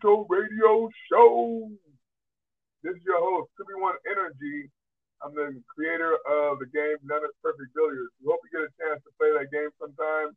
Radio 0.09 0.89
Show. 1.13 1.69
This 2.81 2.97
is 2.97 3.05
your 3.05 3.21
host, 3.21 3.53
2B1 3.61 3.93
Energy. 4.09 4.73
I'm 5.21 5.37
the 5.37 5.53
creator 5.69 6.17
of 6.25 6.57
the 6.65 6.69
game 6.73 6.97
None 7.05 7.21
is 7.29 7.37
Perfect 7.45 7.77
Billiards. 7.77 8.09
We 8.17 8.33
hope 8.33 8.41
you 8.49 8.57
get 8.57 8.73
a 8.73 8.73
chance 8.81 9.05
to 9.05 9.13
play 9.21 9.37
that 9.37 9.53
game 9.53 9.69
sometime. 9.77 10.33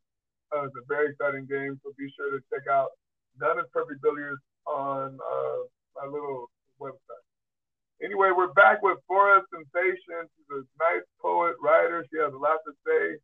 Uh, 0.52 0.68
it's 0.68 0.76
a 0.76 0.84
very 0.84 1.16
exciting 1.16 1.48
game, 1.48 1.80
so 1.80 1.88
be 1.96 2.04
sure 2.12 2.36
to 2.36 2.44
check 2.52 2.68
out 2.68 2.92
None 3.40 3.64
is 3.64 3.68
Perfect 3.72 4.04
Billiards 4.04 4.44
on 4.68 5.16
uh, 5.16 5.60
my 5.96 6.04
little 6.04 6.52
website. 6.76 7.24
Anyway, 8.04 8.28
we're 8.36 8.52
back 8.52 8.84
with 8.84 9.00
Florescensation. 9.08 10.28
She's 10.36 10.52
a 10.52 10.60
nice 10.84 11.06
poet, 11.16 11.56
writer. 11.64 12.04
She 12.12 12.20
has 12.20 12.36
a 12.36 12.36
lot 12.36 12.60
to 12.68 12.72
say. 12.84 13.16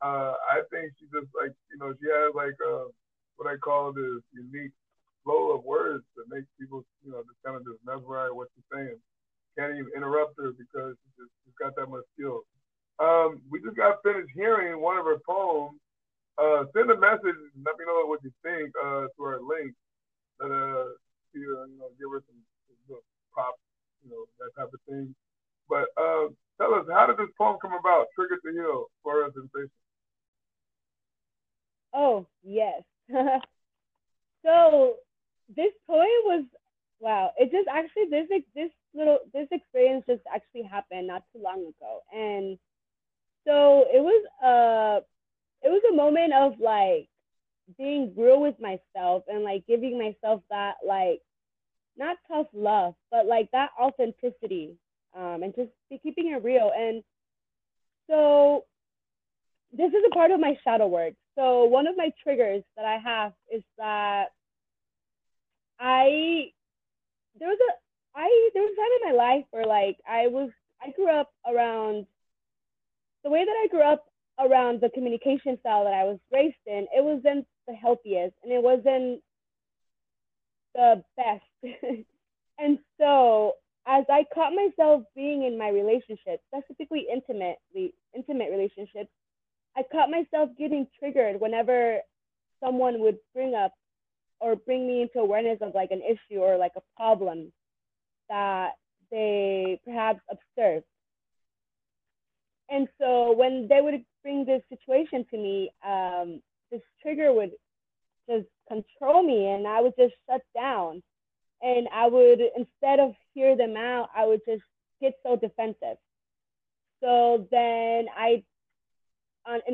Uh, 0.00 0.32
I 0.48 0.64
think 0.72 0.96
she 0.96 1.04
just 1.12 1.28
like, 1.36 1.52
you 1.68 1.76
know, 1.76 1.92
she 2.00 2.08
has 2.08 2.32
like 2.32 2.56
uh, 2.64 2.88
what 3.36 3.52
I 3.52 3.60
call 3.60 3.92
this 3.92 4.24
unique 4.32 4.72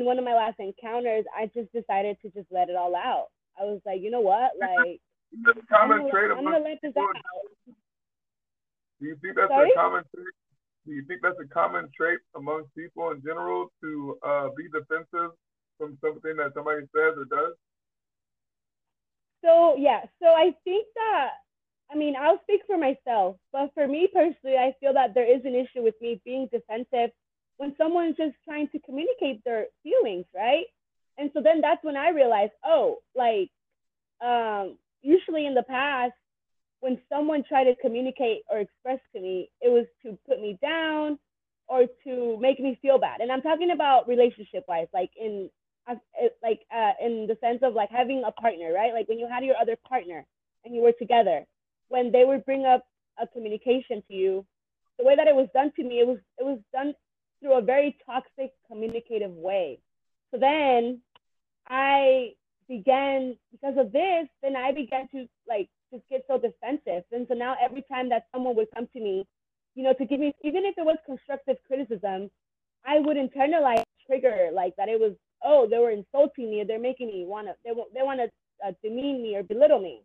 in 0.01 0.05
one 0.05 0.17
of 0.17 0.25
my 0.25 0.33
last 0.33 0.59
encounters, 0.59 1.25
I 1.37 1.45
just 1.53 1.71
decided 1.71 2.17
to 2.23 2.29
just 2.31 2.47
let 2.51 2.69
it 2.69 2.75
all 2.75 2.95
out. 2.95 3.27
I 3.59 3.63
was 3.63 3.79
like, 3.85 4.01
you 4.01 4.09
know 4.11 4.21
what? 4.21 4.51
Like, 4.59 4.99
I'm 5.71 5.87
gonna, 5.87 6.11
I'm 6.35 6.43
gonna 6.43 6.59
let 6.59 6.79
this 6.83 6.91
out. 6.99 7.15
Do 8.99 9.07
you 9.07 9.15
think 9.21 9.37
that's 9.37 9.47
Sorry? 9.47 9.71
a 9.71 9.79
common 9.79 10.03
trait? 10.13 10.35
Do 10.85 10.91
you 10.91 11.05
think 11.07 11.21
that's 11.21 11.39
a 11.39 11.47
common 11.47 11.87
trait 11.95 12.19
amongst 12.35 12.75
people 12.75 13.11
in 13.11 13.21
general 13.21 13.71
to 13.81 14.17
uh, 14.27 14.49
be 14.57 14.67
defensive 14.67 15.31
from 15.77 15.97
something 16.03 16.35
that 16.35 16.51
somebody 16.53 16.81
says 16.91 17.15
or 17.15 17.23
does? 17.31 17.55
So 19.45 19.77
yeah, 19.77 20.01
so 20.21 20.27
I 20.27 20.51
think 20.65 20.85
that 20.95 21.29
I 21.89 21.95
mean 21.95 22.15
I'll 22.19 22.41
speak 22.43 22.61
for 22.67 22.77
myself, 22.77 23.37
but 23.53 23.71
for 23.73 23.87
me 23.87 24.09
personally, 24.13 24.57
I 24.57 24.75
feel 24.81 24.93
that 24.93 25.13
there 25.13 25.31
is 25.31 25.45
an 25.45 25.55
issue 25.55 25.81
with 25.81 25.95
me 26.01 26.19
being 26.25 26.49
defensive 26.51 27.15
when 27.61 27.75
someone's 27.77 28.17
just 28.17 28.33
trying 28.43 28.67
to 28.69 28.79
communicate 28.79 29.43
their 29.45 29.67
feelings, 29.83 30.25
right? 30.35 30.65
And 31.19 31.29
so 31.31 31.43
then 31.43 31.61
that's 31.61 31.83
when 31.83 31.95
I 31.95 32.09
realized, 32.09 32.53
oh, 32.65 32.97
like 33.15 33.51
um, 34.19 34.79
usually 35.03 35.45
in 35.45 35.53
the 35.53 35.61
past, 35.61 36.13
when 36.79 36.97
someone 37.07 37.43
tried 37.47 37.65
to 37.65 37.75
communicate 37.75 38.41
or 38.49 38.57
express 38.57 38.97
to 39.13 39.21
me, 39.21 39.51
it 39.61 39.69
was 39.69 39.85
to 40.01 40.17
put 40.27 40.41
me 40.41 40.57
down 40.59 41.19
or 41.67 41.83
to 42.03 42.39
make 42.41 42.59
me 42.59 42.79
feel 42.81 42.97
bad. 42.97 43.21
And 43.21 43.31
I'm 43.31 43.43
talking 43.43 43.69
about 43.69 44.07
relationship 44.07 44.63
wise, 44.67 44.87
like 44.91 45.11
in 45.15 45.51
uh, 45.87 45.95
like 46.41 46.61
uh, 46.75 46.93
in 46.99 47.27
the 47.27 47.37
sense 47.41 47.59
of 47.61 47.75
like 47.75 47.91
having 47.91 48.23
a 48.25 48.31
partner, 48.31 48.73
right? 48.73 48.91
Like 48.91 49.07
when 49.07 49.19
you 49.19 49.27
had 49.31 49.45
your 49.45 49.55
other 49.61 49.77
partner 49.87 50.25
and 50.65 50.73
you 50.73 50.81
were 50.81 50.93
together, 50.93 51.45
when 51.89 52.11
they 52.11 52.25
would 52.25 52.43
bring 52.43 52.65
up 52.65 52.87
a 53.21 53.27
communication 53.27 54.01
to 54.07 54.13
you, 54.15 54.47
the 54.97 55.05
way 55.05 55.15
that 55.15 55.27
it 55.27 55.35
was 55.35 55.47
done 55.53 55.71
to 55.75 55.83
me, 55.83 55.99
it 55.99 56.07
was 56.07 56.17
it 56.39 56.43
was 56.43 56.57
done 56.73 56.95
through 57.41 57.57
a 57.57 57.61
very 57.61 57.97
toxic 58.05 58.51
communicative 58.67 59.31
way. 59.31 59.79
So 60.31 60.37
then 60.39 61.01
I 61.67 62.33
began 62.67 63.35
because 63.51 63.75
of 63.77 63.91
this, 63.91 64.27
then 64.41 64.55
I 64.55 64.71
began 64.71 65.07
to 65.09 65.27
like 65.47 65.69
just 65.91 66.03
get 66.09 66.23
so 66.27 66.37
defensive. 66.37 67.03
And 67.11 67.25
so 67.27 67.33
now 67.33 67.55
every 67.61 67.83
time 67.91 68.09
that 68.09 68.27
someone 68.31 68.55
would 68.55 68.67
come 68.73 68.87
to 68.93 68.99
me, 68.99 69.25
you 69.75 69.83
know, 69.83 69.93
to 69.93 70.05
give 70.05 70.19
me 70.19 70.33
even 70.43 70.65
if 70.65 70.77
it 70.77 70.85
was 70.85 70.97
constructive 71.05 71.57
criticism, 71.67 72.29
I 72.85 72.99
would 72.99 73.17
internalize 73.17 73.83
trigger 74.07 74.49
like 74.53 74.75
that 74.77 74.89
it 74.89 74.99
was 74.99 75.13
oh 75.43 75.67
they 75.69 75.77
were 75.77 75.91
insulting 75.91 76.49
me 76.49 76.63
they're 76.67 76.79
making 76.79 77.07
me 77.07 77.25
want 77.25 77.47
to 77.47 77.53
they, 77.63 77.71
they 77.93 78.01
want 78.03 78.19
to 78.19 78.29
uh, 78.67 78.71
demean 78.83 79.21
me 79.21 79.35
or 79.35 79.43
belittle 79.43 79.79
me. 79.79 80.01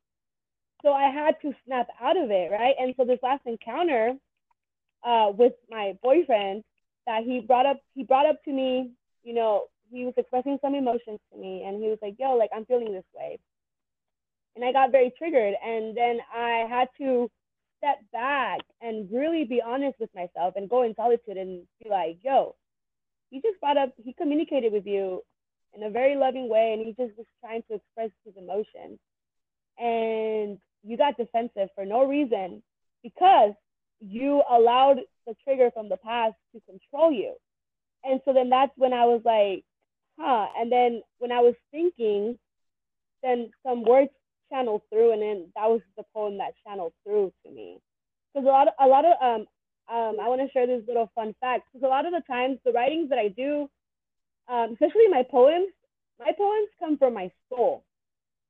So 0.83 0.93
I 0.93 1.11
had 1.11 1.37
to 1.43 1.53
snap 1.65 1.89
out 2.01 2.17
of 2.17 2.31
it, 2.31 2.51
right? 2.53 2.75
And 2.79 2.95
so 2.97 3.05
this 3.05 3.19
last 3.23 3.43
encounter 3.47 4.13
uh, 5.05 5.31
with 5.37 5.53
my 5.71 5.97
boyfriend 6.03 6.65
that 7.07 7.25
he 7.25 7.41
brought 7.41 7.67
up 7.67 7.79
he 7.95 8.05
brought 8.05 8.27
up 8.27 8.43
to 8.45 8.53
me, 8.53 8.91
you 9.23 9.35
know, 9.35 9.65
he 9.91 10.05
was 10.05 10.15
expressing 10.17 10.59
some 10.61 10.75
emotions 10.75 11.21
to 11.33 11.39
me 11.39 11.65
and 11.67 11.83
he 11.83 11.89
was 11.89 11.99
like, 12.03 12.17
yo, 12.19 12.37
like 12.37 12.51
I'm 12.55 12.67
feeling 12.67 12.93
this 12.93 13.05
way. 13.15 13.39
And 14.55 14.65
I 14.65 14.73
got 14.73 14.91
very 14.91 15.13
triggered. 15.17 15.55
And 15.65 15.97
then 15.97 16.19
I 16.35 16.67
had 16.69 16.89
to 16.99 17.31
step 17.79 17.99
back 18.13 18.61
and 18.81 19.09
really 19.13 19.45
be 19.45 19.63
honest 19.65 20.01
with 20.01 20.11
myself 20.15 20.55
and 20.57 20.69
go 20.69 20.83
in 20.83 20.95
solitude 20.95 21.37
and 21.37 21.63
be 21.83 21.91
like, 21.91 22.19
yo, 22.23 22.55
he 23.31 23.41
just 23.41 23.61
brought 23.61 23.77
up, 23.77 23.93
he 24.03 24.13
communicated 24.15 24.73
with 24.73 24.87
you 24.87 25.23
in 25.75 25.83
a 25.83 25.91
very 25.91 26.17
loving 26.17 26.49
way 26.49 26.73
and 26.73 26.87
he 26.87 26.93
just 26.93 27.17
was 27.19 27.27
trying 27.41 27.63
to 27.69 27.75
express 27.75 28.11
his 28.25 28.35
emotions. 28.37 28.99
And 29.79 30.59
you 30.83 30.97
got 30.97 31.19
defensive 31.19 31.69
for 31.75 31.85
no 31.85 32.05
reason 32.05 32.63
because 33.03 33.53
you 34.01 34.43
allowed 34.51 34.99
the 35.27 35.35
trigger 35.45 35.71
from 35.73 35.89
the 35.89 35.97
past 35.97 36.35
to 36.55 36.61
control 36.63 37.13
you. 37.13 37.35
And 38.05 38.21
so 38.25 38.33
then 38.33 38.51
that's 38.51 38.73
when 38.77 38.93
I 38.93 39.05
was 39.05 39.23
like, 39.25 39.65
huh. 40.19 40.47
And 40.59 40.71
then 40.71 41.03
when 41.19 41.33
I 41.33 41.41
was 41.41 41.55
thinking, 41.71 42.39
then 43.23 43.51
some 43.65 43.85
words 43.85 44.11
channeled 44.51 44.83
through, 44.91 45.13
and 45.13 45.23
then 45.23 45.47
that 45.57 45.69
was 45.69 45.81
the 45.97 46.05
poem 46.15 46.39
that 46.39 46.55
channeled 46.67 46.93
through 47.05 47.33
to 47.45 47.51
me. 47.51 47.79
Because 48.33 48.47
a 48.47 48.51
lot, 48.51 48.69
of, 48.69 48.75
a 48.79 48.87
lot 48.87 49.05
of, 49.05 49.13
um, 49.21 49.47
um, 49.89 50.17
I 50.21 50.29
want 50.29 50.41
to 50.43 50.51
share 50.53 50.67
this 50.67 50.83
little 50.87 51.11
fun 51.15 51.35
fact. 51.41 51.65
Because 51.73 51.85
a 51.85 51.89
lot 51.89 52.07
of 52.07 52.13
the 52.13 52.23
times, 52.29 52.59
the 52.65 52.73
writings 52.73 53.09
that 53.09 53.19
I 53.19 53.29
do, 53.29 53.69
um, 54.49 54.73
especially 54.73 55.09
my 55.09 55.25
poems, 55.29 55.69
my 56.19 56.33
poems 56.37 56.69
come 56.79 56.97
from 56.97 57.15
my 57.15 57.31
soul. 57.49 57.85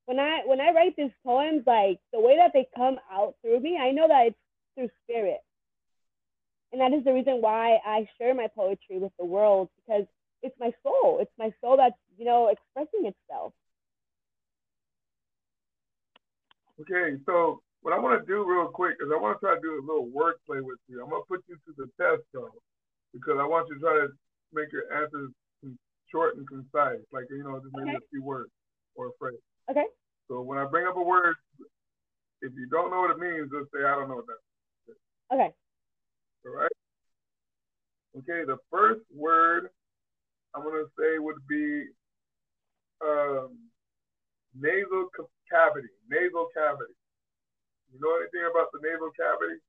When 0.05 0.21
I 0.21 0.43
when 0.47 0.61
I 0.61 0.71
write 0.71 0.95
these 0.97 1.11
poems, 1.25 1.65
like 1.67 1.99
the 2.13 2.21
way 2.21 2.37
that 2.37 2.53
they 2.53 2.69
come 2.77 2.99
out 3.11 3.35
through 3.43 3.61
me, 3.61 3.77
I 3.77 3.91
know 3.91 4.07
that 4.07 4.27
it's 4.29 4.39
through 4.77 4.91
spirit. 5.03 5.41
And 6.73 6.81
that 6.81 6.93
is 6.93 7.05
the 7.05 7.13
reason 7.13 7.41
why 7.41 7.79
I 7.85 8.07
share 8.19 8.35
my 8.35 8.49
poetry 8.55 8.99
with 8.99 9.13
the 9.19 9.25
world 9.25 9.69
because 9.77 10.05
it's 10.43 10.57
my 10.61 10.73
soul. 10.83 11.19
It's 11.21 11.33
my 11.39 11.51
soul 11.61 11.77
that's, 11.77 11.97
you 12.19 12.25
know, 12.25 12.49
expressing 12.49 13.07
itself. 13.11 13.53
Okay, 16.81 17.17
so 17.25 17.63
what 17.81 17.95
I 17.95 17.99
want 17.99 18.21
to 18.21 18.27
do 18.27 18.45
real 18.45 18.69
quick 18.69 18.97
is 19.01 19.09
I 19.09 19.17
want 19.17 19.41
to 19.41 19.47
try 19.47 19.55
to 19.55 19.61
do 19.61 19.81
a 19.81 19.87
little 19.87 20.13
wordplay 20.13 20.61
with 20.61 20.79
you. 20.89 21.03
I'm 21.03 21.09
going 21.09 21.23
to 21.23 21.27
put 21.27 21.43
you 21.49 21.57
to 21.57 21.73
the 21.79 21.89
test, 21.97 22.23
though, 22.35 22.53
because 23.15 23.41
I 23.41 23.47
want 23.47 23.69
you 23.69 23.77
to 23.77 23.81
try 23.81 23.95
to 23.95 24.09
make 24.53 24.69
your 24.73 24.85
answers 24.93 25.33
short 26.13 26.37
and 26.37 26.47
concise, 26.47 27.01
like, 27.13 27.25
you 27.31 27.43
know, 27.43 27.59
just 27.61 27.73
maybe 27.73 27.97
Okay. 27.97 27.97
a 27.97 28.09
few 28.11 28.23
words 28.23 28.51
or 28.95 29.09
a 29.09 29.15
phrase. 29.19 29.41
Okay. 29.71 29.87
So 30.29 30.43
when 30.43 30.59
I 30.59 30.67
bring 30.67 30.87
up 30.87 30.97
a 30.97 31.03
word, 31.03 31.35
if 32.43 32.53
you 32.55 32.67
don't 32.69 32.91
know 32.91 33.01
what 33.01 33.11
it 33.11 33.19
means, 33.19 33.51
just 33.51 33.73
say 33.73 33.85
I 33.85 33.95
don't 33.95 34.09
know 34.09 34.17
what 34.17 34.27
that. 34.27 34.43
Okay. 35.33 35.51
All 36.47 36.53
right. 36.53 36.71
Okay. 38.19 38.45
The 38.47 38.59
first 38.71 39.01
word 39.15 39.71
I'm 40.55 40.63
gonna 40.63 40.89
say 40.99 41.19
would 41.19 41.37
be 41.49 41.85
um, 43.05 43.59
nasal 44.57 45.09
cavity. 45.53 45.93
Nasal 46.09 46.49
cavity. 46.57 46.97
You 47.93 48.01
know 48.01 48.17
anything 48.17 48.49
about 48.49 48.73
the 48.73 48.81
nasal 48.81 49.13
cavity? 49.13 49.61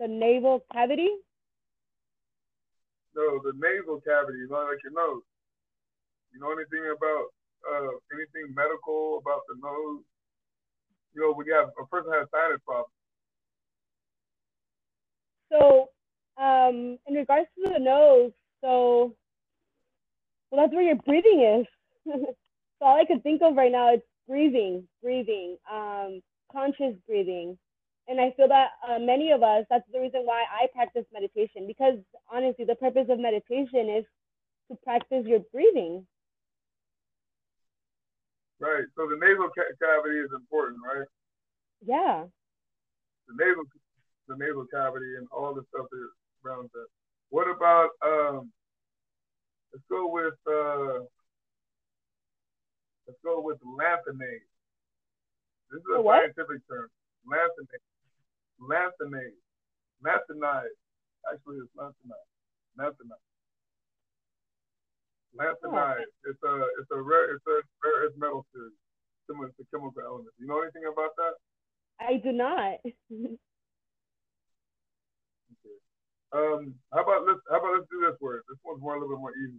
The 0.00 0.08
naval 0.08 0.60
cavity? 0.72 1.08
No, 3.16 3.40
the 3.42 3.52
nasal 3.56 4.00
cavity, 4.04 4.44
like 4.48 4.84
your 4.84 4.92
nose. 4.92 5.24
You 6.32 6.40
know 6.40 6.52
anything 6.52 6.84
about 6.92 7.32
uh, 7.64 7.92
anything 8.12 8.52
medical 8.52 9.20
about 9.24 9.42
the 9.48 9.56
nose? 9.60 10.04
You 11.16 11.24
know, 11.24 11.32
when 11.32 11.46
you 11.46 11.54
have 11.56 11.72
a 11.72 11.86
person 11.88 12.12
has 12.12 12.28
sinus 12.30 12.60
problems. 12.64 12.99
So, 15.50 15.88
um, 16.40 16.98
in 17.06 17.14
regards 17.14 17.48
to 17.56 17.72
the 17.72 17.78
nose, 17.78 18.32
so, 18.62 19.14
well, 20.50 20.62
that's 20.62 20.74
where 20.74 20.82
your 20.82 20.96
breathing 20.96 21.60
is. 21.60 21.66
so 22.12 22.34
all 22.80 22.96
I 22.98 23.04
could 23.04 23.22
think 23.22 23.42
of 23.42 23.56
right 23.56 23.72
now 23.72 23.94
is 23.94 24.00
breathing, 24.28 24.86
breathing, 25.02 25.56
um, 25.70 26.20
conscious 26.52 26.94
breathing. 27.06 27.58
And 28.08 28.20
I 28.20 28.32
feel 28.36 28.48
that 28.48 28.70
uh, 28.88 28.98
many 28.98 29.30
of 29.30 29.42
us, 29.42 29.64
that's 29.70 29.84
the 29.92 30.00
reason 30.00 30.22
why 30.24 30.42
I 30.50 30.66
practice 30.74 31.04
meditation, 31.12 31.66
because 31.66 31.94
honestly, 32.32 32.64
the 32.64 32.74
purpose 32.74 33.06
of 33.08 33.18
meditation 33.18 33.88
is 33.88 34.04
to 34.70 34.76
practice 34.82 35.24
your 35.26 35.40
breathing. 35.52 36.06
Right. 38.58 38.84
So 38.96 39.08
the 39.08 39.16
nasal 39.16 39.48
ca- 39.54 39.74
cavity 39.80 40.18
is 40.20 40.30
important, 40.34 40.80
right? 40.84 41.06
Yeah. 41.84 42.24
The 43.28 43.34
nasal, 43.34 43.64
the 44.30 44.38
nasal 44.38 44.64
cavity, 44.70 45.18
and 45.18 45.26
all 45.34 45.52
the 45.52 45.66
stuff 45.74 45.90
that 45.90 46.08
surrounds 46.38 46.70
that. 46.72 46.86
What 47.34 47.50
about 47.50 47.90
um? 48.06 48.54
Let's 49.74 49.84
go 49.90 50.06
with 50.06 50.38
uh. 50.46 51.02
Let's 53.10 53.18
go 53.26 53.42
with 53.42 53.58
lanthanase. 53.66 54.46
This 55.74 55.82
is 55.82 55.98
a 55.98 56.00
what? 56.00 56.22
scientific 56.22 56.62
term. 56.70 56.86
Lanthanase. 57.26 57.90
Lanthanase. 58.62 59.42
Lanthanide. 59.98 60.74
Actually, 61.26 61.58
it's 61.66 61.74
lanthanide. 61.74 62.30
Lanthanide. 62.78 63.26
Lanthanide. 65.34 66.06
It's 66.22 66.42
a 66.46 66.54
it's 66.78 66.90
a 66.94 67.02
rare 67.02 67.34
it's 67.34 67.46
a 67.50 67.58
rare 67.82 68.06
earth 68.06 68.14
metal 68.16 68.46
series, 68.54 68.78
similar 69.26 69.48
to 69.48 69.62
chemical 69.74 70.02
elements. 70.02 70.38
You 70.38 70.46
know 70.46 70.62
anything 70.62 70.86
about 70.86 71.18
that? 71.18 71.34
I 71.98 72.16
do 72.22 72.30
not. 72.30 72.78
Um, 76.32 76.74
how 76.92 77.02
about 77.02 77.26
let's 77.26 77.40
how 77.50 77.58
about 77.58 77.74
let's 77.78 77.90
do 77.90 78.00
this 78.00 78.18
word. 78.20 78.42
This 78.48 78.58
one's 78.64 78.80
more 78.80 78.94
a 78.94 79.00
little 79.00 79.16
bit 79.16 79.20
more 79.20 79.34
easy. 79.36 79.58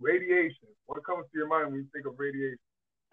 Radiation. 0.00 0.68
What 0.86 1.04
comes 1.04 1.26
to 1.30 1.38
your 1.38 1.48
mind 1.48 1.72
when 1.72 1.80
you 1.80 1.86
think 1.92 2.06
of 2.06 2.18
radiation? 2.18 2.58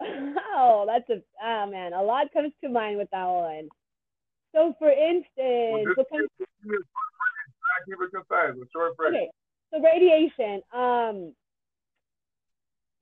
oh, 0.56 0.84
that's 0.86 1.08
a 1.10 1.22
ah 1.42 1.66
man. 1.66 1.92
A 1.92 2.02
lot 2.02 2.32
comes 2.32 2.52
to 2.64 2.68
mind 2.70 2.96
with 2.98 3.08
that 3.12 3.26
one. 3.26 3.68
So, 4.54 4.74
for 4.78 4.88
instance, 4.90 5.26
Well, 5.36 6.06
comes- 6.10 6.28
keep, 6.38 6.46
it 6.72 6.82
keep 7.86 7.96
it 8.00 8.10
concise. 8.10 8.56
A 8.56 8.66
short 8.72 8.96
phrase. 8.96 9.12
okay, 9.14 9.30
so 9.70 9.80
radiation. 9.82 10.62
Um, 10.72 11.34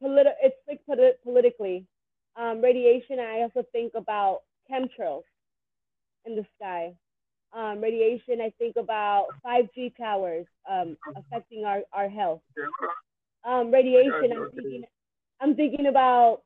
politi- 0.02 0.34
It's 0.42 0.56
like 0.66 0.80
politi- 0.88 1.20
politically. 1.22 1.86
Um, 2.34 2.60
radiation. 2.60 3.20
I 3.20 3.42
also 3.42 3.62
think 3.72 3.92
about 3.94 4.40
chemtrails 4.70 5.22
in 6.24 6.34
the 6.34 6.44
sky. 6.58 6.92
Um, 7.56 7.80
radiation. 7.80 8.42
I 8.42 8.52
think 8.58 8.76
about 8.76 9.28
5G 9.44 9.96
towers 9.96 10.44
um, 10.70 10.96
affecting 11.16 11.64
our, 11.64 11.80
our 11.92 12.08
health. 12.08 12.42
Um, 13.48 13.70
radiation. 13.70 14.30
I'm 14.36 14.50
thinking. 14.50 14.82
I'm 15.40 15.54
thinking 15.54 15.86
about 15.86 16.42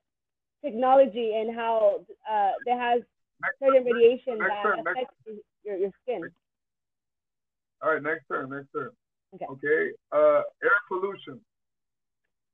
technology 0.65 1.33
and 1.37 1.55
how 1.55 2.01
uh, 2.31 2.51
there 2.65 2.79
has 2.79 3.03
certain 3.63 3.85
radiation 3.85 4.39
next 4.39 4.51
that 4.51 4.63
turn, 4.63 4.81
affects 4.81 5.15
your, 5.65 5.77
your 5.77 5.91
skin. 6.03 6.23
All 7.83 7.95
right, 7.95 8.03
next 8.03 8.27
turn, 8.29 8.51
next 8.51 8.69
turn. 8.73 8.91
Okay. 9.35 9.47
Okay. 9.51 9.91
Uh, 10.13 10.43
air 10.63 10.71
pollution. 10.89 11.41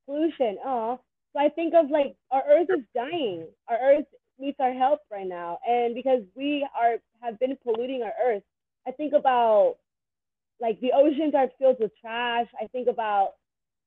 pollution. 0.07 0.59
Oh, 0.65 1.01
so 1.33 1.41
I 1.41 1.49
think 1.49 1.75
of 1.75 1.91
like 1.91 2.15
our 2.31 2.43
Earth 2.49 2.69
is 2.71 2.85
dying. 2.95 3.47
Our 3.69 3.79
Earth 3.83 4.07
needs 4.39 4.57
our 4.61 4.72
help 4.72 5.01
right 5.11 5.26
now, 5.26 5.59
and 5.66 5.95
because 5.95 6.20
we 6.34 6.66
are 6.78 6.97
have 7.22 7.39
been 7.39 7.57
polluting 7.62 8.03
our 8.03 8.12
Earth, 8.24 8.43
I 8.87 8.93
think 8.93 9.12
about 9.12 9.76
like 10.61 10.80
the 10.80 10.93
oceans 10.95 11.34
are 11.34 11.49
filled 11.59 11.76
with 11.80 11.93
trash. 12.01 12.47
I 12.61 12.66
think 12.68 12.89
about 12.89 13.32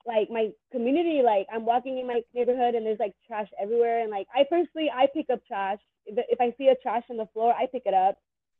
like 0.05 0.29
my 0.29 0.49
community. 0.71 1.21
Like 1.23 1.47
I'm 1.53 1.65
walking 1.65 1.97
in 1.99 2.07
my 2.07 2.21
neighborhood 2.33 2.75
and 2.75 2.85
there's 2.85 2.99
like 2.99 3.15
trash 3.27 3.47
everywhere, 3.61 4.01
and 4.01 4.11
like 4.11 4.27
I 4.35 4.43
personally 4.49 4.89
I 4.93 5.07
pick 5.13 5.29
up 5.29 5.45
trash. 5.47 5.79
If, 6.05 6.41
I 6.41 6.53
see 6.57 6.69
a 6.69 6.75
trash 6.75 7.03
on 7.11 7.17
the 7.17 7.27
floor, 7.33 7.53
I 7.53 7.67
pick 7.67 7.83
it 7.85 7.93
up. 7.93 8.17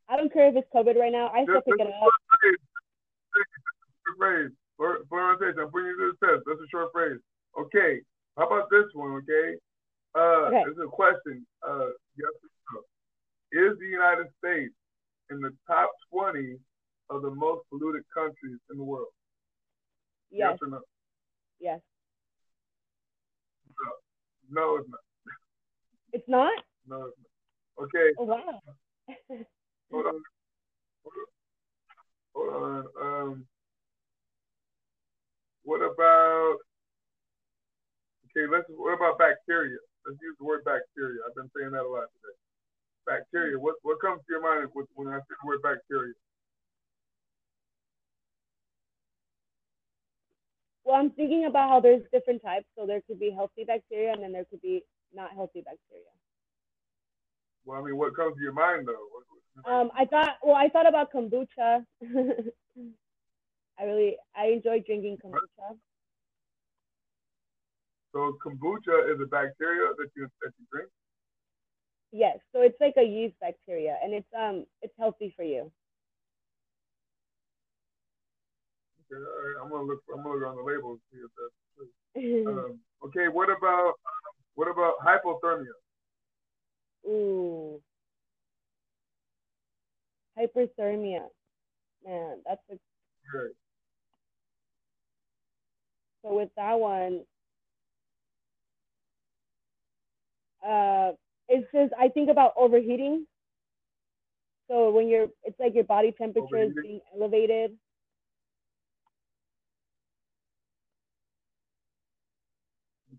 I 0.07 0.17
don't 0.17 0.31
care 0.31 0.49
if 0.49 0.55
it's 0.55 0.67
COVID 0.75 0.95
right 0.97 1.11
now. 1.11 1.29
I 1.33 1.43
still 1.43 1.61
pick 1.61 1.79
it 1.79 1.87
up. 1.87 2.13
phrase. 4.17 4.51
For, 4.77 4.99
for 5.09 5.19
I'm 5.19 5.37
putting 5.37 5.87
you 5.87 5.97
to 5.97 6.13
the 6.13 6.27
test. 6.27 6.43
That's 6.45 6.59
a 6.59 6.69
short 6.69 6.91
phrase. 6.93 7.19
Okay. 7.59 8.01
How 8.37 8.45
about 8.47 8.69
this 8.69 8.85
one? 8.93 9.11
Okay. 9.23 9.57
Uh, 10.15 10.47
Okay. 10.49 10.63
This 10.65 10.73
is 10.73 10.83
a 10.85 10.87
question. 10.87 11.45
Uh, 11.67 11.89
yes 12.17 12.33
or 12.43 12.49
no. 12.73 13.71
Is 13.71 13.77
the 13.79 13.85
United 13.85 14.27
States 14.39 14.73
in 15.29 15.39
the 15.39 15.51
top 15.67 15.91
20 16.11 16.57
of 17.09 17.21
the 17.21 17.31
most 17.31 17.61
polluted 17.69 18.03
countries 18.13 18.59
in 18.71 18.77
the 18.77 18.83
world? 18.83 19.07
Yes, 20.31 20.57
or 20.61 20.67
no? 20.69 20.81
yes. 21.59 21.79
No. 24.51 24.61
No, 24.61 24.75
it's 24.77 24.89
not. 24.89 24.99
It's 26.13 26.27
not. 26.27 26.63
No, 26.87 27.05
it's 27.05 27.17
not. 27.17 27.83
Okay. 27.85 28.13
Oh 28.19 28.25
wow. 28.25 28.59
Hold 29.91 30.05
on. 30.05 30.21
Hold 32.35 32.53
on. 32.63 32.85
Um, 33.01 33.45
what 35.63 35.81
about? 35.81 36.57
Okay, 38.25 38.45
let's. 38.51 38.65
What 38.69 38.93
about 38.95 39.17
bacteria? 39.17 39.77
Let's 40.09 40.21
use 40.25 40.35
the 40.39 40.45
word 40.45 40.65
bacteria. 40.65 41.21
I've 41.21 41.35
been 41.35 41.51
saying 41.53 41.69
that 41.69 41.85
a 41.85 41.87
lot 41.87 42.09
today. 42.17 42.33
Bacteria. 43.05 43.59
What 43.59 43.75
what 43.83 44.01
comes 44.01 44.25
to 44.25 44.33
your 44.33 44.41
mind 44.41 44.65
when 44.73 45.07
I 45.07 45.19
say 45.21 45.37
the 45.37 45.45
word 45.45 45.61
bacteria? 45.61 46.13
Well, 50.83 50.95
I'm 50.95 51.11
thinking 51.11 51.45
about 51.45 51.69
how 51.69 51.79
there's 51.79 52.01
different 52.11 52.41
types. 52.41 52.65
So 52.75 52.87
there 52.87 53.01
could 53.05 53.19
be 53.19 53.29
healthy 53.29 53.65
bacteria 53.65 54.13
and 54.13 54.23
then 54.23 54.31
there 54.31 54.45
could 54.49 54.63
be 54.63 54.81
not 55.13 55.29
healthy 55.35 55.61
bacteria. 55.61 56.09
Well, 57.65 57.77
I 57.79 57.85
mean, 57.85 57.95
what 57.95 58.15
comes 58.15 58.35
to 58.35 58.41
your 58.41 58.53
mind 58.53 58.87
though? 58.87 59.05
What, 59.13 59.71
Um, 59.71 59.91
I 59.95 60.05
thought, 60.05 60.37
well, 60.41 60.55
I 60.55 60.69
thought 60.69 60.87
about 60.89 61.13
kombucha. 61.13 61.85
I 63.77 63.83
really, 63.83 64.17
I 64.35 64.47
enjoy 64.57 64.81
drinking 64.81 65.19
kombucha. 65.23 65.77
So 68.11 68.37
kombucha 68.43 69.13
is 69.13 69.19
a 69.21 69.27
bacteria 69.27 69.89
that 69.97 70.09
you 70.15 70.27
that 70.41 70.51
you 70.59 70.65
drink. 70.71 70.89
Yes, 72.11 72.37
so 72.51 72.61
it's 72.61 72.79
like 72.81 72.95
a 72.97 73.03
yeast 73.03 73.35
bacteria, 73.39 73.97
and 74.03 74.13
it's 74.13 74.27
um, 74.37 74.65
it's 74.81 74.93
healthy 74.97 75.33
for 75.35 75.43
you. 75.43 75.71
Okay, 79.11 79.21
all 79.21 79.21
right. 79.21 79.63
I'm 79.63 79.69
gonna 79.69 79.83
look. 79.83 80.01
I'm 80.11 80.23
gonna 80.23 80.39
look 80.39 80.47
on 80.47 80.55
the 80.55 80.63
label 80.63 80.91
and 80.91 80.99
see 81.11 81.19
if 81.19 81.31
that's 81.37 81.55
true. 81.75 82.47
um, 82.47 82.79
okay, 83.05 83.27
what 83.27 83.49
about 83.49 83.93
what 84.55 84.67
about 84.67 84.93
hypothermia? 85.05 85.65
Ooh, 87.07 87.79
hyperthermia. 90.37 91.27
Man, 92.05 92.41
that's 92.45 92.61
a 92.71 92.73
Okay. 92.73 93.53
so 96.23 96.35
with 96.35 96.49
that 96.55 96.79
one. 96.79 97.23
Uh, 100.65 101.11
it's 101.47 101.67
just 101.73 101.93
I 101.99 102.09
think 102.09 102.29
about 102.29 102.53
overheating. 102.57 103.25
So 104.69 104.91
when 104.91 105.07
you're, 105.07 105.27
it's 105.43 105.59
like 105.59 105.73
your 105.73 105.83
body 105.83 106.13
temperature 106.15 106.57
is 106.57 106.71
being 106.83 107.01
elevated. 107.15 107.71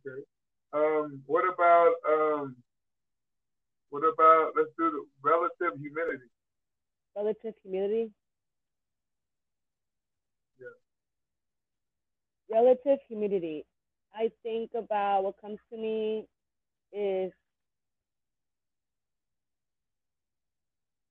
Okay. 0.07 0.23
Um, 0.73 1.23
what 1.27 1.45
about 1.53 1.93
um, 2.09 2.57
what 3.91 4.03
about 4.05 4.53
let's 4.57 4.71
do 4.79 4.91
the 4.91 5.29
relative 5.29 5.79
humidity. 5.81 6.31
relative 7.17 7.55
humidity. 7.63 8.11
Yeah. 10.61 10.67
Relative 12.57 12.99
humidity. 13.09 13.65
I 14.15 14.31
think 14.43 14.71
about 14.77 15.25
what 15.25 15.41
comes 15.41 15.59
to 15.73 15.77
me 15.77 16.27
is 16.93 17.33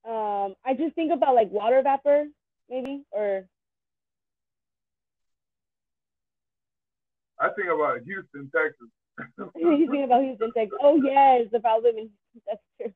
um, 0.08 0.56
I 0.66 0.74
just 0.78 0.96
think 0.96 1.12
about 1.12 1.36
like 1.36 1.52
water 1.52 1.82
vapor, 1.84 2.26
maybe, 2.70 3.04
or 3.12 3.46
I 7.40 7.50
think 7.50 7.70
about 7.70 8.00
Houston, 8.04 8.52
Texas. 8.54 8.88
you 9.56 9.88
think 9.92 10.06
about 10.06 10.24
Houston, 10.24 10.52
Texas. 10.54 10.78
Oh 10.82 10.96
yes, 10.96 11.48
if 11.52 11.66
I 11.66 11.78
live 11.78 11.96
in 11.98 12.10
that's 12.48 12.62
true. 12.82 12.94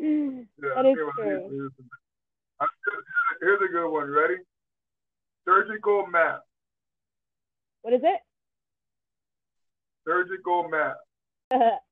Yeah, 0.62 0.70
that 0.76 0.86
is 0.86 0.96
true. 1.16 1.28
Houston, 1.28 1.50
Houston. 1.50 1.90
Here's 3.40 3.60
a 3.68 3.72
good 3.72 3.90
one. 3.90 4.08
Ready? 4.10 4.36
Surgical 5.44 6.06
map. 6.06 6.42
What 7.82 7.94
is 7.94 8.00
it? 8.02 8.20
Surgical 10.06 10.68
map. 10.68 10.96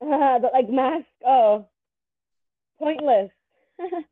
but 0.00 0.52
like 0.52 0.68
mask. 0.68 1.06
Oh, 1.26 1.66
pointless. 2.78 3.30
I 3.80 4.04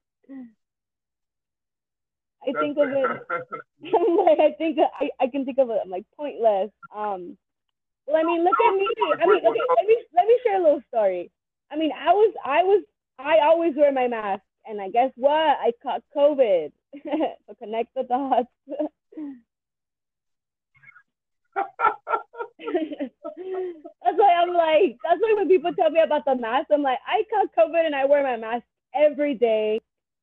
think 2.60 2.76
of 2.78 2.88
it. 2.90 3.06
Like, 4.26 4.40
I 4.40 4.52
think 4.58 4.78
I, 4.78 5.08
I 5.20 5.26
can 5.28 5.44
think 5.44 5.58
of 5.58 5.70
it. 5.70 5.78
I'm 5.84 5.90
like 5.90 6.04
pointless. 6.16 6.70
Um, 6.94 7.36
well, 8.06 8.16
I 8.16 8.22
mean, 8.24 8.44
look 8.44 8.54
at 8.66 8.74
me. 8.74 8.88
I 9.22 9.26
mean, 9.26 9.38
okay, 9.38 9.60
let 9.76 9.86
me 9.86 9.96
let 10.14 10.26
me 10.26 10.38
share 10.44 10.60
a 10.60 10.62
little 10.62 10.82
story. 10.88 11.30
I 11.70 11.76
mean, 11.76 11.92
I 11.92 12.12
was 12.12 12.34
I 12.44 12.62
was 12.62 12.84
I 13.18 13.38
always 13.44 13.74
wear 13.76 13.92
my 13.92 14.08
mask, 14.08 14.42
and 14.66 14.80
I 14.80 14.90
guess 14.90 15.10
what? 15.16 15.32
I 15.32 15.72
caught 15.82 16.02
COVID. 16.16 16.72
so 17.04 17.54
connect 17.58 17.94
the 17.94 18.04
dots. 18.04 18.48
That's 24.04 24.18
why 24.18 24.34
I'm 24.34 24.52
like, 24.52 24.96
that's 25.04 25.20
why 25.20 25.34
when 25.36 25.48
people 25.48 25.72
tell 25.74 25.90
me 25.90 26.00
about 26.00 26.24
the 26.24 26.36
mask, 26.36 26.68
I'm 26.72 26.82
like, 26.82 26.98
I 27.06 27.22
caught 27.30 27.54
COVID 27.58 27.84
and 27.84 27.94
I 27.94 28.04
wear 28.04 28.22
my 28.22 28.36
mask 28.36 28.64
every 28.94 29.34
day. 29.34 29.80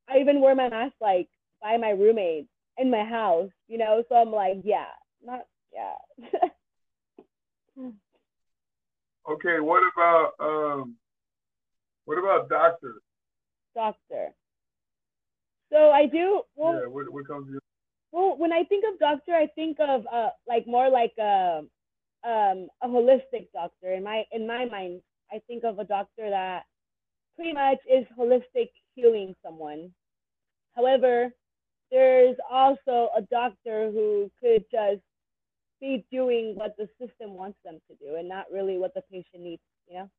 I 0.10 0.20
even 0.20 0.42
wear 0.42 0.56
my 0.56 0.70
mask 0.70 0.94
like 1.02 1.30
by 1.62 1.78
my 1.78 1.92
roommate 1.92 2.48
in 2.78 2.90
my 2.92 3.04
house, 3.04 3.50
you 3.68 3.78
know. 3.78 4.04
So 4.10 4.16
I'm 4.16 4.32
like, 4.32 4.62
yeah, 4.64 4.86
not 5.24 5.42
yeah. 5.74 6.40
Okay, 9.30 9.62
what 9.62 9.82
about 9.96 10.34
um, 10.40 10.96
what 12.04 12.18
about 12.20 12.50
doctor? 12.50 12.96
doctor. 13.74 14.34
So 15.72 15.92
I 15.92 16.06
do 16.06 16.42
well. 16.56 16.74
yeah, 16.74 16.88
what, 16.88 17.12
what 17.12 17.28
comes 17.28 17.48
to 17.48 17.54
your 17.54 17.62
Well, 18.14 18.38
when 18.38 18.54
I 18.54 18.64
think 18.64 18.86
of 18.88 19.00
doctor, 19.00 19.34
I 19.34 19.48
think 19.56 19.78
of 19.80 20.06
uh 20.06 20.30
like 20.48 20.68
more 20.68 20.90
like 20.90 21.14
a 21.20 21.64
um 22.24 22.68
a 22.84 22.88
holistic 22.88 23.48
doctor. 23.54 23.92
In 23.92 24.04
my 24.04 24.24
in 24.32 24.46
my 24.46 24.66
mind, 24.66 25.02
I 25.32 25.42
think 25.48 25.64
of 25.64 25.80
a 25.80 25.84
doctor 25.84 26.30
that 26.30 26.64
pretty 27.36 27.54
much 27.54 27.80
is 27.92 28.06
holistic 28.18 28.70
healing 28.94 29.34
someone. 29.44 29.92
However, 30.76 31.34
there's 31.92 32.38
also 32.52 33.10
a 33.18 33.22
doctor 33.32 33.92
who 33.92 34.32
could 34.40 34.64
just 34.72 35.02
be 35.82 36.06
doing 36.12 36.56
what 36.56 36.76
the 36.78 36.88
system 37.00 37.34
wants 37.34 37.58
them 37.66 37.80
to 37.90 37.96
do 37.96 38.16
and 38.16 38.30
not 38.30 38.46
really 38.52 38.78
what 38.78 38.94
the 38.94 39.02
patient 39.12 39.44
needs, 39.44 39.62
you 39.88 39.96
know? 39.96 40.10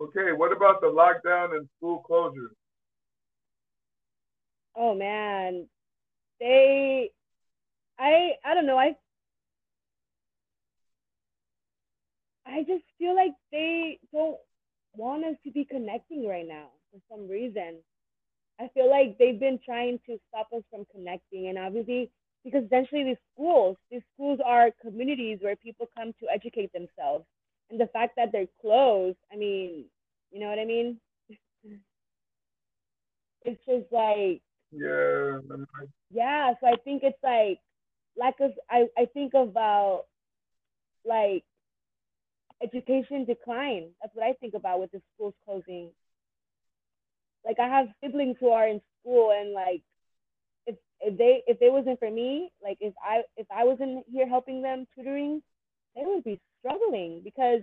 Okay, 0.00 0.32
what 0.32 0.52
about 0.52 0.80
the 0.80 0.88
lockdown 0.88 1.56
and 1.56 1.68
school 1.78 2.04
closures? 2.08 2.54
Oh 4.76 4.94
man. 4.94 5.68
They 6.40 7.10
I 7.98 8.32
I 8.44 8.54
don't 8.54 8.66
know, 8.66 8.78
I 8.78 8.96
I 12.46 12.62
just 12.64 12.84
feel 12.98 13.14
like 13.14 13.32
they 13.50 13.98
don't 14.12 14.36
want 14.94 15.24
us 15.24 15.36
to 15.44 15.50
be 15.50 15.64
connecting 15.64 16.26
right 16.26 16.46
now 16.46 16.68
for 16.90 17.00
some 17.10 17.28
reason. 17.28 17.78
I 18.60 18.68
feel 18.74 18.90
like 18.90 19.18
they've 19.18 19.38
been 19.40 19.58
trying 19.64 19.98
to 20.06 20.18
stop 20.28 20.48
us 20.54 20.62
from 20.70 20.84
connecting 20.94 21.48
and 21.48 21.58
obviously 21.58 22.10
because 22.44 22.64
essentially 22.64 23.04
these 23.04 23.16
schools, 23.32 23.76
these 23.90 24.02
schools 24.14 24.40
are 24.44 24.70
communities 24.80 25.38
where 25.40 25.56
people 25.56 25.88
come 25.96 26.12
to 26.20 26.26
educate 26.32 26.72
themselves. 26.72 27.24
And 27.70 27.80
the 27.80 27.86
fact 27.86 28.14
that 28.16 28.32
they're 28.32 28.48
closed, 28.60 29.16
I 29.32 29.36
mean, 29.36 29.84
you 30.30 30.40
know 30.40 30.48
what 30.48 30.58
I 30.58 30.64
mean? 30.64 31.00
It's 33.44 33.60
just 33.66 33.92
like 33.92 34.40
Yeah, 34.72 35.38
yeah, 36.10 36.54
so 36.60 36.66
I 36.66 36.76
think 36.84 37.02
it's 37.02 37.18
like 37.22 37.58
lack 38.16 38.34
of 38.40 38.52
I, 38.70 38.86
I 38.98 39.06
think 39.06 39.34
about 39.34 40.04
like 41.04 41.44
education 42.62 43.24
decline. 43.24 43.90
That's 44.00 44.14
what 44.14 44.26
I 44.26 44.34
think 44.34 44.54
about 44.54 44.80
with 44.80 44.92
the 44.92 45.02
schools 45.14 45.34
closing. 45.44 45.90
Like 47.44 47.58
I 47.58 47.68
have 47.68 47.88
siblings 48.02 48.36
who 48.40 48.48
are 48.50 48.68
in 48.68 48.80
school 49.00 49.32
and 49.38 49.52
like 49.52 49.82
if 50.66 50.76
if 51.00 51.18
they 51.18 51.42
if 51.46 51.58
it 51.60 51.72
wasn't 51.72 51.98
for 51.98 52.10
me, 52.10 52.50
like 52.62 52.78
if 52.80 52.94
I 53.04 53.22
if 53.36 53.46
I 53.54 53.64
wasn't 53.64 54.04
here 54.10 54.28
helping 54.28 54.62
them 54.62 54.86
tutoring, 54.94 55.42
they 55.96 56.02
would 56.04 56.24
be 56.24 56.40
struggling 56.60 57.20
because 57.24 57.60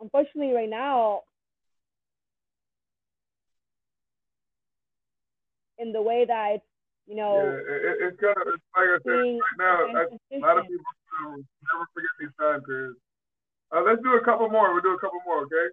unfortunately 0.00 0.54
right 0.54 0.70
now 0.70 1.22
in 5.78 5.92
the 5.92 6.02
way 6.02 6.24
that 6.26 6.54
it's, 6.54 6.64
you 7.06 7.16
know 7.16 7.38
it, 7.38 7.64
it- 7.68 7.98
it's 8.08 8.20
kind 8.20 8.36
of 8.36 8.54
it's 8.54 8.64
like 8.76 8.88
I 8.90 8.98
said 9.02 9.10
right 9.38 9.58
now. 9.58 9.76
I, 9.98 10.02
a 10.36 10.38
lot 10.40 10.58
of 10.58 10.64
people 10.66 10.84
um, 11.24 11.46
never 11.72 11.84
forget 11.94 12.10
these 12.20 12.34
time 12.38 12.62
periods. 12.62 12.98
Uh, 13.70 13.82
let's 13.86 14.02
do 14.02 14.14
a 14.14 14.24
couple 14.24 14.48
more. 14.48 14.72
We'll 14.72 14.82
do 14.82 14.94
a 14.94 15.00
couple 15.00 15.20
more, 15.26 15.44
okay? 15.44 15.68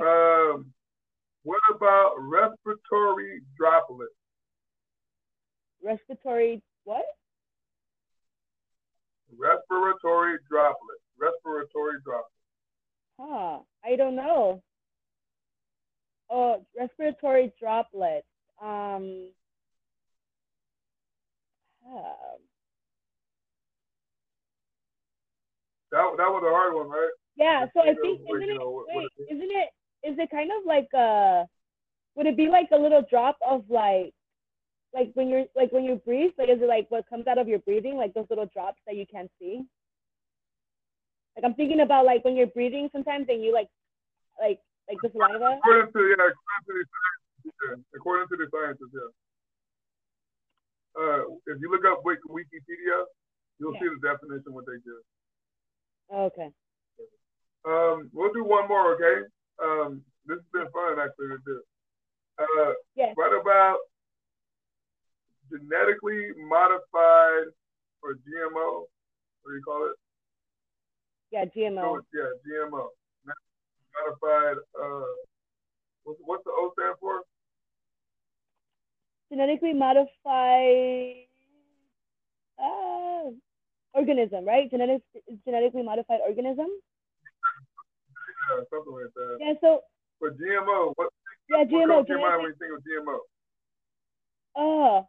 Um, 0.00 0.72
what 1.42 1.60
about 1.74 2.14
respiratory 2.18 3.42
droplets? 3.56 4.12
respiratory 5.82 6.62
what? 6.84 7.04
Respiratory 9.36 10.38
droplets. 10.48 11.02
Respiratory 11.18 11.98
droplets. 12.04 12.34
Huh. 13.18 13.58
I 13.84 13.96
don't 13.96 14.16
know. 14.16 14.62
Oh, 16.30 16.64
respiratory 16.78 17.52
droplets. 17.58 18.26
Um. 18.60 19.30
huh. 21.86 22.36
That 25.92 26.04
that 26.18 26.28
was 26.30 26.44
a 26.46 26.50
hard 26.50 26.74
one, 26.74 26.88
right? 26.88 27.10
Yeah. 27.36 27.66
So 27.74 27.80
I 27.80 27.94
Think 27.94 27.98
of, 27.98 28.02
think 28.02 28.20
like, 28.28 28.36
isn't 28.42 28.50
it? 28.50 28.58
know, 28.58 28.84
Wait, 28.88 29.08
is. 29.18 29.26
isn't 29.36 29.50
it? 29.50 29.68
Is 30.02 30.18
it 30.18 30.30
kind 30.30 30.50
of 30.56 30.66
like 30.66 30.88
a 30.94 31.46
Would 32.16 32.26
it 32.26 32.36
be 32.36 32.48
like 32.48 32.68
a 32.72 32.76
little 32.76 33.02
drop 33.08 33.36
of 33.48 33.64
like, 33.68 34.12
like 34.94 35.10
when 35.14 35.28
you're 35.28 35.46
like 35.56 35.72
when 35.72 35.84
you 35.84 35.96
breathe? 36.04 36.32
Like 36.38 36.48
is 36.48 36.60
it 36.60 36.68
like 36.68 36.86
what 36.90 37.08
comes 37.08 37.26
out 37.26 37.38
of 37.38 37.48
your 37.48 37.60
breathing? 37.60 37.96
Like 37.96 38.12
those 38.14 38.26
little 38.28 38.46
drops 38.52 38.80
that 38.86 38.96
you 38.96 39.06
can't 39.10 39.30
see? 39.40 39.62
Like 41.36 41.44
I'm 41.44 41.54
thinking 41.54 41.80
about 41.80 42.04
like 42.04 42.24
when 42.24 42.36
you're 42.36 42.46
breathing 42.48 42.88
sometimes 42.92 43.26
and 43.28 43.42
you 43.42 43.52
like, 43.52 43.68
like 44.40 44.58
like 44.88 44.98
the 45.02 45.10
saliva. 45.12 45.58
According 45.58 45.92
to 45.92 46.00
yeah, 46.00 46.14
according 46.14 46.64
to 46.66 46.72
the 46.74 46.84
scientists, 46.90 47.19
yeah. 47.44 47.76
According 47.94 48.28
to 48.28 48.36
the 48.36 48.46
scientists, 48.52 48.92
yeah. 48.94 49.10
Uh, 50.98 51.22
if 51.46 51.60
you 51.60 51.70
look 51.70 51.84
up 51.86 52.02
Wik- 52.04 52.26
Wikipedia, 52.28 53.04
you'll 53.58 53.74
see 53.74 53.88
the 53.88 54.00
definition 54.02 54.52
what 54.52 54.66
they 54.66 54.78
give. 54.84 55.02
Okay. 56.12 56.50
Um, 57.64 58.10
we'll 58.12 58.32
do 58.32 58.42
one 58.44 58.66
more, 58.68 58.94
okay? 58.94 59.26
Um, 59.62 60.02
this 60.26 60.38
has 60.38 60.44
been 60.52 60.68
fun 60.72 60.98
actually 60.98 61.28
to 61.28 61.38
do. 61.44 61.62
Uh, 62.38 62.72
Yes. 62.96 63.14
what 63.16 63.32
about 63.38 63.78
genetically 65.50 66.32
modified 66.36 67.52
or 68.02 68.14
GMO? 68.14 68.86
What 69.42 69.50
do 69.50 69.56
you 69.56 69.62
call 69.64 69.86
it? 69.86 69.96
Yeah, 71.30 71.44
GMO. 71.44 71.82
So, 71.82 72.02
yeah, 72.12 72.30
GMO. 72.46 72.88
Modified. 73.94 74.56
Uh, 74.80 75.04
what's, 76.04 76.44
the 76.44 76.50
O 76.50 76.72
stand 76.74 76.96
for? 77.00 77.22
genetically 79.30 79.72
modified 79.72 81.26
uh, 82.58 83.30
organism, 83.94 84.44
right? 84.44 84.70
Genetic, 84.70 85.02
genetically 85.44 85.82
modified 85.82 86.18
organism. 86.26 86.66
Yeah, 88.50 88.64
something 88.70 88.92
like 88.92 89.14
that. 89.14 89.36
Yeah. 89.40 89.52
So 89.60 89.80
But 90.20 90.36
GMO, 90.36 90.92
what, 90.96 91.10
yeah, 91.48 91.58
what 91.58 91.68
GMO. 91.68 92.06
to 92.06 92.12
your 92.12 92.20
mind 92.20 92.42
when 92.42 92.52
you 92.52 92.56
think 92.58 92.72
of 92.74 92.82
GMO? 92.84 93.18
uh, 94.56 95.02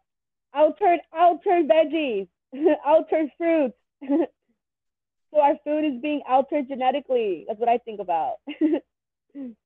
altered, 0.56 1.00
altered 1.12 1.68
veggies, 1.68 2.28
altered 2.86 3.28
fruits. 3.36 3.74
so 4.08 5.40
our 5.40 5.54
food 5.64 5.84
is 5.84 6.00
being 6.00 6.22
altered 6.28 6.68
genetically. 6.68 7.44
That's 7.48 7.58
what 7.58 7.68
I 7.68 7.78
think 7.78 8.00
about. 8.00 8.36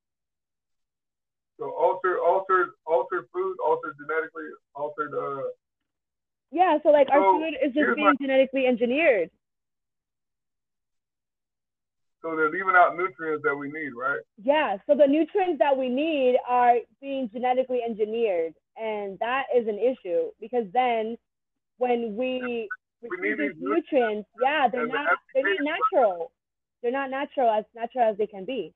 So 1.58 1.70
altered, 1.70 2.18
altered, 2.20 2.70
altered 2.86 3.24
food, 3.32 3.56
altered 3.64 3.94
genetically, 4.00 4.44
altered. 4.74 5.14
Uh, 5.14 5.48
yeah. 6.50 6.78
So 6.82 6.90
like 6.90 7.08
our 7.10 7.22
food 7.22 7.54
is 7.64 7.72
just 7.72 7.94
being 7.94 8.06
my- 8.08 8.14
genetically 8.20 8.66
engineered. 8.66 9.30
So 12.22 12.34
they're 12.34 12.50
leaving 12.50 12.74
out 12.74 12.96
nutrients 12.96 13.44
that 13.44 13.54
we 13.54 13.68
need, 13.70 13.90
right? 13.96 14.18
Yeah, 14.42 14.78
so 14.86 14.96
the 14.96 15.06
nutrients 15.06 15.58
that 15.60 15.76
we 15.76 15.88
need 15.88 16.36
are 16.48 16.76
being 17.00 17.30
genetically 17.32 17.80
engineered, 17.86 18.52
and 18.76 19.16
that 19.20 19.44
is 19.54 19.68
an 19.68 19.78
issue 19.78 20.30
because 20.40 20.64
then 20.72 21.16
when 21.78 22.16
we 22.16 22.68
We 23.02 23.10
need 23.20 23.38
these 23.38 23.52
nutrients. 23.60 23.92
nutrients, 23.92 24.28
yeah, 24.42 24.66
they're 24.68 24.88
not 24.88 25.06
they're 25.34 25.44
not 25.44 25.76
natural. 25.92 26.32
They're 26.82 26.90
not 26.90 27.10
natural 27.10 27.50
as 27.50 27.64
natural 27.74 28.10
as 28.10 28.16
they 28.18 28.26
can 28.26 28.44
be. 28.44 28.74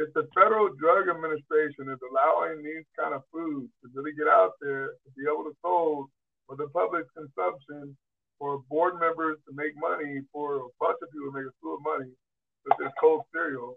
If 0.00 0.08
the 0.16 0.24
Federal 0.32 0.72
Drug 0.80 1.12
Administration 1.12 1.92
is 1.92 2.00
allowing 2.00 2.64
these 2.64 2.88
kind 2.96 3.12
of 3.12 3.20
foods 3.28 3.68
to 3.84 3.92
really 3.92 4.16
get 4.16 4.32
out 4.32 4.56
there 4.56 4.96
to 4.96 5.08
be 5.12 5.28
able 5.28 5.44
to 5.44 5.52
sold 5.60 6.08
for 6.48 6.56
the 6.56 6.72
public's 6.72 7.12
consumption, 7.12 7.92
for 8.40 8.64
board 8.72 8.96
members 8.96 9.36
to 9.44 9.52
make 9.52 9.76
money, 9.76 10.24
for 10.32 10.64
a 10.64 10.68
bunch 10.80 10.96
of 11.04 11.12
people 11.12 11.28
to 11.28 11.36
make 11.36 11.44
a 11.44 11.52
slew 11.60 11.76
of 11.76 11.84
money 11.84 12.08
with 12.64 12.80
this 12.80 12.88
cold 12.96 13.28
cereal, 13.28 13.76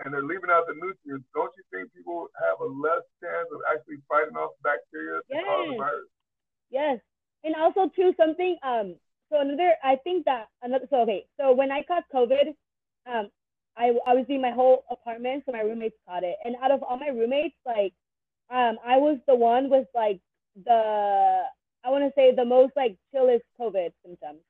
and 0.00 0.08
they're 0.08 0.24
leaving 0.24 0.48
out 0.48 0.64
the 0.64 0.72
nutrients, 0.72 1.28
don't 1.36 1.52
you 1.52 1.64
think 1.68 1.92
people 1.92 2.32
have 2.40 2.64
a 2.64 2.70
less 2.72 3.04
chance 3.20 3.52
of 3.52 3.60
actually 3.68 4.00
fighting 4.08 4.40
off 4.40 4.56
bacteria 4.64 5.20
that 5.28 5.44
cause 5.44 5.68
the 5.68 5.76
Yes. 5.76 5.84
virus? 5.84 6.08
Yes, 6.70 6.98
and 7.44 7.54
also 7.60 7.92
too 7.92 8.14
something. 8.16 8.56
Um, 8.62 8.96
so 9.28 9.40
another, 9.40 9.76
I 9.84 9.96
think 9.96 10.24
that 10.24 10.48
another. 10.62 10.86
So 10.88 11.04
okay, 11.04 11.28
so 11.36 11.52
when 11.52 11.70
I 11.70 11.82
caught 11.82 12.08
COVID, 12.08 12.56
um, 13.04 13.28
I 13.78 13.94
obviously 14.06 14.38
my 14.38 14.50
whole 14.50 14.84
apartment, 15.18 15.44
so 15.46 15.52
my 15.52 15.60
roommates 15.60 15.96
caught 16.06 16.24
it, 16.24 16.36
and 16.44 16.56
out 16.62 16.70
of 16.70 16.82
all 16.82 16.98
my 16.98 17.08
roommates, 17.08 17.56
like, 17.66 17.92
um, 18.50 18.76
I 18.84 18.96
was 18.96 19.18
the 19.26 19.34
one 19.34 19.68
with 19.68 19.86
like 19.94 20.20
the 20.64 21.42
I 21.84 21.90
want 21.90 22.04
to 22.04 22.12
say 22.14 22.34
the 22.34 22.44
most 22.44 22.72
like 22.76 22.96
chillest 23.12 23.44
COVID 23.60 23.90
symptoms. 24.04 24.40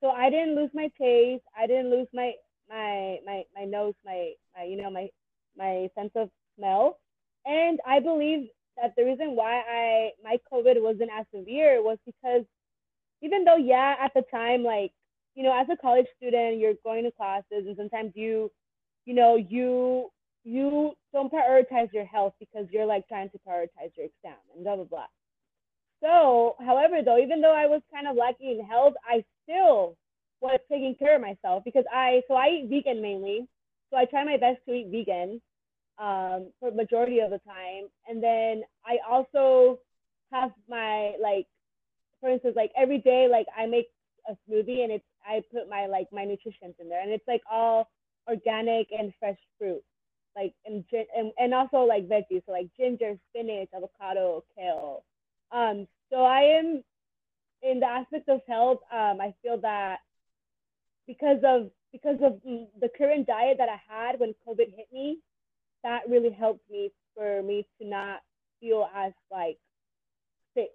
So 0.00 0.08
I 0.08 0.30
didn't 0.30 0.56
lose 0.56 0.70
my 0.74 0.90
taste. 0.98 1.44
I 1.56 1.66
didn't 1.66 1.90
lose 1.90 2.08
my 2.12 2.32
my 2.68 3.18
my 3.24 3.44
my 3.54 3.64
nose, 3.64 3.94
my 4.04 4.32
my 4.56 4.64
you 4.64 4.76
know 4.76 4.90
my 4.90 5.08
my 5.56 5.88
sense 5.94 6.12
of 6.16 6.30
smell, 6.56 6.98
and 7.44 7.78
I 7.86 8.00
believe 8.00 8.48
that 8.76 8.94
the 8.96 9.04
reason 9.04 9.36
why 9.36 9.60
I 9.60 10.10
my 10.22 10.38
COVID 10.52 10.82
wasn't 10.82 11.10
as 11.18 11.26
severe 11.34 11.82
was 11.82 11.98
because 12.06 12.44
even 13.22 13.44
though 13.44 13.56
yeah 13.56 13.96
at 14.00 14.12
the 14.14 14.22
time 14.30 14.62
like 14.62 14.92
you 15.34 15.42
know 15.42 15.58
as 15.58 15.66
a 15.70 15.76
college 15.76 16.06
student 16.16 16.58
you're 16.58 16.74
going 16.84 17.04
to 17.04 17.10
classes 17.10 17.44
and 17.66 17.76
sometimes 17.76 18.12
you 18.14 18.35
you 18.35 18.35
know 19.16 19.36
you 19.36 20.10
you 20.44 20.92
don't 21.12 21.32
prioritize 21.32 21.92
your 21.92 22.04
health 22.04 22.34
because 22.38 22.66
you're 22.70 22.86
like 22.86 23.08
trying 23.08 23.30
to 23.30 23.38
prioritize 23.38 23.90
your 23.96 24.06
exam 24.06 24.38
and 24.54 24.62
blah 24.64 24.76
blah 24.76 24.84
blah. 24.84 25.06
So, 26.02 26.56
however, 26.60 27.00
though, 27.04 27.18
even 27.18 27.40
though 27.40 27.54
I 27.54 27.66
was 27.66 27.80
kind 27.92 28.06
of 28.06 28.16
lacking 28.16 28.58
in 28.60 28.64
health, 28.64 28.94
I 29.08 29.24
still 29.42 29.96
was 30.40 30.60
taking 30.70 30.94
care 30.98 31.16
of 31.16 31.22
myself 31.22 31.64
because 31.64 31.84
I 31.92 32.22
so 32.28 32.34
I 32.34 32.48
eat 32.48 32.68
vegan 32.70 33.02
mainly. 33.02 33.48
So 33.90 33.96
I 33.96 34.04
try 34.04 34.24
my 34.24 34.36
best 34.36 34.58
to 34.68 34.74
eat 34.74 34.88
vegan 34.90 35.40
um, 35.98 36.52
for 36.60 36.70
majority 36.70 37.20
of 37.20 37.30
the 37.30 37.40
time, 37.40 37.88
and 38.08 38.22
then 38.22 38.62
I 38.84 38.98
also 39.08 39.78
have 40.32 40.50
my 40.68 41.14
like, 41.20 41.46
for 42.20 42.28
instance, 42.30 42.54
like 42.56 42.72
every 42.76 42.98
day, 42.98 43.28
like 43.30 43.46
I 43.56 43.66
make 43.66 43.88
a 44.28 44.32
smoothie 44.48 44.82
and 44.82 44.92
it's 44.92 45.04
I 45.26 45.42
put 45.52 45.68
my 45.68 45.86
like 45.86 46.08
my 46.12 46.24
nutrition 46.24 46.74
in 46.78 46.88
there, 46.88 47.02
and 47.02 47.10
it's 47.10 47.26
like 47.26 47.42
all 47.50 47.88
organic 48.28 48.88
and 48.96 49.12
fresh 49.18 49.38
fruit, 49.58 49.82
like 50.34 50.54
and 50.64 50.84
and, 51.16 51.32
and 51.38 51.54
also 51.54 51.78
like 51.78 52.08
veggies, 52.08 52.42
so 52.46 52.52
like 52.52 52.68
ginger, 52.78 53.18
spinach, 53.30 53.68
avocado, 53.74 54.44
kale. 54.56 55.04
Um, 55.52 55.86
so 56.10 56.22
I 56.22 56.58
am 56.58 56.82
in 57.62 57.80
the 57.80 57.86
aspect 57.86 58.28
of 58.28 58.40
health. 58.48 58.80
Um, 58.92 59.20
I 59.20 59.34
feel 59.42 59.58
that 59.60 59.98
because 61.06 61.38
of 61.44 61.70
because 61.92 62.18
of 62.22 62.40
mm, 62.46 62.66
the 62.80 62.90
current 62.96 63.26
diet 63.26 63.56
that 63.58 63.68
I 63.68 63.80
had 63.88 64.18
when 64.20 64.34
COVID 64.46 64.74
hit 64.76 64.88
me, 64.92 65.18
that 65.82 66.02
really 66.08 66.30
helped 66.30 66.68
me 66.70 66.90
for 67.14 67.42
me 67.42 67.66
to 67.80 67.86
not 67.86 68.20
feel 68.60 68.88
as 68.94 69.12
like 69.30 69.58
sick 70.54 70.70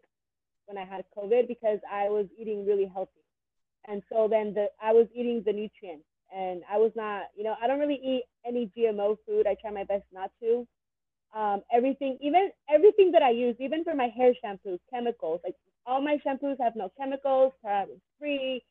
when 0.65 0.77
I 0.77 0.85
had 0.85 1.03
COVID 1.17 1.47
because 1.47 1.79
I 1.91 2.09
was 2.09 2.27
eating 2.39 2.65
really 2.65 2.89
healthy. 2.91 3.11
And 3.87 4.01
so 4.11 4.27
then 4.29 4.53
the 4.53 4.67
I 4.81 4.93
was 4.93 5.07
eating 5.13 5.43
the 5.45 5.53
nutrients 5.53 6.05
and 6.35 6.63
I 6.71 6.77
was 6.77 6.91
not, 6.95 7.23
you 7.35 7.43
know, 7.43 7.55
I 7.61 7.67
don't 7.67 7.79
really 7.79 7.99
eat 8.03 8.23
any 8.45 8.71
GMO 8.77 9.17
food. 9.25 9.47
I 9.47 9.55
try 9.61 9.71
my 9.71 9.83
best 9.83 10.05
not 10.11 10.31
to. 10.41 10.67
Um, 11.35 11.61
everything, 11.73 12.17
even 12.21 12.49
everything 12.73 13.11
that 13.13 13.21
I 13.21 13.31
use, 13.31 13.55
even 13.59 13.83
for 13.83 13.95
my 13.95 14.07
hair 14.07 14.33
shampoos, 14.43 14.79
chemicals, 14.93 15.39
like 15.43 15.55
all 15.85 16.01
my 16.01 16.17
shampoos 16.25 16.57
have 16.61 16.75
no 16.75 16.91
chemicals, 16.97 17.53
paraben 17.65 17.99
free. 18.19 18.63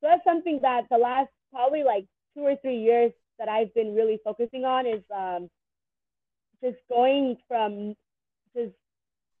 So 0.00 0.08
that's 0.08 0.24
something 0.24 0.58
that 0.62 0.82
the 0.90 0.98
last 0.98 1.30
probably 1.50 1.82
like 1.82 2.06
two 2.36 2.42
or 2.42 2.56
three 2.56 2.78
years 2.78 3.12
that 3.38 3.48
I've 3.48 3.72
been 3.74 3.94
really 3.94 4.20
focusing 4.22 4.64
on 4.64 4.86
is 4.86 5.02
um, 5.14 5.48
just 6.62 6.76
going 6.88 7.36
from 7.48 7.94
just 8.54 8.74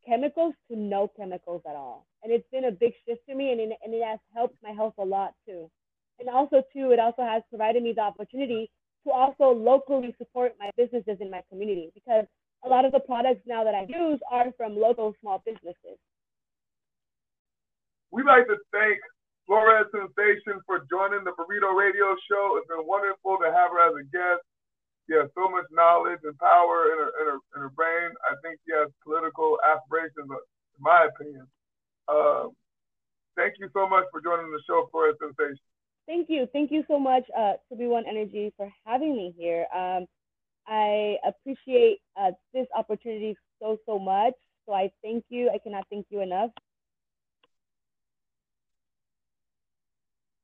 chemicals 0.06 0.54
to 0.70 0.76
no 0.76 1.10
chemicals 1.16 1.62
at 1.68 1.76
all. 1.76 2.06
And 2.22 2.32
it's 2.32 2.48
been 2.50 2.64
a 2.64 2.70
big 2.70 2.92
shift 3.06 3.22
for 3.26 3.34
me 3.34 3.52
and 3.52 3.60
and 3.60 3.94
it 3.94 4.02
has 4.04 4.18
helped 4.34 4.56
my 4.62 4.70
health 4.70 4.94
a 4.98 5.04
lot 5.04 5.34
too. 5.46 5.70
And 6.24 6.34
also 6.34 6.64
too, 6.72 6.92
it 6.92 6.98
also 6.98 7.20
has 7.20 7.42
provided 7.50 7.82
me 7.82 7.92
the 7.92 8.00
opportunity 8.00 8.70
to 9.04 9.12
also 9.12 9.52
locally 9.52 10.16
support 10.16 10.56
my 10.58 10.70
businesses 10.72 11.20
in 11.20 11.30
my 11.30 11.42
community 11.50 11.92
because 11.92 12.24
a 12.64 12.68
lot 12.68 12.86
of 12.86 12.92
the 12.92 13.00
products 13.00 13.44
now 13.44 13.62
that 13.62 13.74
I 13.74 13.84
use 13.84 14.18
are 14.32 14.48
from 14.56 14.74
local 14.74 15.14
small 15.20 15.42
businesses. 15.44 16.00
We'd 18.10 18.24
like 18.24 18.46
to 18.48 18.56
thank 18.72 18.96
Florescensation 19.44 20.64
for 20.64 20.80
joining 20.88 21.28
the 21.28 21.36
Burrito 21.36 21.76
Radio 21.76 22.16
Show. 22.24 22.56
It's 22.56 22.68
been 22.72 22.88
wonderful 22.88 23.36
to 23.44 23.52
have 23.52 23.76
her 23.76 23.84
as 23.84 23.92
a 23.92 24.04
guest. 24.08 24.40
She 25.04 25.12
has 25.20 25.28
so 25.36 25.52
much 25.52 25.68
knowledge 25.68 26.24
and 26.24 26.32
power 26.40 26.88
in 26.88 26.96
her, 27.04 27.10
in 27.20 27.24
her, 27.36 27.38
in 27.52 27.58
her 27.68 27.72
brain. 27.76 28.08
I 28.24 28.32
think 28.40 28.56
she 28.64 28.72
has 28.72 28.88
political 29.04 29.60
aspirations, 29.60 30.24
in 30.24 30.80
my 30.80 31.04
opinion. 31.04 31.44
Um, 32.08 32.56
thank 33.36 33.60
you 33.60 33.68
so 33.76 33.84
much 33.84 34.08
for 34.08 34.24
joining 34.24 34.48
the 34.48 34.64
show, 34.64 34.88
Florescensation. 34.88 35.60
Thank 36.06 36.28
you. 36.28 36.46
Thank 36.52 36.70
you 36.70 36.84
so 36.86 36.98
much 36.98 37.24
uh, 37.36 37.54
to 37.68 37.76
Be 37.76 37.86
One 37.86 38.04
Energy 38.08 38.52
for 38.56 38.70
having 38.84 39.16
me 39.16 39.34
here. 39.38 39.66
Um, 39.74 40.06
I 40.66 41.16
appreciate 41.26 41.98
uh, 42.20 42.32
this 42.52 42.66
opportunity 42.76 43.36
so, 43.60 43.78
so 43.86 43.98
much. 43.98 44.34
So 44.66 44.74
I 44.74 44.90
thank 45.02 45.24
you. 45.28 45.50
I 45.52 45.58
cannot 45.58 45.84
thank 45.90 46.06
you 46.10 46.20
enough. 46.20 46.50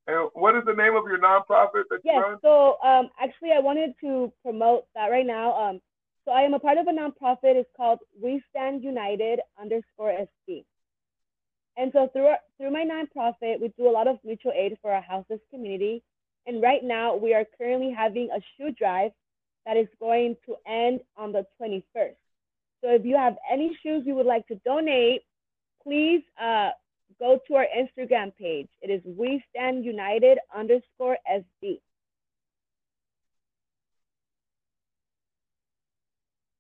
And 0.07 0.29
what 0.35 0.57
is 0.57 0.63
the 0.67 0.73
name 0.73 0.97
of 0.97 1.05
your 1.05 1.19
nonprofit 1.19 1.85
that 1.91 2.01
you 2.05 2.21
run? 2.21 2.39
So 2.43 2.77
um, 2.85 3.11
actually, 3.21 3.53
I 3.53 3.61
wanted 3.61 3.93
to 4.01 4.33
promote 4.43 4.85
that 4.95 5.07
right 5.07 5.27
now. 5.27 5.53
Um, 5.57 5.81
so 6.25 6.33
I 6.33 6.43
am 6.43 6.55
a 6.55 6.59
part 6.59 6.79
of 6.79 6.87
a 6.87 6.91
nonprofit. 6.91 7.55
It's 7.57 7.71
called 7.77 8.01
We 8.21 8.43
Stand 8.51 8.83
United 8.83 9.41
underscore 9.61 10.13
SD. 10.49 10.65
And 11.81 11.91
so 11.95 12.11
through 12.13 12.27
our, 12.27 12.39
through 12.59 12.73
my 12.73 12.85
nonprofit, 12.85 13.59
we 13.59 13.73
do 13.79 13.89
a 13.89 13.91
lot 13.91 14.07
of 14.07 14.19
mutual 14.23 14.53
aid 14.55 14.77
for 14.83 14.93
our 14.93 15.01
houseless 15.01 15.41
community. 15.51 16.03
And 16.47 16.63
right 16.63 16.85
now, 16.85 17.17
we 17.17 17.33
are 17.33 17.47
currently 17.57 17.91
having 17.91 18.29
a 18.37 18.41
shoe 18.57 18.71
drive 18.73 19.13
that 19.65 19.79
is 19.79 19.87
going 19.99 20.37
to 20.45 20.57
end 20.71 21.01
on 21.17 21.33
the 21.33 21.47
21st. 21.59 22.17
So 22.83 22.91
if 22.91 23.07
you 23.07 23.17
have 23.17 23.37
any 23.51 23.79
shoes 23.83 24.03
you 24.05 24.15
would 24.15 24.27
like 24.27 24.47
to 24.49 24.57
donate, 24.57 25.23
please 25.83 26.23
uh, 26.39 26.71
go 27.19 27.39
to 27.49 27.55
our 27.55 27.67
Instagram 27.75 28.37
page. 28.37 28.69
It 28.83 28.91
is 28.91 29.01
We 29.17 29.43
Stand 29.49 29.83
United 29.83 30.37
underscore 30.55 31.17
SD. 31.31 31.81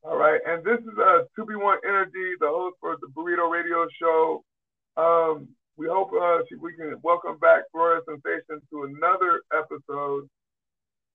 All 0.02 0.16
right, 0.16 0.40
and 0.46 0.64
this 0.64 0.78
is 0.80 0.98
uh, 0.98 1.24
2B1 1.38 1.76
Energy, 1.86 2.32
the 2.40 2.48
host 2.48 2.76
for 2.80 2.96
the 3.02 3.08
Burrito 3.08 3.52
Radio 3.52 3.86
Show. 4.00 4.44
Um, 4.97 5.49
we 5.76 5.86
hope 5.86 6.11
uh, 6.12 6.43
we 6.61 6.74
can 6.76 6.95
welcome 7.03 7.38
back 7.38 7.64
Florescensation 7.74 8.61
to 8.70 8.84
another 8.84 9.43
episode. 9.55 10.28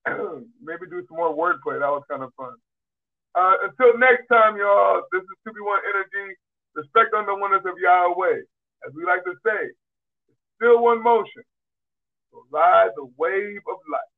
Maybe 0.62 0.90
do 0.90 1.04
some 1.08 1.16
more 1.16 1.34
wordplay. 1.34 1.78
That 1.78 1.92
was 1.92 2.02
kind 2.10 2.22
of 2.22 2.32
fun. 2.36 2.54
Uh, 3.34 3.68
until 3.68 3.98
next 3.98 4.26
time, 4.28 4.56
y'all, 4.56 5.02
this 5.12 5.22
is 5.22 5.36
2B1 5.46 5.78
Energy. 5.92 6.34
Respect 6.74 7.14
on 7.14 7.26
the 7.26 7.34
oneness 7.34 7.62
of 7.66 7.74
Yahweh. 7.78 8.40
As 8.86 8.92
we 8.94 9.04
like 9.04 9.24
to 9.24 9.34
say, 9.44 9.70
still 10.56 10.82
one 10.82 11.02
motion. 11.02 11.42
So 12.32 12.44
ride 12.50 12.90
the 12.96 13.08
wave 13.16 13.62
of 13.68 13.78
life. 13.92 14.15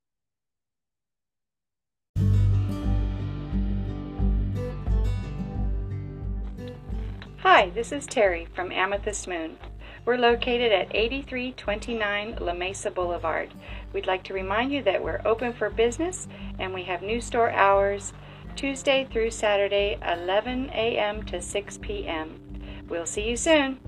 Hi, 7.42 7.70
this 7.70 7.92
is 7.92 8.04
Terry 8.04 8.48
from 8.52 8.72
Amethyst 8.72 9.28
Moon. 9.28 9.58
We're 10.04 10.16
located 10.16 10.72
at 10.72 10.92
8329 10.92 12.38
La 12.40 12.52
Mesa 12.52 12.90
Boulevard. 12.90 13.54
We'd 13.92 14.08
like 14.08 14.24
to 14.24 14.34
remind 14.34 14.72
you 14.72 14.82
that 14.82 15.04
we're 15.04 15.20
open 15.24 15.52
for 15.52 15.70
business 15.70 16.26
and 16.58 16.74
we 16.74 16.82
have 16.82 17.00
new 17.00 17.20
store 17.20 17.52
hours 17.52 18.12
Tuesday 18.56 19.06
through 19.12 19.30
Saturday, 19.30 19.98
11 20.04 20.70
a.m. 20.70 21.22
to 21.26 21.40
6 21.40 21.78
p.m. 21.78 22.40
We'll 22.88 23.06
see 23.06 23.28
you 23.28 23.36
soon. 23.36 23.78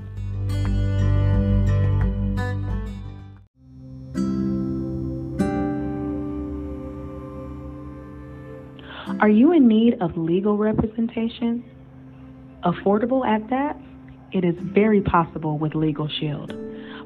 Are 9.19 9.29
you 9.29 9.53
in 9.53 9.67
need 9.67 10.01
of 10.01 10.17
legal 10.17 10.57
representation? 10.57 11.65
Affordable 12.63 13.27
at 13.27 13.51
that? 13.51 13.77
It 14.33 14.45
is 14.45 14.55
very 14.59 15.01
possible 15.01 15.59
with 15.59 15.75
Legal 15.75 16.09
Shield. 16.09 16.55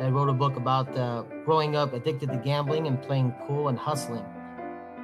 I 0.00 0.08
wrote 0.08 0.28
a 0.28 0.32
book 0.32 0.56
about 0.56 0.96
uh, 0.96 1.22
growing 1.44 1.76
up 1.76 1.92
addicted 1.92 2.30
to 2.30 2.38
gambling 2.38 2.86
and 2.86 3.00
playing 3.02 3.32
pool 3.46 3.68
and 3.68 3.78
hustling. 3.78 4.24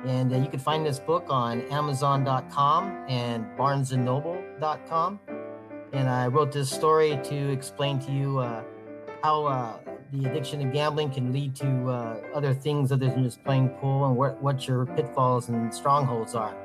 And 0.04 0.32
uh, 0.32 0.38
you 0.38 0.48
can 0.48 0.60
find 0.60 0.86
this 0.86 0.98
book 0.98 1.26
on 1.28 1.62
Amazon.com 1.70 3.04
and 3.08 3.44
BarnesandNoble.com. 3.58 5.20
And 5.92 6.08
I 6.08 6.26
wrote 6.28 6.52
this 6.52 6.70
story 6.70 7.18
to 7.24 7.52
explain 7.52 7.98
to 8.00 8.12
you 8.12 8.38
uh, 8.38 8.62
how 9.22 9.46
uh, 9.46 9.78
the 10.12 10.28
addiction 10.28 10.60
to 10.60 10.66
gambling 10.66 11.10
can 11.10 11.32
lead 11.32 11.54
to 11.56 11.88
uh, 11.88 12.20
other 12.34 12.54
things 12.54 12.92
other 12.92 13.08
than 13.08 13.24
just 13.24 13.42
playing 13.44 13.70
pool 13.70 14.06
and 14.06 14.16
what, 14.16 14.40
what 14.42 14.66
your 14.66 14.86
pitfalls 14.86 15.48
and 15.48 15.72
strongholds 15.74 16.34
are. 16.34 16.56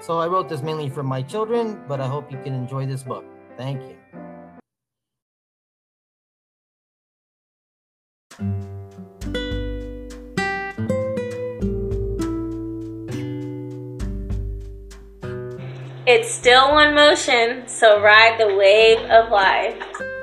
So 0.00 0.18
I 0.18 0.26
wrote 0.26 0.48
this 0.48 0.62
mainly 0.62 0.88
for 0.88 1.02
my 1.02 1.22
children, 1.22 1.82
but 1.88 2.00
I 2.00 2.06
hope 2.06 2.30
you 2.30 2.38
can 2.38 2.54
enjoy 2.54 2.86
this 2.86 3.02
book. 3.02 3.24
Thank 3.56 3.82
you. 3.82 4.03
It's 16.06 16.32
still 16.32 16.72
one 16.72 16.94
motion, 16.94 17.66
so 17.66 18.00
ride 18.00 18.38
the 18.38 18.54
wave 18.56 18.98
of 19.10 19.30
life. 19.30 20.13